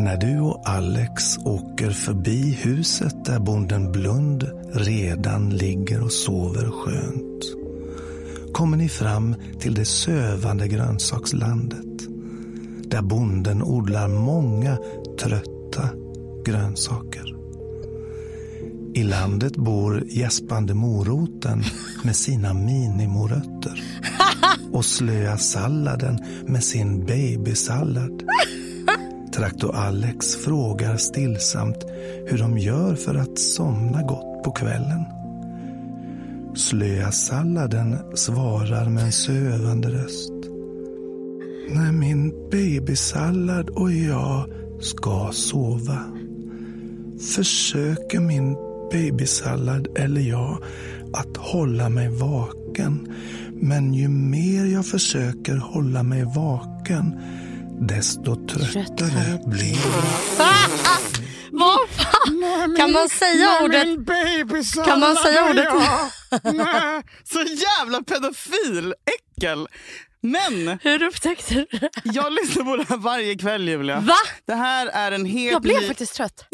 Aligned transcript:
När 0.00 0.16
du 0.16 0.40
och 0.40 0.68
Alex 0.68 1.38
åker 1.38 1.90
förbi 1.90 2.58
huset 2.62 3.24
där 3.24 3.38
bonden 3.38 3.92
Blund 3.92 4.48
redan 4.72 5.50
ligger 5.50 6.02
och 6.02 6.12
sover 6.12 6.70
skönt 6.70 7.44
kommer 8.52 8.76
ni 8.76 8.88
fram 8.88 9.34
till 9.60 9.74
det 9.74 9.84
sövande 9.84 10.68
grönsakslandet 10.68 11.98
där 12.84 13.02
bonden 13.02 13.62
odlar 13.62 14.08
många 14.08 14.78
trötta 15.20 15.88
grönsaker. 16.44 17.34
I 18.94 19.02
landet 19.02 19.56
bor 19.56 20.04
gäspande 20.06 20.74
moroten 20.74 21.62
med 22.04 22.16
sina 22.16 22.54
minimorötter 22.54 23.82
och 24.72 24.84
slöa 24.84 25.38
salladen 25.38 26.18
med 26.46 26.64
sin 26.64 27.04
babysallad. 27.06 28.22
Traktor 29.34 29.74
Alex 29.74 30.36
frågar 30.36 30.96
stillsamt 30.96 31.84
hur 32.26 32.38
de 32.38 32.58
gör 32.58 32.94
för 32.94 33.14
att 33.14 33.38
somna 33.38 34.02
gott 34.02 34.44
på 34.44 34.50
kvällen. 34.50 35.04
Slöa 36.54 37.12
salladen 37.12 37.98
svarar 38.14 38.88
med 38.88 39.04
en 39.04 39.12
sövande 39.12 39.88
röst. 39.88 40.32
När 41.70 41.92
min 41.92 42.50
babysallad 42.50 43.70
och 43.70 43.92
jag 43.92 44.44
ska 44.80 45.30
sova 45.32 45.98
försöker 47.34 48.20
min 48.20 48.56
babysallad 48.92 49.88
eller 49.96 50.20
jag 50.20 50.58
att 51.12 51.36
hålla 51.36 51.88
mig 51.88 52.08
vaken. 52.08 53.08
Men 53.54 53.94
ju 53.94 54.08
mer 54.08 54.64
jag 54.64 54.86
försöker 54.86 55.56
hålla 55.56 56.02
mig 56.02 56.24
vaken 56.24 57.20
desto 57.88 58.46
tröttare 58.46 59.40
blir 59.46 59.72
jag. 59.72 60.02
Vad 61.52 61.88
fan? 61.90 62.76
Kan 62.76 62.92
man 62.92 63.08
säga 63.08 63.58
ordet? 63.62 63.86
Kan 64.86 65.00
man 65.00 65.16
säga 65.16 65.50
ordet? 65.50 65.68
Så 67.24 67.38
jävla 67.42 68.02
pedofil! 68.02 68.94
Äckel! 69.36 69.68
Men 70.22 70.78
Hur 70.82 71.02
upptäckte 71.02 71.54
du 71.54 71.66
det? 71.78 71.90
jag 72.04 72.32
lyssnar 72.32 72.64
på 72.64 72.76
det 72.76 72.84
här 72.88 72.96
varje 72.96 73.34
kväll 73.34 73.68
Julia. 73.68 74.00
Va? 74.00 74.14
Det 74.46 74.54
här 74.54 74.86
är 74.86 75.12
en 75.12 75.24
helt 75.26 75.52
Jag 75.52 75.62
blev 75.62 75.80
ny- 75.80 75.88
faktiskt 75.88 76.14
trött. 76.14 76.44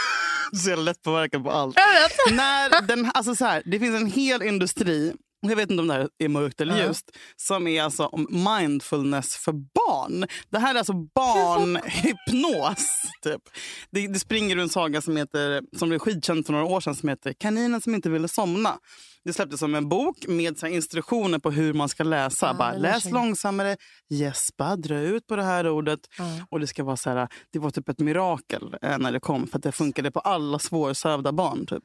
så 0.62 0.68
jävla 0.68 0.82
lätt 0.84 1.02
påverkad 1.02 1.44
på 1.44 1.50
allt. 1.50 1.76
Jag 1.76 1.92
vet. 2.02 2.36
När 2.36 2.82
den, 2.82 3.10
alltså 3.14 3.34
så 3.34 3.44
här, 3.44 3.62
det 3.66 3.78
finns 3.78 3.96
en 4.00 4.10
hel 4.10 4.42
industri, 4.42 5.12
jag 5.48 5.56
vet 5.56 5.70
inte 5.70 5.80
om 5.80 5.88
det 5.88 5.94
här 5.94 6.08
är 6.18 6.28
mörkt 6.28 6.60
eller 6.60 6.78
Ja. 6.78 6.86
ljust, 6.86 7.10
som 7.36 7.66
är 7.66 7.82
alltså 7.82 8.06
om 8.06 8.26
mindfulness 8.60 9.36
för 9.36 9.52
barn. 9.52 10.26
Det 10.50 10.58
här 10.58 10.74
är 10.74 10.78
alltså 10.78 10.92
barnhypnos. 11.14 13.02
Typ. 13.22 13.42
Det, 13.90 14.06
det 14.08 14.18
springer 14.18 14.56
en 14.56 14.68
saga 14.68 15.00
som, 15.00 15.16
heter, 15.16 15.62
som 15.78 15.88
blev 15.88 15.98
skitkänd 15.98 16.46
för 16.46 16.52
några 16.52 16.64
år 16.66 16.80
sedan 16.80 16.94
som 16.94 17.08
heter 17.08 17.32
Kaninen 17.32 17.80
som 17.80 17.94
inte 17.94 18.10
ville 18.10 18.28
somna. 18.28 18.78
Det 19.24 19.32
släpptes 19.32 19.60
som 19.60 19.74
en 19.74 19.88
bok 19.88 20.26
med 20.28 20.58
så 20.58 20.66
instruktioner 20.66 21.38
på 21.38 21.50
hur 21.50 21.72
man 21.72 21.88
ska 21.88 22.04
läsa. 22.04 22.46
Ja, 22.46 22.54
Bara, 22.54 22.72
läs 22.72 23.04
jag. 23.04 23.14
långsammare, 23.14 23.76
gäspa, 24.10 24.76
dra 24.76 24.98
ut 24.98 25.26
på 25.26 25.36
det 25.36 25.42
här 25.42 25.68
ordet. 25.68 26.00
Ja. 26.18 26.24
Och 26.50 26.60
det 26.60 26.66
ska 26.66 26.84
vara 26.84 26.96
så 26.96 27.10
här, 27.10 27.28
det 27.52 27.58
var 27.58 27.70
typ 27.70 27.88
ett 27.88 27.98
mirakel 27.98 28.76
eh, 28.82 28.98
när 28.98 29.12
det 29.12 29.20
kom 29.20 29.46
för 29.46 29.58
att 29.58 29.62
det 29.62 29.72
funkade 29.72 30.10
på 30.10 30.20
alla 30.20 30.58
svårsövda 30.58 31.32
barn. 31.32 31.66
Typ. 31.66 31.82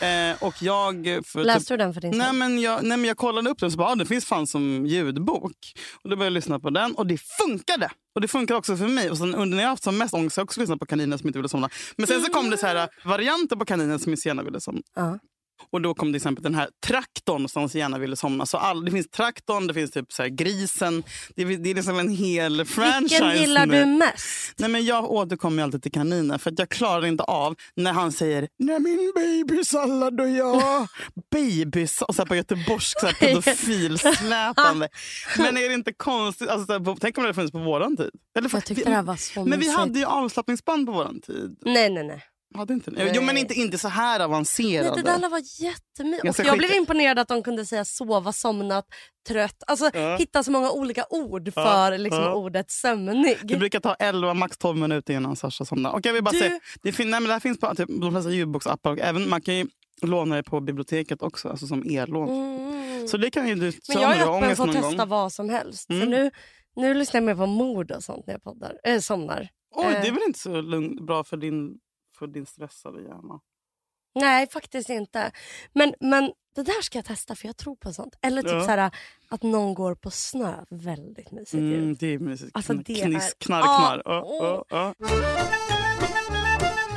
Eh, 0.00 0.42
och 0.42 0.54
jag... 0.62 1.20
För 1.26 1.44
Läste 1.44 1.74
du 1.74 1.76
den 1.76 1.94
för 1.94 2.00
din 2.00 2.18
Nej 2.18 2.32
men, 2.32 2.60
jag, 2.60 2.84
nej 2.84 2.98
men 2.98 3.04
jag 3.04 3.16
kollade 3.16 3.50
upp 3.50 3.58
den 3.58 3.70
och 3.70 3.78
bara, 3.78 3.88
ah, 3.88 3.94
det 3.94 4.06
finns 4.06 4.24
fan 4.24 4.46
som 4.46 4.86
ljudbok. 4.86 5.56
Och 6.02 6.10
då 6.10 6.16
började 6.16 6.24
jag 6.24 6.32
lyssna 6.32 6.60
på 6.60 6.70
den 6.70 6.94
och 6.94 7.06
det 7.06 7.18
funkade. 7.18 7.90
Och 8.14 8.20
det 8.20 8.28
funkar 8.28 8.54
också 8.54 8.76
för 8.76 8.88
mig. 8.88 9.10
Och 9.10 9.18
sen 9.18 9.34
under 9.34 9.56
när 9.56 9.62
jag 9.62 9.70
haft 9.70 9.82
som 9.82 9.98
mest 9.98 10.14
ångest 10.14 10.36
har 10.36 10.40
jag 10.40 10.46
också 10.46 10.60
lyssnat 10.60 10.78
på 10.78 10.86
kaninen 10.86 11.18
som 11.18 11.26
inte 11.28 11.38
ville 11.38 11.48
somna. 11.48 11.70
Men 11.96 12.06
sen 12.06 12.22
så 12.22 12.32
kom 12.32 12.50
det 12.50 12.58
så 12.58 12.66
här 12.66 12.88
varianter 13.04 13.56
på 13.56 13.64
kaninen 13.64 13.98
som 13.98 14.12
jag 14.12 14.18
gärna 14.26 14.42
ville 14.42 14.60
somna. 14.60 14.80
Ja. 14.94 15.18
Och 15.70 15.80
då 15.82 15.94
kom 15.94 16.08
till 16.08 16.16
exempel 16.16 16.42
den 16.42 16.54
här 16.54 16.68
traktorn 16.86 17.48
som 17.48 17.68
så 17.68 17.78
gärna 17.78 17.98
ville 17.98 18.16
somna. 18.16 18.46
Så 18.46 18.58
all, 18.58 18.84
det 18.84 18.90
finns 18.90 19.08
traktorn, 19.10 19.66
det 19.66 19.74
finns 19.74 19.90
typ 19.90 20.12
så 20.12 20.24
grisen. 20.30 21.02
Det, 21.36 21.42
är- 21.42 21.56
det 21.58 21.70
är 21.70 21.74
liksom 21.74 21.98
en 21.98 22.08
hel 22.08 22.64
franchise 22.64 23.24
Vilken 23.24 23.40
gillar 23.42 23.66
nu. 23.66 23.78
du 23.84 23.86
mest? 23.86 24.52
Nej, 24.58 24.70
men 24.70 24.84
jag 24.84 25.10
återkommer 25.10 25.62
alltid 25.62 25.82
till 25.82 25.92
kaninen 25.92 26.38
för 26.38 26.50
att 26.52 26.58
jag 26.58 26.68
klarar 26.68 27.06
inte 27.06 27.22
av 27.24 27.54
när 27.74 27.92
han 27.92 28.12
säger 28.12 28.48
när 28.58 28.78
min 28.78 29.12
babysallad 29.14 30.20
och 30.20 30.28
jag. 30.30 30.86
Babysallad, 31.30 32.14
så 32.16 32.22
här 32.22 32.26
på 32.26 32.36
göteborgsk 32.36 33.00
så 33.00 33.06
här 33.06 33.12
pedofilsläpande. 33.14 34.88
men 35.38 35.56
är 35.56 35.68
det 35.68 35.74
inte 35.74 35.92
konstigt? 35.92 36.48
Alltså, 36.48 36.66
så 36.66 36.72
här, 36.72 36.80
på, 36.80 36.96
tänk 37.00 37.18
om 37.18 37.22
det 37.24 37.28
hade 37.28 37.34
funnits 37.34 37.52
på 37.52 37.58
våran 37.58 37.96
tid. 37.96 38.10
Eller, 38.38 38.50
Jag 38.52 38.64
tyckte 38.64 38.84
det 38.84 38.94
här 38.96 39.02
var 39.02 39.16
så 39.16 39.44
men 39.44 39.60
vi 39.60 39.68
hade 39.70 39.98
ju 39.98 40.04
avslappningsband 40.04 40.86
på 40.86 40.92
våran 40.92 41.20
tid. 41.20 41.56
Nej, 41.64 41.90
nej, 41.90 42.04
nej. 42.04 42.22
Hade 42.56 42.74
inte? 42.74 42.90
Nej. 42.90 43.12
Jo, 43.14 43.22
men 43.22 43.36
inte, 43.36 43.54
inte 43.54 43.78
så 43.78 43.88
här 43.88 44.18
nej 44.18 44.24
avancerade. 44.24 45.02
det 45.02 45.02
där 45.02 45.28
var 45.28 45.38
jättemysigt. 45.38 46.24
Jag 46.24 46.26
Jag, 46.26 46.34
ska 46.34 46.42
jag 46.44 46.52
skicka- 46.54 46.66
blev 46.66 46.76
imponerad 46.76 47.18
att 47.18 47.28
de 47.28 47.42
kunde 47.42 47.66
säga 47.66 47.84
sova, 47.84 48.32
somnat, 48.32 48.86
trött. 49.28 49.62
Alltså 49.66 49.90
Ja. 49.94 50.16
hitta 50.16 50.42
så 50.42 50.50
många 50.50 50.70
olika 50.70 51.04
ord 51.10 51.48
Ja, 51.48 51.52
för 51.52 51.98
liksom, 51.98 52.22
ja. 52.22 52.34
ordet 52.34 52.70
sömnig. 52.70 53.38
Det 53.42 53.56
brukar 53.56 53.80
ta 53.80 53.94
11, 53.94 54.34
max 54.34 54.58
12 54.58 54.78
minuter 54.78 55.14
innan 55.14 55.36
Sasha 55.36 55.64
somnar. 55.64 55.90
Och 55.92 56.06
jag 56.06 56.12
vill 56.12 56.24
bara 56.24 56.30
Du- 56.30 56.38
säga, 56.38 56.60
det, 56.82 56.92
fin- 56.92 57.10
nej, 57.10 57.20
men 57.20 57.26
det 57.28 57.32
här 57.32 57.40
finns 57.40 57.58
på 57.60 57.74
typ, 57.74 57.88
de 58.00 58.12
flesta 58.12 58.30
ljudboksappar. 58.30 58.90
Och 58.90 58.98
även, 58.98 59.28
man 59.28 59.40
kan 59.40 59.54
ju 59.56 59.66
låna 60.02 60.36
det 60.36 60.42
på 60.42 60.60
biblioteket 60.60 61.22
också, 61.22 61.48
alltså 61.48 61.66
som 61.66 61.90
e-lån. 61.90 62.28
Mm. 62.28 63.08
Så 63.08 63.16
det 63.16 63.30
kan 63.30 63.48
ju 63.48 63.54
du 63.54 63.72
Men 63.88 64.02
jag 64.02 64.16
är 64.16 64.36
öppen 64.36 64.56
för 64.56 64.64
att 64.68 64.72
testa 64.72 64.96
gång. 64.96 65.08
vad 65.08 65.32
som 65.32 65.48
helst. 65.50 65.90
Mm. 65.90 66.02
Så 66.02 66.08
nu, 66.10 66.30
nu 66.76 66.94
lyssnar 66.94 67.20
jag 67.20 67.26
mer 67.26 67.34
på 67.34 67.46
mord 67.46 67.90
och 67.90 68.04
sånt 68.04 68.26
när 68.26 68.34
jag 68.34 68.42
poddar, 68.42 68.72
äh, 68.84 68.98
somnar. 69.00 69.48
Oj, 69.74 69.84
det 69.90 69.96
är 69.96 70.06
Eh. 70.06 70.12
väl 70.12 70.22
inte 70.26 70.38
så 70.38 70.60
lugn, 70.60 71.06
bra 71.06 71.24
för 71.24 71.36
din, 71.36 71.78
för 72.18 72.26
din 72.26 72.46
stressade 72.46 73.02
hjärna? 73.02 73.40
Nej, 74.14 74.48
faktiskt 74.50 74.88
inte. 74.90 75.30
Men, 75.72 75.94
men 76.00 76.32
det 76.54 76.62
där 76.62 76.82
ska 76.82 76.98
jag 76.98 77.04
testa 77.04 77.34
för 77.34 77.46
jag 77.46 77.56
tror 77.56 77.76
på 77.76 77.92
sånt. 77.92 78.14
Eller 78.22 78.42
typ 78.42 78.52
Ja. 78.52 78.60
så 78.64 78.70
här, 78.70 78.90
att 79.28 79.42
någon 79.42 79.74
går 79.74 79.94
på 79.94 80.10
snö. 80.10 80.54
Väldigt 80.70 81.30
mysigt 81.30 81.54
Mm, 81.54 81.94
det 81.96 82.06
är 82.14 82.18
mysigt. 82.18 82.50
Alltså, 82.54 82.74
det 82.74 82.84
Kniss, 83.02 83.24
är- 83.32 83.44
knarr, 83.44 83.62
Ah, 83.62 83.78
knarr. 83.78 84.02
Ja, 84.04 84.22
åh. 84.26 84.62
ja, 84.68 84.94
ja. 85.00 85.06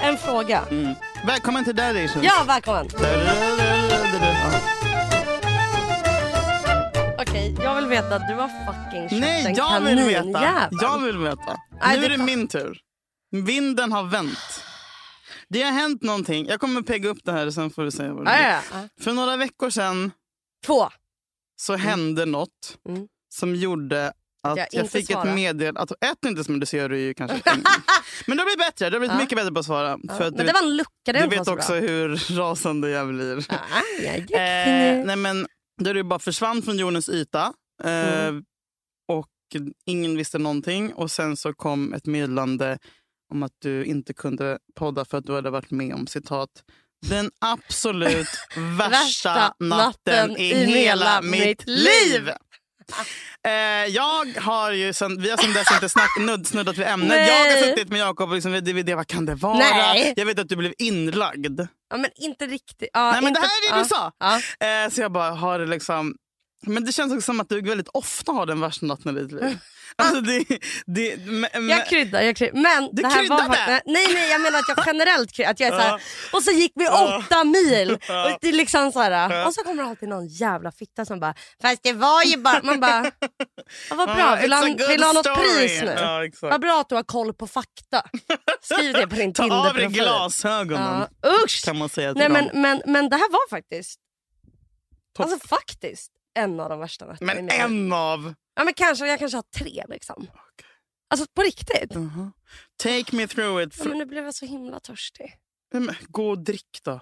En 0.02 0.18
fråga. 0.18 0.66
Mm. 0.72 0.94
Välkommen 1.26 1.64
till 1.64 1.76
Daddy 1.76 2.00
Issues. 2.00 2.26
Ja, 2.26 2.44
välkommen. 2.48 2.88
Okej, 7.22 7.56
jag 7.64 7.76
vill 7.76 7.88
veta 7.88 8.16
att 8.16 8.28
du 8.28 8.34
har 8.36 8.48
fucking 8.66 9.10
köpt 9.10 9.22
Nej, 9.22 9.46
en 9.46 9.56
jag 9.56 9.82
vill 9.82 10.00
veta. 10.00 10.70
Jag 10.82 11.00
vill 11.00 11.18
veta. 11.18 11.58
Nej, 11.82 12.00
nu 12.00 12.08
det 12.08 12.14
är 12.14 12.18
det 12.18 12.24
min 12.24 12.48
tur. 12.48 12.80
Vinden 13.32 13.92
har 13.92 14.04
vänt. 14.04 14.64
Det 15.50 15.62
har 15.62 15.72
hänt 15.72 16.04
någonting. 16.04 16.48
Jag 16.48 16.60
kommer 16.60 16.82
pegga 16.82 17.10
upp 17.10 17.20
det 17.24 17.32
här 17.32 17.52
sen 17.52 17.70
får 17.70 17.84
du 17.84 17.92
säga 17.92 18.14
vad 18.14 18.26
det 18.26 18.32
Ja, 18.32 18.38
är. 18.38 18.52
ja, 18.52 18.62
ja. 18.72 19.04
För 19.04 19.14
några 19.14 19.38
veckor 19.38 19.70
sedan 19.70 20.12
Två. 20.66 20.90
så 21.62 21.76
hände 21.76 22.26
något 22.26 22.78
Mm. 22.90 23.08
som 23.34 23.56
gjorde 23.56 24.08
att 24.44 24.58
Jag 24.58 24.68
jag, 24.72 24.90
fick 24.92 25.06
svara. 25.12 25.30
ett 25.30 25.36
meddelande. 25.36 25.82
Att, 25.82 25.92
ett 25.92 26.26
inte 26.26 26.44
som 26.44 26.60
det 26.60 26.66
ser 26.66 26.90
du 26.90 27.00
ju 27.00 27.14
kanske. 27.14 27.42
Men 28.28 28.38
det 28.38 28.44
har 28.44 28.46
blivit 28.46 28.60
bättre. 28.60 28.90
Det 28.90 28.96
har 28.96 29.00
blivit 29.00 29.14
Ja. 29.16 29.18
mycket 29.22 29.36
bättre 29.38 29.52
på 29.52 29.60
att 29.60 29.66
svara. 29.66 30.00
Ja. 30.04 30.16
För 30.18 30.24
att 30.28 30.34
Men 30.36 30.46
du, 30.46 30.52
det 30.52 30.54
var 30.54 30.64
en 30.64 30.78
lucka. 30.78 30.90
Det 31.06 31.14
du 31.22 31.28
vet 31.28 31.46
så 31.46 31.54
också 31.54 31.72
bra. 31.72 31.80
hur 31.82 32.16
rasande 32.38 32.90
jag 32.90 33.08
blir. 33.08 33.46
Ja, 33.50 33.58
är 34.08 34.18
duktig 34.20 34.36
Eh, 34.36 35.06
nej 35.06 35.16
men, 35.16 35.48
där 35.82 35.94
du 35.94 36.04
bara 36.04 36.20
försvann 36.20 36.62
från 36.62 36.78
jordens 36.78 37.10
yta. 37.10 37.54
Eh, 37.84 37.90
Mm. 38.28 38.44
Och 39.08 39.28
ingen 39.86 40.18
visste 40.18 40.38
någonting. 40.38 40.94
Och 40.94 41.12
sen 41.12 41.38
så 41.38 41.54
kom 41.54 41.94
ett 41.94 42.06
meddelande 42.06 42.80
om 43.30 43.44
att 43.44 43.52
du 43.62 43.86
inte 43.86 44.14
kunde 44.14 44.58
podda 44.76 45.06
för 45.06 45.18
att 45.18 45.26
du 45.26 45.36
hade 45.36 45.50
varit 45.50 45.72
med 45.72 45.94
om 45.94 46.08
citat 46.08 46.50
den 47.02 47.32
absolut 47.40 48.28
värsta 48.78 49.54
natten 49.60 50.38
i 50.38 50.52
i 50.52 50.66
hela 50.66 51.22
mitt 51.22 51.68
liv. 51.68 52.32
Eh, 53.48 53.52
jag 53.88 54.26
har 54.38 54.72
ju 54.72 54.94
sen, 54.94 55.22
vi 55.22 55.30
har 55.30 55.38
sen 55.38 55.54
dess 55.54 55.72
inte 55.72 55.90
snack, 55.90 56.10
nudd, 56.20 56.48
snuddat 56.48 56.78
vid 56.78 56.88
ämnet. 56.88 57.10
Nej. 57.10 57.28
Jag 57.28 57.56
har 57.56 57.68
suttit 57.68 57.90
med 57.90 58.00
Jakob 58.00 58.30
och 58.30 58.36
liksom, 58.36 58.52
det, 58.52 58.96
vad 58.96 59.08
kan 59.08 59.26
det 59.26 59.36
vara? 59.36 59.58
Nej. 59.58 60.14
Jag 60.16 60.26
vet 60.26 60.40
att 60.40 60.50
du 60.50 60.56
blev 60.56 60.74
inlagd. 60.78 61.60
Ja, 61.90 61.98
men 61.98 62.10
inte 62.16 62.48
riktigt. 62.48 62.90
Ja, 62.94 63.12
Nej 63.12 63.22
men 63.22 63.28
inte, 63.28 63.42
det 63.42 63.48
här 63.48 63.58
är 63.58 63.72
det 63.72 63.78
ja. 63.78 63.84
du 63.84 63.90
sa. 63.90 64.12
Ja. 64.60 64.86
Eh, 64.86 64.90
så 64.90 65.02
jag 65.02 65.12
bara 65.12 65.32
har 65.32 65.60
det 65.60 65.66
liksom... 65.66 66.16
Men 66.62 66.86
det 66.86 66.92
känns 66.92 67.14
också 67.14 67.22
som 67.26 67.40
att 67.40 67.50
du 67.50 67.62
väldigt 67.62 67.88
ofta 67.94 68.32
har 68.32 68.46
den 68.46 68.62
värsta 68.62 68.86
natten 68.86 69.18
i 69.18 69.22
ditt 69.22 69.32
liv. 69.32 69.58
Alltså 69.96 70.22
det, 70.22 70.46
det, 70.86 71.18
men, 71.28 71.70
Jag 71.70 71.88
kryddar, 71.88 72.22
jag 72.22 72.36
kryddar. 72.36 72.62
Men 72.62 72.90
Du 72.92 73.02
det 73.02 73.08
här 73.08 73.16
var 73.16 73.38
kryddade? 73.38 73.44
faktiskt, 73.58 73.82
nej, 73.86 74.14
nej, 74.14 74.30
jag 74.30 74.42
menar 74.42 74.60
att 74.60 74.68
jag 74.68 74.84
generellt 74.86 75.32
kryddar. 75.32 75.52
Att 75.52 75.60
jag 75.60 75.68
är 75.70 75.72
så 75.74 75.80
här, 75.80 76.02
och 76.34 76.44
så 76.44 76.52
gick 76.52 76.72
vi 76.76 76.88
åtta 76.88 77.44
mil. 77.44 77.92
Och, 77.92 78.38
det 78.42 78.48
är 78.50 78.54
liksom 78.54 78.92
så 78.92 79.00
här, 79.00 79.48
och 79.48 79.54
så 79.54 79.64
kommer 79.64 79.84
det 79.84 79.90
alltid 79.90 80.10
någon 80.10 80.28
jävla 80.28 80.72
fitta 80.72 81.06
som 81.06 81.20
bara, 81.20 81.34
fast 81.62 81.84
det 81.84 81.94
var 81.94 82.24
ju 82.24 82.38
bara... 82.38 82.62
Man 82.64 82.80
bara, 82.80 83.12
ja, 83.90 83.96
vad 83.96 84.08
bra, 84.16 84.36
vill, 84.42 84.54
it's 84.54 84.56
ha, 84.56 84.66
a 84.66 84.70
good 84.78 84.88
vill 84.90 85.04
ha 85.04 85.14
något 85.14 85.26
pris 85.26 85.82
nu? 85.82 85.96
Ja, 85.98 86.26
exakt. 86.26 86.52
Vad 86.52 86.62
bra 86.62 86.82
att 86.82 86.90
du 86.90 86.96
har 86.96 87.04
koll 87.04 87.34
på 87.34 87.48
fakta. 87.48 88.04
Skriv 88.62 88.94
det 88.94 89.08
på 89.08 89.16
din 89.16 89.34
Ta 89.34 89.68
av 89.68 89.74
dig 89.74 89.88
glasögonen. 89.88 91.06
Ja. 91.22 91.30
Usch! 91.46 91.66
Kan 91.66 91.78
man 91.78 91.90
säga 91.90 92.14
till 92.14 92.20
Nej, 92.20 92.30
dem. 92.44 92.50
men, 92.54 92.62
men, 92.62 92.82
men 92.94 93.10
det 93.10 93.16
här 93.16 93.32
var 93.32 93.50
faktiskt, 93.50 94.00
Topp. 95.18 95.26
alltså 95.26 95.48
faktiskt 95.48 96.12
en 96.40 96.60
av 96.60 96.70
de 96.70 96.80
värsta 96.80 97.06
nätterna 97.06 97.34
i 97.34 97.36
Men 97.36 97.50
en 97.50 97.94
av... 97.94 98.34
Ja, 98.56 98.64
men 98.64 98.74
kanske, 98.74 99.08
jag 99.08 99.20
kanske 99.20 99.38
har 99.38 99.44
tre 99.44 99.84
liksom. 99.90 100.28
Alltså 101.10 101.28
på 101.36 101.42
riktigt. 101.42 101.92
Uh-huh. 101.92 102.32
Take 102.84 103.16
me 103.16 103.28
through 103.28 103.64
it. 103.64 103.76
Ja, 103.78 103.86
men 103.86 103.98
nu 103.98 104.06
blev 104.06 104.26
jag 104.26 104.36
så 104.36 104.46
himla 104.46 104.80
törstig. 104.80 105.36
Men, 105.74 105.96
gå 106.08 106.30
och 106.30 106.40
drick 106.40 106.80
då. 106.84 107.02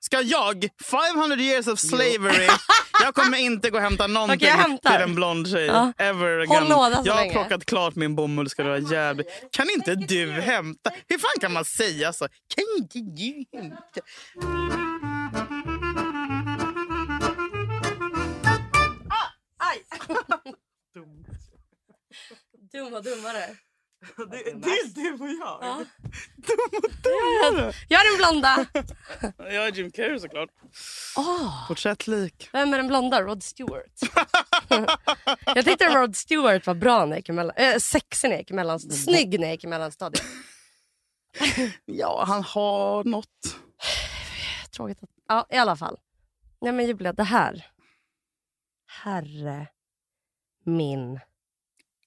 Ska 0.00 0.20
jag? 0.20 0.68
500 0.90 1.36
years 1.36 1.66
of 1.66 1.78
slavery. 1.78 2.48
jag 3.02 3.14
kommer 3.14 3.38
inte 3.38 3.70
gå 3.70 3.76
och 3.76 3.82
hämta 3.82 4.06
någonting 4.06 4.48
hämtar. 4.48 4.90
till 4.92 5.02
en 5.02 5.14
blond 5.14 5.48
tjej. 5.48 5.66
Ja. 5.66 5.92
Ever 5.98 6.38
again. 6.38 6.66
jag 7.04 7.14
har 7.14 7.30
plockat 7.30 7.64
klart 7.64 7.94
min 7.94 8.14
bomull. 8.14 8.48
Ska 8.50 8.62
det 8.62 8.68
vara 8.68 8.78
jävligt. 8.78 9.26
Kan 9.52 9.70
inte 9.70 9.94
du 9.94 10.30
hämta? 10.30 10.90
Hur 11.08 11.18
fan 11.18 11.40
kan 11.40 11.52
man 11.52 11.64
säga 11.64 12.12
så? 12.12 12.28
Kan 12.28 12.64
inte 12.78 12.98
du 12.98 13.44
hämta? 13.58 14.00
Dum 22.72 22.94
och 22.94 23.02
dummare. 23.02 23.56
Det, 24.16 24.52
det 24.54 24.70
är 24.70 24.94
du 24.94 25.24
och 25.24 25.30
jag. 25.30 25.58
Ja. 25.62 25.84
Dum 26.36 26.80
och 26.82 26.90
dummare. 27.02 27.72
Jag 27.88 28.00
är 28.00 28.10
den 28.10 28.16
blonda. 28.18 28.66
Jag 29.38 29.66
är 29.66 29.72
Jim 29.72 29.90
Carrey 29.90 30.18
såklart. 30.18 30.50
Oh, 31.16 31.68
Porträtt 31.68 32.06
lik. 32.06 32.48
vem 32.52 32.72
är 32.72 32.76
den 32.76 32.86
blonda? 32.86 33.22
Rod 33.22 33.42
Stewart. 33.42 34.00
jag 35.54 35.64
tyckte 35.64 35.88
Rod 35.88 36.16
Stewart 36.16 36.66
var 36.66 36.74
bra 36.74 37.04
när 37.04 37.12
jag 37.12 37.18
gick 37.18 37.28
i 37.28 37.32
mellan, 37.32 37.56
äh, 37.56 37.78
sexig 37.78 38.28
när 38.28 38.34
jag 38.34 38.40
gick 38.40 38.50
i 38.50 38.54
mellan, 38.54 38.80
snygg 38.80 39.40
när 39.40 39.46
jag 39.46 39.54
gick 39.54 39.64
i 39.64 39.66
mellanstadiet. 39.66 40.24
Ja, 41.84 42.24
han 42.26 42.42
har 42.42 43.04
något. 43.04 43.56
Tråkigt 44.70 45.02
att... 45.02 45.10
Ja, 45.28 45.46
i 45.50 45.56
alla 45.56 45.76
fall. 45.76 45.98
Nej 46.60 46.72
men 46.72 46.86
Julia, 46.86 47.12
det 47.12 47.22
här. 47.22 47.66
Herre 48.86 49.66
min 50.64 51.20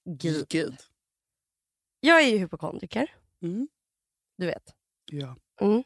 gud. 0.05 0.45
Gud. 0.49 0.77
Jag 1.99 2.21
är 2.21 2.27
ju 2.27 2.37
hypokondriker, 2.37 3.11
Mm. 3.41 3.67
du 4.37 4.45
vet. 4.45 4.63
Ja. 5.11 5.35
Mm. 5.61 5.83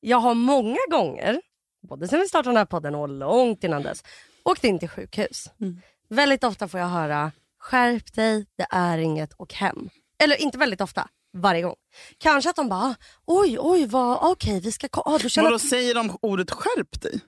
Jag 0.00 0.18
har 0.18 0.34
många 0.34 0.78
gånger, 0.90 1.40
både 1.88 2.08
sen 2.08 2.20
vi 2.20 2.28
startade 2.28 2.50
den 2.50 2.56
här 2.56 2.64
podden 2.64 2.94
och 2.94 3.08
långt 3.08 3.64
innan 3.64 3.82
dess, 3.82 4.04
åkt 4.44 4.64
in 4.64 4.78
till 4.78 4.88
sjukhus. 4.88 5.50
Mm. 5.60 5.80
Väldigt 6.08 6.44
ofta 6.44 6.68
får 6.68 6.80
jag 6.80 6.86
höra 6.88 7.32
skärp 7.58 8.12
dig, 8.14 8.46
det 8.56 8.66
är 8.70 8.98
inget 8.98 9.32
och 9.32 9.54
hem. 9.54 9.88
Eller 10.18 10.36
inte 10.42 10.58
väldigt 10.58 10.80
ofta, 10.80 11.08
varje 11.32 11.62
gång. 11.62 11.76
Kanske 12.18 12.50
att 12.50 12.56
de 12.56 12.68
bara 12.68 12.80
"Ah, 12.80 12.94
oj, 13.26 13.56
oj, 13.60 13.86
vad, 13.86 14.30
okej 14.32 14.60
vi 14.60 14.72
ska 14.72 14.88
ah, 14.92 15.18
du 15.18 15.28
känner 15.30 15.46
Vadå, 15.46 15.56
att... 15.56 15.68
säger 15.68 15.94
de 15.94 16.18
ordet 16.22 16.50
skärp 16.50 17.00
dig? 17.02 17.20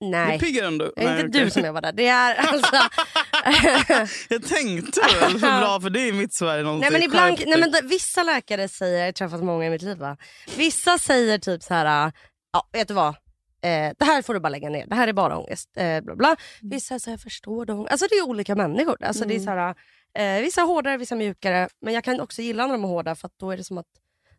Nej, 0.00 0.38
det 0.38 0.58
är 0.58 1.20
inte 1.26 1.38
du 1.38 1.50
som 1.50 1.64
jobbar 1.64 1.80
där. 1.80 1.92
Det 1.92 2.06
är 2.06 2.34
alltså... 2.34 2.76
Jag 4.28 4.44
tänkte 4.44 5.00
väl, 5.20 5.38
för 5.38 5.60
bra 5.60 5.80
för 5.80 5.90
det 5.90 6.00
är 6.00 6.06
i 6.08 6.12
mitt 6.12 6.34
Sverige. 6.34 6.62
Nej, 6.64 6.72
men 6.80 6.90
säger, 6.90 7.04
ibland, 7.04 7.38
"Skärp 7.38 7.48
nej, 7.48 7.60
dig." 7.60 7.70
men 7.70 7.70
då, 7.82 7.88
vissa 7.88 8.22
läkare 8.22 8.68
säger, 8.68 8.98
jag 8.98 9.04
har 9.06 9.12
träffat 9.12 9.44
många 9.44 9.66
i 9.66 9.70
mitt 9.70 9.82
liv 9.82 9.98
va? 9.98 10.16
Vissa 10.56 10.98
säger 10.98 11.38
typ 11.38 11.62
så 11.62 11.74
här, 11.74 12.12
ja 12.52 12.68
vet 12.72 12.88
du 12.88 12.94
vad? 12.94 13.08
Eh, 13.08 13.92
det 13.98 14.04
här 14.04 14.22
får 14.22 14.34
du 14.34 14.40
bara 14.40 14.48
lägga 14.48 14.68
ner, 14.70 14.86
det 14.86 14.94
här 14.94 15.08
är 15.08 15.12
bara 15.12 15.38
ångest. 15.38 15.70
Eh, 15.76 16.00
bla 16.00 16.16
bla. 16.16 16.36
Vissa 16.62 16.98
säger 16.98 17.12
jag 17.12 17.22
förstår 17.22 17.64
dem. 17.66 17.86
Alltså 17.90 18.06
det 18.10 18.14
är 18.14 18.22
olika 18.28 18.54
människor. 18.54 19.04
Alltså, 19.04 19.24
det 19.24 19.34
är 19.34 19.40
så 19.40 19.50
här, 19.50 19.74
eh, 20.14 20.42
vissa 20.42 20.60
är 20.60 20.66
hårdare, 20.66 20.96
vissa 20.96 21.14
är 21.14 21.18
mjukare. 21.18 21.68
Men 21.80 21.94
jag 21.94 22.04
kan 22.04 22.20
också 22.20 22.42
gilla 22.42 22.66
när 22.66 22.72
de 22.74 22.84
är 22.84 22.88
hårda 22.88 23.14
för 23.14 23.26
att 23.26 23.38
då 23.38 23.50
är 23.50 23.56
det 23.56 23.64
som 23.64 23.78
att 23.78 23.86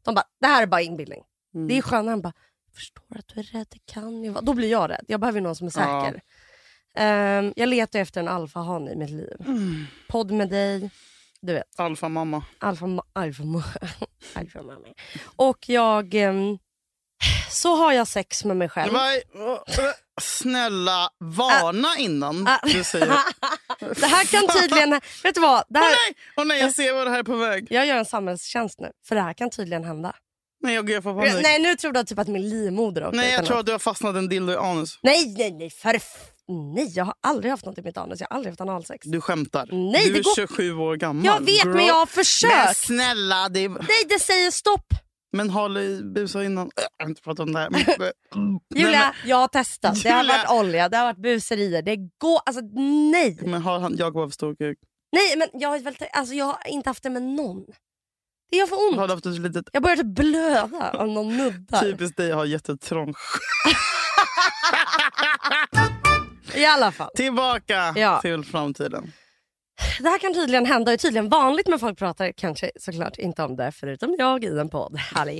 de 0.03 0.15
bara, 0.15 0.25
det 0.41 0.47
här 0.47 0.61
är 0.61 0.67
bara 0.67 0.81
inbildning. 0.81 1.21
Mm. 1.55 1.67
Det 1.67 1.77
är 1.77 1.81
skönare 1.81 2.13
än 2.13 2.21
bara, 2.21 2.33
jag 2.67 2.75
förstår 2.75 3.17
att 3.19 3.27
du 3.27 3.39
är 3.39 3.43
rädd, 3.43 3.67
det 3.69 3.93
kan 3.93 4.23
ju 4.23 4.29
vara. 4.29 4.41
Då 4.41 4.53
blir 4.53 4.71
jag 4.71 4.89
rädd. 4.89 5.05
Jag 5.07 5.19
behöver 5.19 5.41
någon 5.41 5.55
som 5.55 5.67
är 5.67 5.71
Ja. 5.75 6.13
Ehm, 6.97 7.53
jag 7.55 7.69
letar 7.69 7.99
efter 7.99 8.21
en 8.21 8.27
alfahane 8.27 8.91
i 8.91 8.95
mitt 8.95 9.09
liv. 9.09 9.35
Mm. 9.45 9.85
Podd 10.09 10.31
med 10.31 10.49
dig, 10.49 10.89
du 11.41 11.53
vet. 11.53 11.79
Alfa 11.79 12.09
mamma. 12.09 12.43
Alfa, 12.59 12.85
alfa, 13.13 13.43
mamma. 13.43 13.63
Och 15.35 15.69
jag... 15.69 16.13
ehm, 16.13 16.57
så 17.49 17.75
har 17.75 17.93
jag 17.93 18.07
sex 18.07 18.45
med 18.45 18.57
mig 18.57 18.69
själv. 18.69 18.93
Snälla, 20.21 21.09
varna 21.19 21.87
innan 21.97 22.47
Ah. 22.47 22.59
du 22.63 22.83
säger... 22.83 23.07
Det 23.79 24.05
här 24.05 24.25
kan 24.25 24.61
tydligen... 24.61 25.01
Vet 25.23 25.35
du 25.35 25.41
vad? 25.41 25.63
Det 25.69 25.79
här, 25.79 25.85
nej, 25.89 26.15
åh 26.37 26.45
nej, 26.45 26.59
jag 26.59 26.73
ser 26.75 26.93
vad 26.93 27.07
det 27.07 27.11
här 27.11 27.19
är 27.19 27.23
på 27.23 27.35
väg. 27.35 27.67
jag 27.69 27.85
gör 27.85 27.97
en 27.97 28.05
samhällstjänst 28.05 28.79
nu, 28.79 28.91
för 29.07 29.15
det 29.15 29.21
här 29.21 29.33
kan 29.33 29.49
tydligen 29.49 29.83
hända. 29.83 30.15
Nej, 30.63 30.75
jag, 30.75 30.89
jag 30.89 31.03
får 31.03 31.13
panik. 31.13 31.33
Nej, 31.33 31.41
Nej, 31.43 31.59
nu 31.61 31.75
tror 31.75 31.91
du 31.91 32.03
typ 32.03 32.19
att 32.19 32.27
min 32.27 32.49
livmoder 32.49 33.07
åkte 33.07 33.17
ut 33.17 33.31
jag 33.31 33.45
tror 33.45 33.59
att 33.59 33.65
du 33.65 33.71
har 33.71 33.79
fastnat 33.79 34.15
en 34.15 34.29
dildo 34.29 34.53
i 34.53 34.55
anus. 34.55 34.99
Nej, 35.03 35.35
nej, 35.37 35.51
nej. 35.51 35.69
För 35.69 35.99
nej, 36.47 36.91
jag 36.95 37.05
har 37.05 37.13
aldrig 37.21 37.51
haft 37.51 37.65
något 37.65 37.77
i 37.77 37.81
mitt 37.81 37.97
anus. 37.97 38.19
Jag 38.19 38.27
har 38.29 38.35
aldrig 38.35 38.51
haft 38.51 38.61
analsex. 38.61 39.07
Du 39.07 39.21
skämtar. 39.21 39.69
Nej, 39.71 40.05
du 40.07 40.13
det 40.13 40.19
är 40.19 40.23
går- 40.23 40.35
27 40.47 40.73
år 40.77 40.95
gammal. 40.95 41.25
Jag 41.25 41.39
vet, 41.45 41.65
men 41.65 41.85
jag 41.85 41.93
har 41.93 41.99
Men 41.99 42.07
försökt. 42.07 42.77
snälla, 42.77 43.49
det. 43.49 43.67
Nej, 43.69 44.03
det 44.09 44.19
säger 44.19 44.51
stopp. 44.51 44.85
Men 45.31 45.49
håll 45.49 45.77
i 45.77 46.01
busa 46.03 46.43
innan. 46.43 46.71
Jag 46.75 47.05
har 47.05 47.09
inte 47.09 47.21
pratat 47.21 47.39
om 47.39 47.53
det 47.53 47.59
här. 47.59 47.69
Men... 47.69 48.59
Julia, 48.75 49.15
jag 49.25 49.37
har 49.37 49.47
testat. 49.47 50.03
Det 50.03 50.09
har 50.09 50.23
Julia. 50.23 50.37
varit 50.37 50.51
olja, 50.65 50.89
det 50.89 50.97
har 50.97 51.05
varit 51.05 51.21
buserier. 51.21 51.81
Det 51.81 51.95
går... 51.95 52.39
Alltså, 52.45 52.61
nej. 53.11 53.37
Men, 53.41 53.51
men 53.51 53.61
har 53.61 53.79
han 53.79 53.95
Jakob 53.97 54.21
haft 54.21 54.33
stor 54.35 54.55
kuk? 54.55 54.77
Nej, 55.11 55.37
men 55.37 55.47
jag 55.61 55.69
har, 55.69 55.79
väl, 55.79 55.95
alltså, 56.13 56.33
jag 56.33 56.45
har 56.45 56.57
inte 56.67 56.89
haft 56.89 57.03
det 57.03 57.09
med 57.09 57.21
någon. 57.23 57.65
Det 58.51 58.57
gör 58.57 58.67
för 58.67 58.75
ont. 58.89 58.97
Har 58.97 59.07
du 59.07 59.13
haft 59.13 59.25
ett 59.25 59.39
litet 59.39 59.65
Jag 59.73 59.83
börjar 59.83 59.97
typ 59.97 60.05
blöda 60.15 60.91
om 60.97 61.13
någon 61.13 61.37
nuddar. 61.37 61.81
typiskt 61.81 62.17
dig 62.17 62.31
har 62.31 62.45
jättetrång 62.45 63.13
I 66.57 66.65
alla 66.65 66.91
fall. 66.91 67.09
Tillbaka 67.15 67.93
Ja. 67.95 68.21
till 68.21 68.43
framtiden. 68.43 69.13
Det 69.99 70.09
här 70.09 70.19
kan 70.19 70.33
tydligen 70.33 70.65
hända. 70.65 70.91
Det 70.91 70.95
är 70.95 70.97
tydligen 70.97 71.29
vanligt 71.29 71.67
med 71.67 71.79
folk 71.79 71.97
pratar 71.99 72.31
kanske 72.31 72.71
såklart 72.79 73.17
inte 73.17 73.43
om 73.43 73.55
det 73.55 73.71
förutom 73.71 74.15
jag 74.19 74.43
i 74.43 74.47
en 74.47 74.69
podd. 74.69 74.97
Hallå. 75.13 75.31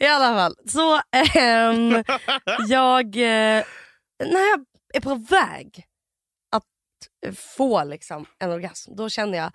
I 0.00 0.06
alla 0.06 0.34
fall. 0.34 0.54
Så 0.66 1.00
ehm, 1.38 1.90
jag, 2.68 3.16
eh, 3.16 3.64
när 4.24 4.50
jag 4.50 4.64
är 4.94 5.00
på 5.00 5.14
väg 5.14 5.84
att 6.56 7.36
få 7.36 7.84
liksom, 7.84 8.26
en 8.38 8.50
orgasm 8.50 8.96
då 8.96 9.08
känner 9.08 9.38
jag 9.38 9.52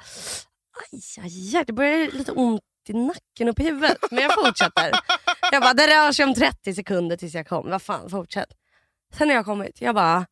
aj, 0.91 0.99
aj, 1.23 1.55
aj, 1.57 1.63
det 1.67 1.73
börjar 1.73 2.11
lite 2.11 2.31
ont 2.31 2.61
i 2.89 2.93
nacken 2.93 3.49
och 3.49 3.55
på 3.55 3.63
huvudet. 3.63 3.97
Men 4.11 4.23
jag 4.23 4.33
fortsätter. 4.45 4.91
Jag 5.51 5.61
bara, 5.61 5.73
det 5.73 5.87
rör 5.87 6.11
sig 6.11 6.25
om 6.25 6.33
30 6.35 6.73
sekunder 6.73 7.17
tills 7.17 7.33
jag 7.33 7.47
kommer. 7.47 7.71
Vad 7.71 7.81
fan, 7.81 8.09
fortsätt. 8.09 8.49
Sen 9.17 9.27
när 9.27 9.35
jag 9.35 9.45
kommit, 9.45 9.81
jag 9.81 9.95
bara, 9.95 10.25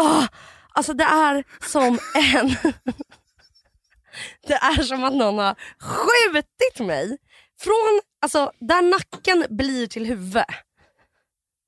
åh, 0.00 0.26
alltså 0.68 0.92
det 0.92 1.04
är 1.04 1.44
som 1.60 1.98
en... 2.14 2.72
det 4.46 4.54
är 4.54 4.82
som 4.82 5.04
att 5.04 5.14
någon 5.14 5.38
har 5.38 5.56
skjutit 5.78 6.86
mig 6.86 7.18
från, 7.60 8.00
alltså 8.22 8.52
där 8.60 8.82
nacken 8.82 9.46
blir 9.50 9.86
till 9.86 10.06
huvud. 10.06 10.44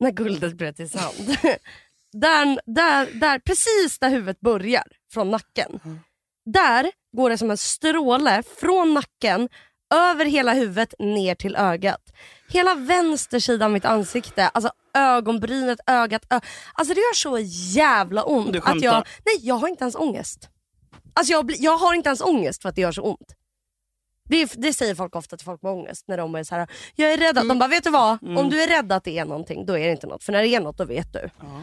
När 0.00 0.10
guldet 0.10 0.54
bröt 0.54 0.80
i 0.80 0.88
sand. 0.88 1.36
där, 2.12 2.60
där, 2.66 3.20
där, 3.20 3.38
precis 3.38 3.98
där 3.98 4.10
huvudet 4.10 4.40
börjar, 4.40 4.84
från 5.12 5.30
nacken. 5.30 5.80
Där 6.44 6.90
går 7.16 7.30
det 7.30 7.38
som 7.38 7.50
en 7.50 7.56
stråle 7.56 8.42
från 8.60 8.94
nacken 8.94 9.48
över 9.94 10.24
hela 10.24 10.52
huvudet 10.52 10.94
ner 10.98 11.34
till 11.34 11.56
ögat. 11.56 12.12
Hela 12.48 12.74
vänster 12.74 13.40
sida 13.40 13.64
av 13.64 13.70
mitt 13.70 13.84
ansikte, 13.84 14.48
alltså 14.48 14.70
ögonbrynet, 14.96 15.78
ögat. 15.86 16.22
Ö 16.30 16.40
alltså 16.74 16.94
det 16.94 17.00
gör 17.00 17.14
så 17.14 17.38
jävla 17.78 18.24
ont. 18.24 18.52
Du 18.52 18.58
att 18.58 18.64
skämtar? 18.64 18.86
jag, 18.86 19.06
nej, 19.24 19.36
jag 19.40 19.54
har 19.54 19.68
inte 19.68 19.84
ens 19.84 19.96
ångest. 19.96 20.48
Alltså 21.14 21.32
jag, 21.32 21.52
jag 21.58 21.78
har 21.78 21.94
inte 21.94 22.08
ens 22.08 22.20
ångest 22.20 22.62
för 22.62 22.68
att 22.68 22.74
det 22.74 22.80
gör 22.80 22.92
så 22.92 23.02
ont. 23.02 23.34
Det, 24.28 24.52
det 24.56 24.72
säger 24.72 24.94
folk 24.94 25.16
ofta 25.16 25.36
till 25.36 25.44
folk 25.44 25.62
med 25.62 25.72
ångest 25.72 26.04
när 26.08 26.16
de 26.16 26.34
är 26.34 26.44
så 26.44 26.54
här, 26.54 26.68
jag 26.94 27.12
är 27.12 27.16
rädd. 27.16 27.38
att 27.38 27.48
De 27.48 27.58
bara, 27.58 27.68
vet 27.68 27.84
du 27.84 27.90
vad? 27.90 28.18
Om 28.38 28.50
du 28.50 28.62
är 28.62 28.68
rädd 28.68 28.92
att 28.92 29.04
det 29.04 29.18
är 29.18 29.24
någonting, 29.24 29.66
då 29.66 29.78
är 29.78 29.86
det 29.86 29.92
inte 29.92 30.06
något. 30.06 30.24
För 30.24 30.32
när 30.32 30.42
det 30.42 30.48
är 30.48 30.60
något, 30.60 30.78
då 30.78 30.84
vet 30.84 31.12
du. 31.12 31.30
Ja. 31.40 31.62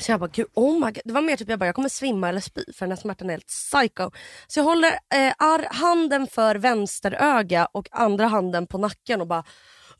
Så 0.00 0.12
jag 0.12 0.20
bara, 0.20 0.30
gud, 0.32 0.46
oh 0.54 0.74
my 0.74 0.92
God. 0.92 1.02
Det 1.04 1.12
var 1.12 1.22
mer 1.22 1.36
typ 1.36 1.48
jag 1.48 1.58
bara, 1.58 1.66
jag 1.66 1.74
kommer 1.74 1.88
svimma 1.88 2.28
eller 2.28 2.40
spy 2.40 2.64
för 2.72 2.86
den 2.86 2.90
här 2.90 2.96
smärtan 2.96 3.30
är 3.30 3.32
helt 3.32 3.46
psycho. 3.46 4.10
Så 4.46 4.60
jag 4.60 4.64
håller 4.64 4.98
eh, 5.14 5.64
handen 5.70 6.26
för 6.26 6.54
vänsteröga 6.54 7.66
och 7.72 7.88
andra 7.90 8.26
handen 8.26 8.66
på 8.66 8.78
nacken 8.78 9.20
och 9.20 9.26
bara 9.26 9.44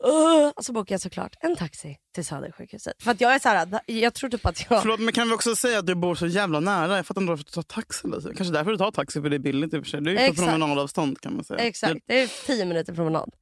Uh, 0.05 0.49
och 0.57 0.65
så 0.65 0.73
bokar 0.73 0.95
jag 0.95 1.01
såklart 1.01 1.37
en 1.41 1.57
taxi 1.57 1.97
till 2.15 2.25
Södersjukhuset. 2.25 3.03
För 3.03 3.11
att 3.11 3.21
jag 3.21 3.35
är 3.35 3.39
så 3.39 3.49
här, 3.49 3.81
jag 3.87 4.15
tror 4.15 4.31
typ 4.31 4.47
att 4.47 4.67
jag... 4.71 4.83
Förlåt, 4.83 5.01
men 5.01 5.13
kan 5.15 5.29
vi 5.29 5.35
också 5.35 5.57
säga 5.57 5.79
att 5.79 5.87
du 5.87 5.95
bor 5.95 6.15
så 6.15 6.27
jävla 6.27 6.61
nära? 6.61 6.97
Jag 6.97 7.07
fattar 7.07 7.21
inte 7.21 7.31
varför 7.31 7.45
du 7.45 7.51
tar 7.51 7.63
taxi. 7.63 8.09
Liksom. 8.09 8.35
Kanske 8.35 8.53
därför 8.55 8.71
du 8.71 8.77
tar 8.79 8.91
taxi, 8.91 9.23
för 9.23 9.29
det 9.31 9.37
är 9.37 9.39
billigt 9.39 9.75
i 9.75 9.77
och 9.79 9.85
för 9.85 9.91
sig. 9.91 10.01
Du 10.01 10.17
är 10.19 10.29
på 10.29 10.35
promenadavstånd 10.35 11.21
kan 11.21 11.35
man 11.35 11.45
säga. 11.45 11.61
Exakt, 11.61 12.01
det 12.07 12.21
är 12.23 12.47
tio 12.47 12.65
minuter 12.65 12.95
promenad. 12.95 13.35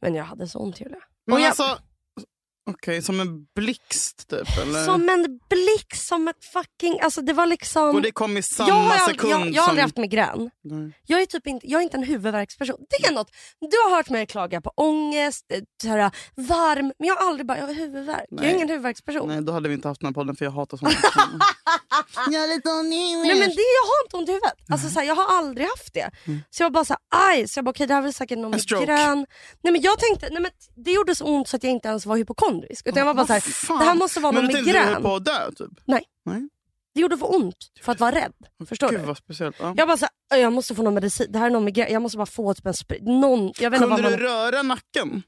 Men 0.00 0.14
jag 0.14 0.24
hade 0.24 0.48
så 0.48 0.58
ont 0.58 0.80
Julia. 0.80 0.96
Men 1.26 1.38
jag- 1.42 1.48
alltså, 1.48 1.78
Okej, 2.70 3.02
som 3.02 3.20
en 3.20 3.46
blixt 3.54 4.28
typ? 4.28 4.58
Eller? 4.62 4.84
Som 4.84 5.08
en 5.08 5.40
blixt, 5.50 6.06
som 6.06 6.28
ett 6.28 6.44
fucking... 6.52 7.00
Alltså 7.00 7.22
det 7.22 7.32
var 7.32 7.46
liksom... 7.46 7.94
Och 7.94 8.02
det 8.02 8.10
kom 8.12 8.36
i 8.36 8.42
samma 8.42 8.68
jag, 8.68 8.74
har 8.74 9.08
sekund 9.08 9.32
jag, 9.32 9.40
jag 9.40 9.46
har 9.46 9.52
som... 9.52 9.70
aldrig 9.70 9.82
haft 9.82 9.96
migrän. 9.96 10.50
Nej. 10.64 10.92
Jag 11.06 11.22
är, 11.22 11.26
typ 11.26 11.46
inte, 11.46 11.70
jag 11.70 11.78
är 11.78 11.82
inte 11.82 11.96
en 11.96 12.02
huvudvärksperson. 12.02 12.76
Det 12.90 13.06
är 13.06 13.12
något. 13.12 13.30
Du 13.60 13.76
har 13.84 13.96
hört 13.96 14.10
mig 14.10 14.26
klaga 14.26 14.60
på 14.60 14.72
ångest, 14.76 15.46
eh, 15.48 15.90
här, 15.90 16.10
varm, 16.36 16.92
men 16.98 17.08
jag 17.08 17.16
har 17.16 17.28
aldrig 17.28 17.46
bara 17.46 17.58
jag 17.58 17.66
har 17.66 17.74
huvudvärk. 17.74 18.26
Jag 18.30 18.40
är 18.40 18.44
Nej. 18.44 18.54
ingen 18.54 18.68
huvudvärksperson. 18.68 19.28
Nej. 19.28 19.36
Nej, 19.36 19.44
då 19.44 19.52
hade 19.52 19.68
vi 19.68 19.74
inte 19.74 19.88
haft 19.88 20.00
den 20.00 20.08
här 20.08 20.14
podden 20.14 20.36
för 20.36 20.44
jag 20.44 20.52
hatar 20.52 20.76
sånt. 20.76 20.92
jag 22.30 22.44
är 22.44 22.48
lite 22.54 22.68
men 23.38 23.48
det, 23.50 23.68
jag 23.78 23.86
har 23.90 24.04
inte 24.04 24.16
ont 24.16 24.28
i 24.28 24.32
huvudet. 24.32 24.54
Alltså, 24.72 24.88
så 24.88 24.98
här, 24.98 25.06
jag 25.06 25.14
har 25.14 25.38
aldrig 25.38 25.66
haft 25.66 25.94
det. 25.94 26.10
Så 26.50 26.62
jag 26.62 26.66
var 26.66 26.70
bara 26.70 26.84
så 26.84 26.92
här, 26.92 27.30
aj, 27.30 27.48
så 27.48 27.58
jag 27.58 27.64
bara 27.64 27.70
okej 27.70 27.86
det 27.86 27.94
här 27.94 28.00
är 28.00 28.04
väl 28.04 28.12
säkert 28.12 28.38
någon 28.38 28.50
migrän. 28.50 29.26
Nej 29.62 29.72
men 29.72 29.80
jag 29.80 29.98
tänkte, 29.98 30.28
nej, 30.30 30.42
men 30.42 30.50
det 30.84 30.92
gjorde 30.92 31.14
så 31.14 31.24
ont 31.24 31.48
så 31.48 31.56
att 31.56 31.64
jag 31.64 31.72
inte 31.72 31.88
ens 31.88 32.06
var 32.06 32.16
hypokondrisk. 32.16 32.53
Utan 32.62 32.98
jag 32.98 33.04
var 33.04 33.14
bara 33.14 33.26
så 33.26 33.32
här, 33.32 33.78
det 33.78 33.84
här 33.84 33.94
måste 33.94 34.20
vara 34.20 34.32
Men 34.32 34.42
någon 34.44 34.48
du 34.48 34.54
tänkte 34.54 34.72
du 34.72 34.78
höll 34.78 34.86
migrän. 34.88 35.02
på 35.02 35.14
att 35.16 35.24
dö 35.24 35.52
typ? 35.52 35.80
Nej. 35.84 36.04
Nej. 36.24 36.48
Det 36.94 37.00
gjorde 37.00 37.16
för 37.18 37.34
ont 37.34 37.56
för 37.82 37.92
att 37.92 38.00
vara 38.00 38.14
rädd. 38.14 38.32
Förstår 38.68 38.88
Gud 38.90 39.00
du? 39.00 39.04
vad 39.06 39.16
speciellt. 39.16 39.56
Ja. 39.60 39.74
Jag 39.76 39.88
bara 39.88 39.96
så 39.96 40.06
här, 40.30 40.38
jag 40.38 40.52
måste 40.52 40.74
få 40.74 40.82
någon 40.82 40.94
medicin. 40.94 41.26
Det 41.30 41.38
här 41.38 41.46
är 41.46 41.50
någon 41.50 41.64
migrän. 41.64 41.92
Jag 41.92 42.02
måste 42.02 42.18
bara 42.18 42.26
få 42.26 42.54
typ 42.54 42.66
en 42.66 42.74
sprit. 42.74 43.02
Någon, 43.02 43.52
jag 43.58 43.70
vet 43.70 43.80
Kunde 43.80 44.02
vad 44.02 44.04
du 44.04 44.10
man, 44.10 44.18
röra 44.18 44.62
nacken? 44.62 45.22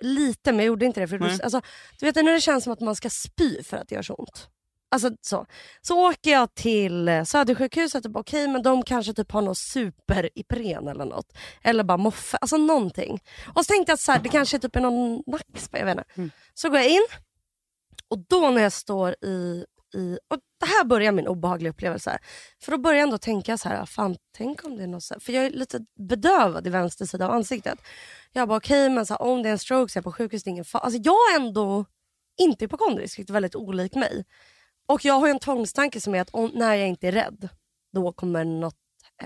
Lite 0.00 0.52
men 0.52 0.58
jag 0.58 0.66
gjorde 0.66 0.86
inte 0.86 1.00
det. 1.00 1.08
För 1.08 1.18
Nej. 1.18 1.40
alltså, 1.42 1.60
du 2.00 2.06
vet 2.06 2.14
när 2.16 2.32
det 2.32 2.40
känns 2.40 2.64
som 2.64 2.72
att 2.72 2.80
man 2.80 2.96
ska 2.96 3.10
spy 3.10 3.62
för 3.62 3.76
att 3.76 3.88
det 3.88 3.94
gör 3.94 4.02
så 4.02 4.14
ont. 4.14 4.48
Alltså, 4.92 5.10
så. 5.20 5.46
så 5.80 6.08
åker 6.10 6.30
jag 6.30 6.54
till 6.54 7.08
eh, 7.08 7.24
Södersjukhuset 7.24 8.04
och 8.04 8.10
bara 8.10 8.20
okej 8.20 8.48
men 8.48 8.62
de 8.62 8.82
kanske 8.82 9.14
typ 9.14 9.32
har 9.32 9.42
något 9.42 9.58
super-Ipren 9.58 10.88
eller 10.88 11.04
något. 11.04 11.32
Eller 11.62 11.84
bara 11.84 11.96
moffe, 11.98 12.36
alltså 12.36 12.56
någonting. 12.56 13.20
Och 13.54 13.64
så 13.64 13.72
tänkte 13.72 13.90
jag 13.90 13.94
att 13.94 14.00
så 14.00 14.12
här, 14.12 14.18
det 14.18 14.28
kanske 14.28 14.58
typ 14.58 14.76
är 14.76 14.80
någon 14.80 15.22
nackspö, 15.26 15.78
jag 15.78 15.86
vet 15.86 15.98
inte. 15.98 16.10
Mm. 16.14 16.30
Så 16.54 16.68
går 16.68 16.78
jag 16.78 16.88
in 16.88 17.06
och 18.08 18.18
då 18.28 18.50
när 18.50 18.62
jag 18.62 18.72
står 18.72 19.14
i, 19.24 19.64
i 19.94 20.18
och 20.30 20.38
det 20.60 20.66
här 20.66 20.84
börjar 20.84 21.12
min 21.12 21.26
obehagliga 21.26 21.70
upplevelse. 21.70 22.10
Här. 22.10 22.20
För 22.64 22.72
då 22.72 22.78
börjar 22.78 22.98
jag 22.98 23.02
ändå 23.02 23.18
tänka 23.18 23.58
så 23.58 23.68
här, 23.68 23.86
fan 23.86 24.16
tänk 24.36 24.64
om 24.64 24.76
det 24.76 24.82
är 24.82 24.86
något 24.86 25.02
så 25.02 25.14
här, 25.14 25.20
för 25.20 25.32
jag 25.32 25.44
är 25.44 25.50
lite 25.50 25.80
bedövad 26.08 26.66
i 26.66 26.70
vänster 26.70 27.06
sida 27.06 27.26
av 27.26 27.32
ansiktet. 27.32 27.78
Jag 28.32 28.48
bara 28.48 28.58
okej 28.58 28.90
men 28.90 29.06
så 29.06 29.14
här, 29.14 29.22
om 29.22 29.42
det 29.42 29.48
är 29.48 29.52
en 29.52 29.58
stroke 29.58 29.92
så 29.92 29.96
är 29.96 30.00
jag 30.00 30.04
på 30.04 30.12
sjukhus, 30.12 30.42
det 30.42 30.48
är 30.48 30.52
ingen 30.52 30.64
fara. 30.64 30.82
Alltså 30.82 31.00
jag 31.04 31.14
är 31.14 31.40
ändå 31.40 31.84
inte 32.40 32.64
hypokondrisk, 32.64 33.18
vilket 33.18 33.30
är 33.30 33.34
väldigt 33.34 33.54
olik 33.54 33.94
mig. 33.94 34.24
Och 34.92 35.04
jag 35.04 35.14
har 35.14 35.28
en 35.28 35.38
tvångstanke 35.38 36.00
som 36.00 36.14
är 36.14 36.20
att 36.20 36.30
om, 36.30 36.50
när 36.54 36.74
jag 36.74 36.88
inte 36.88 37.08
är 37.08 37.12
rädd, 37.12 37.48
då 37.92 38.12
kommer 38.12 38.44
något 38.44 38.76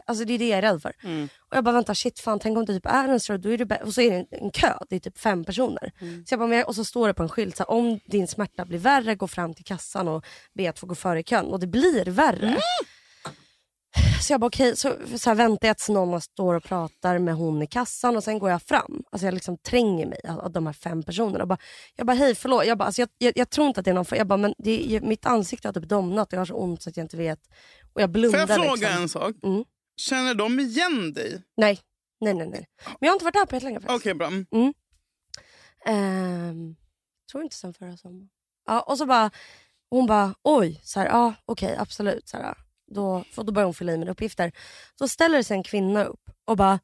Alltså 0.06 0.25
det 0.25 0.35
är 0.35 0.38
det 0.38 0.49
jag 0.49 0.58
är 0.58 0.62
rädd 0.62 0.82
för. 0.82 0.92
Mm. 1.02 1.28
Och 1.38 1.56
jag 1.56 1.64
bara 1.64 1.73
vänta 1.73 1.94
shit 1.94 2.20
fan 2.20 2.38
tänk 2.38 2.58
om 2.58 2.64
det 2.64 2.75
typ 2.75 2.87
är 2.87 3.08
en 3.08 3.20
stroke, 3.20 3.42
då 3.42 3.49
är 3.49 3.58
det 3.58 3.76
och 3.76 3.94
så 3.94 4.00
är 4.00 4.11
det 4.11 4.16
en, 4.16 4.26
en 4.30 4.50
kö, 4.50 4.73
det 4.88 4.96
är 4.96 5.00
typ 5.00 5.18
fem 5.18 5.44
personer. 5.44 5.92
Så 6.26 6.32
jag 6.32 6.38
bara, 6.38 6.64
och 6.64 6.75
så 6.75 6.85
står 6.85 7.08
det 7.08 7.14
på 7.14 7.23
en 7.23 7.28
skylt 7.28 7.56
så 7.56 7.62
här, 7.62 7.70
om 7.70 8.00
din 8.06 8.28
smärta 8.28 8.64
blir 8.64 8.78
värre 8.78 9.14
gå 9.14 9.28
fram 9.28 9.54
till 9.54 9.64
kassan 9.64 10.08
och 10.08 10.25
be 10.54 10.70
att 10.70 10.78
få 10.78 10.87
gå 10.87 10.94
före 10.94 11.20
i 11.20 11.23
kön. 11.23 11.46
Och 11.46 11.61
det 11.61 11.66
blir 11.66 12.04
värre. 12.04 12.61
Så 14.22 14.32
jag 14.32 14.40
bara 14.40 14.46
okej, 14.46 14.76
så, 14.76 14.94
så 15.16 15.30
här 15.30 15.34
väntar 15.34 15.68
jag 15.68 15.78
tills 15.78 15.88
någon 15.88 16.20
står 16.20 16.54
och 16.54 16.64
pratar 16.64 17.18
med 17.18 17.34
hon 17.34 17.62
i 17.62 17.66
kassan 17.66 18.16
och 18.16 18.24
sen 18.24 18.38
går 18.38 18.50
jag 18.50 18.62
fram. 18.62 19.02
Alltså 19.10 19.26
jag 19.26 19.34
liksom 19.34 19.58
tränger 19.58 20.06
mig 20.06 20.20
av 20.28 20.52
de 20.52 20.66
här 20.66 20.72
fem 20.72 21.02
personerna. 21.02 21.38
Jag 21.38 21.48
bara, 21.48 21.58
jag 21.96 22.06
bara 22.06 22.16
hej 22.16 22.34
förlåt, 22.34 22.66
jag, 22.66 22.78
bara, 22.78 22.84
alltså 22.84 23.02
jag, 23.02 23.08
jag, 23.18 23.32
jag 23.36 23.50
tror 23.50 23.66
inte 23.66 23.80
att 23.80 23.84
det 23.84 23.90
är 23.90 23.94
någon 23.94 24.04
jag 24.10 24.26
bara, 24.26 24.36
men 24.36 24.54
det 24.58 24.96
är, 24.96 25.00
mitt 25.00 25.26
ansikte 25.26 25.68
har 25.68 25.72
typ 25.72 25.88
domnat 25.88 26.28
och 26.28 26.32
jag 26.32 26.40
har 26.40 26.46
så 26.46 26.54
ont 26.54 26.82
så 26.82 26.90
att 26.90 26.96
jag 26.96 27.04
inte 27.04 27.16
vet. 27.16 27.40
Och 27.92 28.02
jag 28.02 28.08
Får 28.08 28.12
blundar 28.12 28.38
jag 28.38 28.48
fråga 28.48 28.70
liksom. 28.70 29.02
en 29.02 29.08
sak? 29.08 29.34
Mm. 29.42 29.64
Känner 29.96 30.34
de 30.34 30.58
igen 30.60 31.12
dig? 31.12 31.42
Nej, 31.56 31.80
nej, 32.20 32.34
nej, 32.34 32.48
nej. 32.48 32.66
Men 32.84 32.96
jag 33.00 33.08
har 33.08 33.14
inte 33.14 33.24
varit 33.24 33.34
här 33.36 33.46
på 33.46 33.56
jättelänge 33.56 33.80
faktiskt. 33.80 34.00
Okej, 34.00 34.14
bra. 34.14 34.26
Mm. 34.26 34.74
Ehm, 35.86 36.76
tror 37.30 37.44
inte 37.44 37.56
sen 37.56 37.74
förra 37.74 37.96
sommaren. 37.96 38.28
Ja, 38.66 38.80
och 38.80 38.98
så 38.98 39.06
bara, 39.06 39.30
hon 39.90 40.06
bara 40.06 40.34
oj, 40.42 40.80
så 40.84 41.00
här, 41.00 41.06
ja 41.06 41.34
okej 41.46 41.76
absolut. 41.78 42.28
Så 42.28 42.36
här, 42.36 42.54
då, 42.94 43.24
för 43.34 43.42
då 43.42 43.52
börjar 43.52 43.64
hon 43.66 43.74
fylla 43.74 43.92
i 43.92 43.98
mina 43.98 44.10
uppgifter. 44.10 44.52
Då 44.98 45.08
ställer 45.08 45.42
sig 45.42 45.56
en 45.56 45.62
kvinna 45.62 46.04
upp 46.04 46.20
och 46.46 46.56
bara 46.56 46.78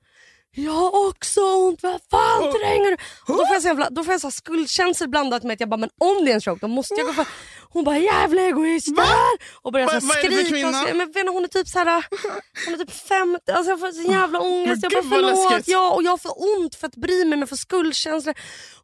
jag 0.54 0.72
har 0.72 1.08
också 1.08 1.40
ont, 1.40 1.82
vad 1.82 2.00
fan 2.10 2.52
tränger 2.52 2.90
du? 2.90 2.96
Och 3.32 3.38
då 3.38 3.46
får 3.46 3.54
jag, 3.54 3.62
så 3.62 3.68
jävla, 3.68 3.90
då 3.90 4.04
får 4.04 4.14
jag 4.14 4.20
så 4.20 4.30
skuldkänslor 4.30 5.08
blandat 5.08 5.42
med 5.42 5.54
att 5.54 5.60
jag 5.60 5.68
bara, 5.68 5.76
men 5.76 5.90
om 6.00 6.24
det 6.24 6.30
är 6.30 6.34
en 6.34 6.40
stroke 6.40 6.60
då 6.60 6.68
måste 6.68 6.94
jag 6.94 7.06
gå 7.06 7.12
för... 7.12 7.26
Hon 7.68 7.84
bara 7.84 7.98
jävla 7.98 8.40
egoist 8.42 8.96
där! 8.96 9.32
Och 9.62 9.72
börjar 9.72 9.86
så 9.88 9.92
här 9.92 10.00
Vad- 10.00 10.08
vad 10.08 10.18
är 10.24 10.30
det 10.30 10.36
för 10.36 10.44
skrika. 10.44 10.68
Och 10.68 10.72
kvinna? 10.74 11.04
så, 11.04 11.18
men, 11.24 11.28
hon 11.28 11.44
är 11.44 11.48
typ 11.48 11.68
så 11.68 11.78
här, 11.78 12.04
hon 12.66 12.74
är 12.74 12.78
typ 12.78 12.90
50, 12.90 13.52
alltså 13.52 13.70
jag 13.70 13.80
får 13.80 13.92
så 13.92 14.12
jävla 14.12 14.40
ångest. 14.40 14.82
Jag 14.82 14.92
bara 14.92 15.02
förlåt, 15.02 15.62
ja, 15.68 15.90
och 15.94 16.02
jag 16.02 16.22
får 16.22 16.34
ont 16.56 16.74
för 16.74 16.86
att 16.86 16.96
bry 16.96 17.24
mig 17.24 17.38
men 17.38 17.48
får 17.48 17.56
skuldkänslor. 17.56 18.34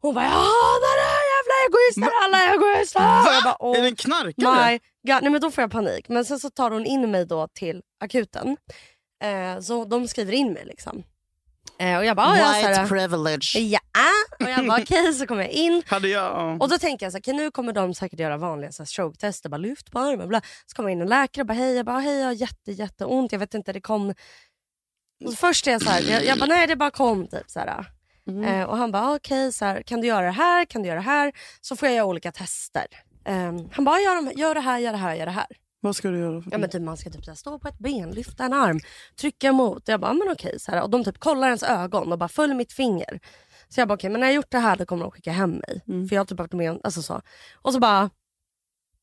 Hon 0.00 0.14
bara 0.14 0.24
jag 0.24 0.30
hatar 0.30 0.94
det 1.02 1.08
här 1.16 1.24
jävla 1.34 1.54
egoister, 1.66 2.24
alla 2.24 2.38
är 2.42 2.54
egoister. 2.54 3.00
Och 3.00 3.34
jag 3.34 3.44
bara, 3.44 3.76
Är 3.78 3.82
det 3.82 3.88
en 3.88 3.96
knarkare? 3.96 4.70
my 4.72 4.80
god. 5.08 5.22
Nej 5.22 5.32
men 5.32 5.40
då 5.40 5.50
får 5.50 5.62
jag 5.62 5.70
panik. 5.70 6.08
Men 6.08 6.24
sen 6.24 6.38
så 6.38 6.50
tar 6.50 6.70
hon 6.70 6.86
in 6.86 7.10
mig 7.10 7.26
då 7.26 7.48
till 7.54 7.82
akuten. 8.00 8.56
Eh, 9.24 9.60
så 9.60 9.84
de 9.84 10.08
skriver 10.08 10.32
in 10.32 10.52
mig 10.52 10.64
liksom. 10.64 11.02
Eh, 11.80 11.98
och 11.98 12.04
jag 12.04 12.16
bara, 12.16 12.26
ah, 12.26 12.36
ja, 12.36 12.44
så 12.44 12.68
här, 12.68 12.86
privilege. 12.86 13.58
ja. 13.58 13.80
Och 14.44 14.50
jag 14.50 14.66
bara 14.66 14.82
okej 14.82 15.14
så 15.14 15.26
kommer 15.26 15.42
jag 15.42 15.50
in. 15.50 15.82
Hade 15.86 16.08
jag... 16.08 16.22
ja. 16.24 16.56
Och 16.60 16.68
då 16.68 16.78
tänker 16.78 17.06
jag 17.06 17.12
så 17.12 17.16
här, 17.16 17.20
okej, 17.20 17.34
nu 17.34 17.50
kommer 17.50 17.72
de 17.72 17.94
säkert 17.94 18.20
göra 18.20 18.36
vanliga 18.36 18.72
så 18.72 18.82
här, 18.82 18.86
stroke-tester, 18.86 19.48
bara 19.48 19.56
lyft 19.56 19.90
på 19.90 19.98
armen. 19.98 20.28
Bla. 20.28 20.42
Så 20.66 20.76
kommer 20.76 20.88
in 20.88 21.00
en 21.00 21.08
läkare 21.08 21.42
och 21.42 21.46
bara 21.46 21.54
hej, 21.54 21.76
jag 21.76 21.86
bara 21.86 21.98
hej 21.98 22.18
jag 22.18 22.26
har 22.26 22.32
jätte, 22.32 22.72
jätteont, 22.72 23.32
jag 23.32 23.38
vet 23.38 23.54
inte, 23.54 23.72
det 23.72 23.80
kom... 23.80 24.14
Och 25.24 25.34
först 25.34 25.66
är 25.66 25.70
jag 25.72 25.82
så 25.82 25.90
här, 25.90 26.02
jag, 26.10 26.24
jag 26.24 26.38
bara 26.38 26.46
nej 26.46 26.66
det 26.66 26.76
bara 26.76 26.90
kom 26.90 27.28
typ 27.28 27.50
så 27.50 27.60
här. 27.60 27.84
Eh, 28.44 28.62
och 28.62 28.76
han 28.76 28.92
bara 28.92 29.14
okej, 29.14 29.52
så 29.52 29.64
här, 29.64 29.82
kan 29.82 30.00
du 30.00 30.06
göra 30.06 30.26
det 30.26 30.32
här, 30.32 30.64
kan 30.64 30.82
du 30.82 30.88
göra 30.88 30.98
det 30.98 31.04
här? 31.04 31.32
Så 31.60 31.76
får 31.76 31.88
jag 31.88 31.96
göra 31.96 32.06
olika 32.06 32.32
tester. 32.32 32.86
Eh, 33.28 33.52
han 33.72 33.84
bara 33.84 34.00
gör, 34.00 34.38
gör 34.38 34.54
det 34.54 34.60
här, 34.60 34.78
gör 34.78 34.92
det 34.92 34.98
här, 34.98 35.14
gör 35.14 35.26
det 35.26 35.32
här. 35.32 35.46
Vad 35.80 35.96
ska 35.96 36.08
du 36.08 36.18
göra? 36.18 36.42
För 36.42 36.52
Ja, 36.52 36.58
men 36.58 36.70
typ, 36.70 36.82
man 36.82 36.96
ska 36.96 37.10
typ 37.10 37.36
stå 37.36 37.58
på 37.58 37.68
ett 37.68 37.78
ben, 37.78 38.10
lyfta 38.10 38.44
en 38.44 38.52
arm, 38.52 38.80
trycka 39.16 39.48
emot. 39.48 39.88
Jag 39.88 40.00
bara, 40.00 40.12
men 40.12 40.28
okej. 40.32 40.60
Så 40.60 40.72
här, 40.72 40.82
och 40.82 40.90
de 40.90 41.04
typ 41.04 41.18
kollar 41.18 41.46
ens 41.46 41.62
ögon 41.62 42.12
och 42.12 42.18
bara 42.18 42.28
följ 42.28 42.54
mitt 42.54 42.72
finger. 42.72 43.20
Så 43.68 43.80
jag 43.80 43.88
bara, 43.88 43.94
okej 43.94 44.10
men 44.10 44.20
när 44.20 44.26
jag 44.26 44.34
gjort 44.34 44.50
det 44.50 44.58
här 44.58 44.76
då 44.76 44.86
kommer 44.86 45.02
de 45.02 45.10
skicka 45.10 45.32
hem 45.32 45.50
mig. 45.50 45.82
För 46.08 46.16
jag 46.16 46.20
har 46.20 46.24
typ 46.26 46.38
varit 46.38 46.52
med 46.52 46.70
om, 46.70 46.80
alltså 46.84 47.02
så. 47.02 47.22
Och 47.54 47.72
så 47.72 47.80
bara, 47.80 48.10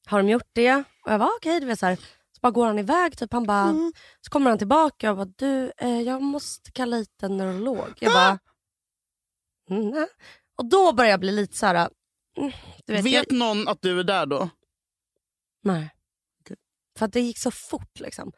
har 0.06 0.18
de 0.24 0.30
gjort 0.30 0.50
det? 0.54 0.76
Och 0.76 1.12
jag 1.12 1.20
bara, 1.20 1.30
okej. 1.38 1.66
vet 1.66 1.80
så, 1.80 1.86
här. 1.86 1.96
så 1.96 2.40
bara 2.42 2.52
går 2.52 2.68
han 2.68 2.80
iväg, 2.80 3.18
typ 3.18 3.34
han 3.34 3.46
bara, 3.46 3.76
så 4.22 4.30
kommer 4.30 4.50
han 4.50 4.58
tillbaka 4.58 5.12
och 5.12 5.18
bara, 5.18 5.32
du 5.36 5.72
eh, 5.78 6.02
jag 6.02 6.22
måste 6.22 6.72
kalla 6.72 6.98
hit 6.98 7.24
en 7.24 7.38
neurolog. 7.38 7.94
Jag 8.00 8.14
bara, 8.14 8.40
mm, 9.70 9.90
nej. 9.90 10.08
Och 10.58 10.66
då 10.66 10.94
börjar 10.94 11.12
jag 11.12 11.20
bli 11.20 11.32
lite 11.32 11.58
så 11.58 11.66
här, 11.66 11.76
mm, 11.76 11.92
vet, 12.86 13.06
Vet 13.06 13.12
jag, 13.12 13.32
någon 13.32 13.68
att 13.68 13.82
du 13.82 14.00
är 14.00 14.04
där 14.04 14.26
då? 14.26 14.50
Nej. 15.64 15.90
Okej. 16.42 16.58
För 16.98 17.06
att 17.06 17.14
det 17.14 17.22
gick 17.22 17.38
så 17.38 17.52
fort 17.52 18.00
liksom. 18.00 18.32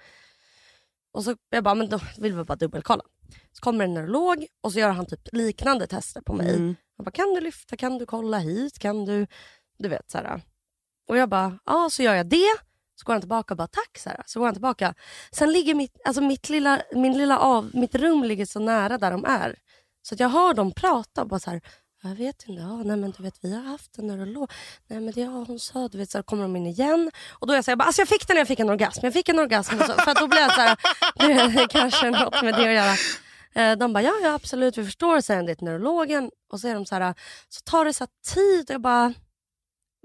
Och 1.12 1.24
så 1.24 1.36
jag 1.50 1.63
bara, 1.63 1.75
men 1.75 1.89
då 1.89 2.00
vill 2.18 2.34
vi 2.34 2.44
bara 2.44 2.56
dubbelkolla. 2.56 3.04
Så 3.51 3.62
kommer 3.62 3.86
en 3.86 3.94
neurolog 3.94 4.48
och 4.62 4.74
så 4.74 4.80
gör 4.80 4.89
han 4.89 5.06
typ 5.06 5.34
liknande 5.34 5.88
tester 5.88 6.22
på 6.22 6.34
mig. 6.34 6.56
Mm. 6.56 6.75
Han 6.98 7.04
bara, 7.04 7.12
kan 7.12 7.34
du 7.34 7.42
lyfta, 7.42 7.77
kan 7.77 7.98
du 7.98 8.06
kolla 8.06 8.39
hit, 8.39 8.80
kan 8.80 9.06
du, 9.06 9.27
du 9.77 9.89
vet 9.89 10.12
så 10.12 10.18
här. 10.18 10.42
Och 11.08 11.18
jag 11.18 11.30
bara, 11.30 11.60
ja 11.66 11.89
så 11.92 12.04
gör 12.04 12.16
jag 12.16 12.30
det. 12.30 12.56
Så 12.96 13.06
går 13.06 13.13
han 13.13 13.22
tillbaka 13.22 13.54
och 13.54 13.58
bara 13.58 13.68
tack 13.68 13.98
så 13.98 14.10
här. 14.10 14.24
Så 14.25 14.39
går 14.39 14.46
han 14.46 14.56
tillbaka. 14.56 14.96
Sen 15.32 15.51
ligger 15.51 15.74
mitt, 15.74 16.01
alltså 16.06 16.22
mitt, 16.22 16.50
lilla, 16.50 16.82
min 16.94 17.18
lilla 17.18 17.39
av, 17.39 17.72
mitt 17.74 17.96
rum 17.96 18.24
ligger 18.24 18.46
så 18.46 18.60
nära 18.60 18.98
där 18.98 19.12
de 19.12 19.25
är. 19.25 19.60
Så 20.01 20.13
att 20.16 20.20
jag 20.20 20.30
hör 20.30 20.54
dem 20.54 20.72
prata 20.72 21.22
och 21.22 21.27
bara 21.27 21.39
så 21.39 21.50
här, 21.50 21.62
jag 22.04 22.16
vet 22.16 22.44
inte, 22.48 22.62
ja, 22.62 22.75
nej 22.84 22.98
men 22.98 23.12
du 23.18 23.24
vet 23.24 23.36
vi 23.42 23.56
har 23.56 23.62
haft 23.63 23.98
en 23.98 24.08
neurolog. 24.08 24.51
Nej 24.88 25.00
men 25.00 25.13
det 25.13 25.22
ja, 25.22 25.44
hon 25.48 25.60
sa, 25.60 25.88
du 25.88 25.98
vet 25.98 26.12
så 26.12 26.18
här, 26.18 26.24
kommer 26.24 26.44
de 26.44 26.56
in 26.56 26.68
igen. 26.68 27.12
Och 27.39 27.48
då 27.48 27.54
är 27.54 27.58
jag 27.58 27.66
så 27.66 27.72
här, 27.72 27.74
jag 27.74 27.80
bara, 27.80 27.86
alltså 27.86 28.01
jag 28.01 28.10
fick 28.10 28.27
den 28.27 28.36
när 28.36 28.42
jag 28.42 28.48
fick 28.48 28.60
en 28.60 28.70
orgasm. 28.70 29.00
Jag 29.04 29.13
fick 29.13 29.30
en 29.30 29.39
orgasm. 29.39 29.77
Så, 29.80 29.94
för 29.94 30.12
att 30.12 30.18
då 30.18 30.27
blir 30.27 30.39
jag 30.39 30.54
så 30.56 30.62
här, 30.62 30.77
det 31.54 31.62
är 31.62 31.68
kanske 31.68 32.10
något 32.10 32.42
med 32.44 32.54
det 32.54 32.68
att 32.68 32.74
göra. 32.75 32.96
Eh, 33.72 33.77
De 33.77 33.94
bara, 33.94 34.04
ja, 34.04 34.13
ja 34.24 34.34
absolut 34.34 34.77
vi 34.77 34.86
förstår, 34.86 35.22
säger 35.22 35.44
det 35.44 35.56
till 35.56 35.66
neurologen. 35.66 36.32
Och 36.51 36.60
så 36.60 36.68
är 36.68 36.74
de 36.75 36.86
så 36.86 36.96
här, 36.96 37.13
så 37.50 37.62
tar 37.62 37.86
det 37.86 37.94
så 37.94 38.08
tid. 38.34 38.70
Och 38.70 38.74
jag 38.74 38.82
bara, 38.82 39.13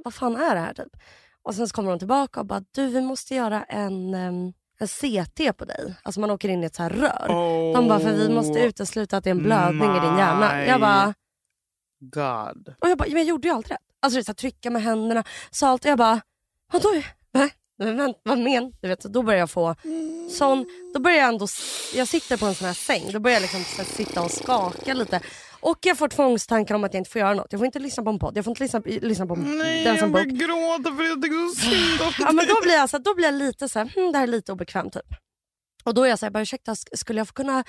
vad 0.04 0.14
fan 0.14 0.36
är 0.36 0.54
det 0.54 0.60
här 0.60 0.74
typ? 0.74 0.96
Och 1.42 1.54
sen 1.54 1.68
så 1.68 1.74
kommer 1.74 1.90
de 1.90 1.98
tillbaka 1.98 2.40
och 2.40 2.46
bara, 2.46 2.62
du 2.74 2.86
vi 2.86 3.00
måste 3.00 3.34
göra 3.34 3.62
en, 3.64 4.14
em, 4.14 4.52
en 4.80 4.88
CT 4.88 5.52
på 5.58 5.64
dig. 5.64 5.94
Alltså 6.02 6.20
man 6.20 6.30
åker 6.30 6.48
in 6.48 6.62
i 6.62 6.66
ett 6.66 6.74
så 6.74 6.82
här 6.82 6.90
rör. 6.90 7.28
De 7.74 7.88
bara, 7.88 8.00
för 8.00 8.12
vi 8.12 8.28
måste 8.28 8.58
utesluta 8.60 9.16
att 9.16 9.24
det 9.24 9.30
är 9.30 9.34
en 9.34 9.42
blödning 9.42 9.96
i 9.96 10.00
din 10.00 10.16
hjärna. 10.18 10.64
Jag 10.66 10.80
bara, 10.80 11.14
God. 12.10 12.74
och 12.80 12.88
jag 12.88 12.98
bara, 12.98 13.08
men 13.08 13.16
jag 13.18 13.24
gjorde 13.24 13.48
ju 13.48 13.54
allt 13.54 13.70
rätt. 13.70 13.78
Alltså 14.00 14.22
så 14.22 14.26
här, 14.28 14.34
trycka 14.34 14.70
med 14.70 14.82
händerna, 14.82 15.24
sa 15.50 15.68
allt. 15.68 15.84
Jag 15.84 15.98
bara, 15.98 16.20
vadå? 16.72 17.02
Nej, 17.34 17.50
men 17.78 18.14
vad 18.22 18.38
men? 18.38 18.72
Du 18.80 18.88
vet, 18.88 19.02
så 19.02 19.08
då 19.08 19.22
börjar 19.22 19.40
jag 19.40 19.50
få 19.50 19.74
sån, 20.30 20.66
då 20.94 21.00
börjar 21.00 21.18
jag 21.18 21.28
ändå, 21.28 21.46
jag 21.94 22.08
sitter 22.08 22.36
på 22.36 22.46
en 22.46 22.54
sån 22.54 22.66
här 22.66 22.74
säng, 22.74 23.12
då 23.12 23.20
börjar 23.20 23.34
jag 23.34 23.40
liksom 23.42 23.64
så 23.64 23.76
här, 23.76 23.84
sitta 23.84 24.22
och 24.22 24.30
skaka 24.30 24.94
lite. 24.94 25.20
Och 25.60 25.78
jag 25.82 25.98
får 25.98 26.08
tvångstankar 26.08 26.74
om 26.74 26.84
att 26.84 26.94
jag 26.94 27.00
inte 27.00 27.10
får 27.10 27.20
göra 27.20 27.34
något. 27.34 27.46
Jag 27.50 27.58
får 27.60 27.66
inte 27.66 27.78
lyssna 27.78 28.02
på 28.02 28.10
en 28.10 28.18
podd, 28.18 28.36
jag 28.36 28.44
får 28.44 28.50
inte 28.50 28.62
lyssna, 28.62 28.82
lyssna 28.86 29.26
på 29.26 29.34
Nej, 29.34 29.84
den 29.84 29.94
jag 29.94 29.98
som 29.98 30.12
bok. 30.12 30.24
gråta 30.26 30.96
för 30.96 31.02
jag 31.02 31.22
tycker 31.22 31.54
så 31.54 31.60
synd 31.60 32.00
om 32.02 32.12
Ja, 32.18 32.32
men 32.32 32.46
då 32.46 32.54
blir 32.62 32.74
jag, 32.74 32.90
så 32.90 32.96
här, 32.96 33.04
då 33.04 33.14
blir 33.14 33.24
jag 33.24 33.34
lite 33.34 33.68
så 33.68 33.78
här, 33.78 33.86
hm, 33.96 34.12
det 34.12 34.18
här 34.18 34.22
är 34.22 34.30
lite 34.30 34.52
obekvämt 34.52 34.92
typ. 34.92 35.02
Och 35.84 35.94
då 35.94 36.04
är 36.04 36.08
jag 36.08 36.18
så 36.18 36.26
här, 36.26 36.30
bara, 36.30 36.42
ursäkta, 36.42 36.74
sk- 36.74 36.96
skulle 36.96 37.20
jag 37.20 37.28
få 37.28 37.34
kunna 37.34 37.64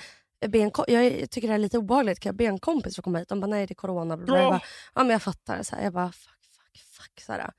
be 0.50 0.58
en 0.58 0.70
jag 0.86 1.30
tycker 1.30 1.48
det 1.48 1.52
här 1.52 1.58
är 1.58 1.62
lite 1.62 1.78
obehagligt, 1.78 2.20
kan 2.20 2.30
jag 2.30 2.36
be 2.36 2.44
en 2.44 2.58
kompis 2.58 2.96
få 2.96 3.02
komma 3.02 3.18
hit? 3.18 3.28
De 3.28 3.40
bara, 3.40 3.46
nej 3.46 3.66
det 3.66 3.72
är 3.72 3.74
corona. 3.74 4.16
Bla. 4.16 4.38
Jag 4.38 4.52
bara, 4.52 4.60
ja 4.94 5.02
men 5.02 5.10
jag 5.10 5.22
fattar. 5.22 5.62
Så 5.62 5.76
här, 5.76 5.82
jag 5.84 5.92
bara, 5.92 6.12
fuck, 6.12 6.44
fuck, 6.56 6.82
fuck. 6.92 7.20
Så, 7.20 7.32
här. 7.32 7.52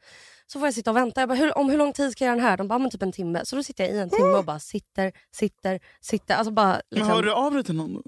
så 0.48 0.60
får 0.60 0.68
jag 0.68 0.74
sitta 0.74 0.92
och 0.92 0.98
vänta. 0.98 1.22
Jag 1.22 1.30
bara, 1.30 1.36
hur, 1.36 1.58
om 1.58 1.70
hur 1.70 1.78
lång 1.78 1.94
tid 1.94 2.12
ska 2.12 2.26
jag 2.26 2.30
göra 2.30 2.36
den 2.36 2.46
här? 2.46 2.58
De 2.58 2.68
bara, 2.68 2.80
men 2.80 2.92
typ 2.92 3.02
en 3.02 3.12
timme. 3.12 3.46
Så 3.46 3.56
då 3.56 3.64
sitter 3.64 3.84
jag 3.84 3.94
i 3.94 4.00
en 4.00 4.10
timme 4.10 4.38
och 4.38 4.46
bara 4.46 4.60
sitter, 4.60 5.12
sitter, 5.32 5.80
sitter. 6.02 6.36
Alltså 6.36 6.52
bara, 6.52 6.82
liksom, 6.92 7.08
Men 7.08 7.16
hör 7.16 7.24
du 7.24 7.34
av 7.34 7.54
dig 7.54 7.64
till 7.64 7.76
någon 7.76 7.94
då? 7.94 8.02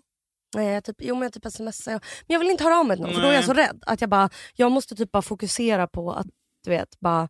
Nej, 0.55 0.73
jag 0.73 0.83
typ, 0.83 0.95
jo 0.99 1.15
men 1.15 1.23
jag 1.23 1.33
typ 1.33 1.53
smsar. 1.53 1.91
Men 1.91 2.01
jag 2.27 2.39
vill 2.39 2.49
inte 2.49 2.63
höra 2.63 2.79
av 2.79 2.85
mig 2.85 2.97
till 2.97 3.05
någon 3.05 3.15
för 3.15 3.21
då 3.21 3.27
är 3.27 3.33
jag 3.33 3.45
så 3.45 3.53
rädd. 3.53 3.83
Att 3.85 4.01
jag 4.01 4.09
bara, 4.09 4.29
jag 4.55 4.71
måste 4.71 4.95
typ 4.95 5.11
bara 5.11 5.21
fokusera 5.21 5.87
på 5.87 6.11
att 6.11 6.27
du 6.63 6.69
vet, 6.69 6.99
bara 6.99 7.29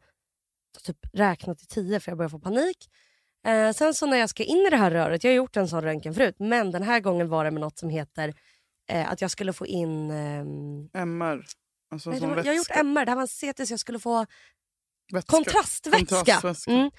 typ 0.84 0.98
räkna 1.14 1.56
till 1.56 1.68
tio 1.68 2.00
för 2.00 2.12
jag 2.12 2.18
börjar 2.18 2.30
få 2.30 2.40
panik. 2.40 2.90
Eh, 3.48 3.72
sen 3.72 3.94
så 3.94 4.06
när 4.06 4.18
jag 4.18 4.30
ska 4.30 4.44
in 4.44 4.58
i 4.68 4.70
det 4.70 4.78
här 4.78 4.92
röret, 4.92 5.24
jag 5.24 5.32
har 5.32 5.36
gjort 5.36 5.58
en 5.58 5.68
sån 5.68 5.82
röntgen 5.82 6.14
förut, 6.14 6.36
men 6.40 6.72
den 6.72 6.84
här 6.84 7.00
gången 7.00 7.30
var 7.30 7.46
det 7.46 7.52
med 7.52 7.62
något 7.62 7.78
som 7.80 7.90
heter 7.90 8.34
eh, 8.90 9.12
att 9.12 9.22
jag 9.22 9.32
skulle 9.32 9.54
få 9.54 9.66
in... 9.66 10.12
ehm, 10.12 10.90
MR? 10.94 11.46
Alltså 11.92 12.10
nej, 12.10 12.20
var, 12.20 12.38
jag 12.38 12.46
har 12.46 12.54
gjort. 12.54 12.68
MR, 12.76 13.06
det 13.06 13.12
här 13.12 13.16
var 13.16 13.22
en 13.22 13.54
CT 13.54 13.68
så 13.68 13.74
jag 13.74 13.80
skulle 13.80 14.00
få 14.00 14.26
Vätska. 15.14 15.32
kontrastvätska. 15.32 16.16
Kontrastvätska. 16.16 16.72
Mm. 16.72 16.92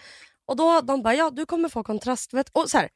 Och 0.47 0.57
då 0.57 0.81
de 0.81 1.03
bara, 1.03 1.15
ja 1.15 1.31
du 1.31 1.47
kommer 1.47 1.69
få 1.69 1.83
kontrastvätska. 1.83 2.61
Och 2.61 2.71
så 2.71 2.79
här, 2.79 2.89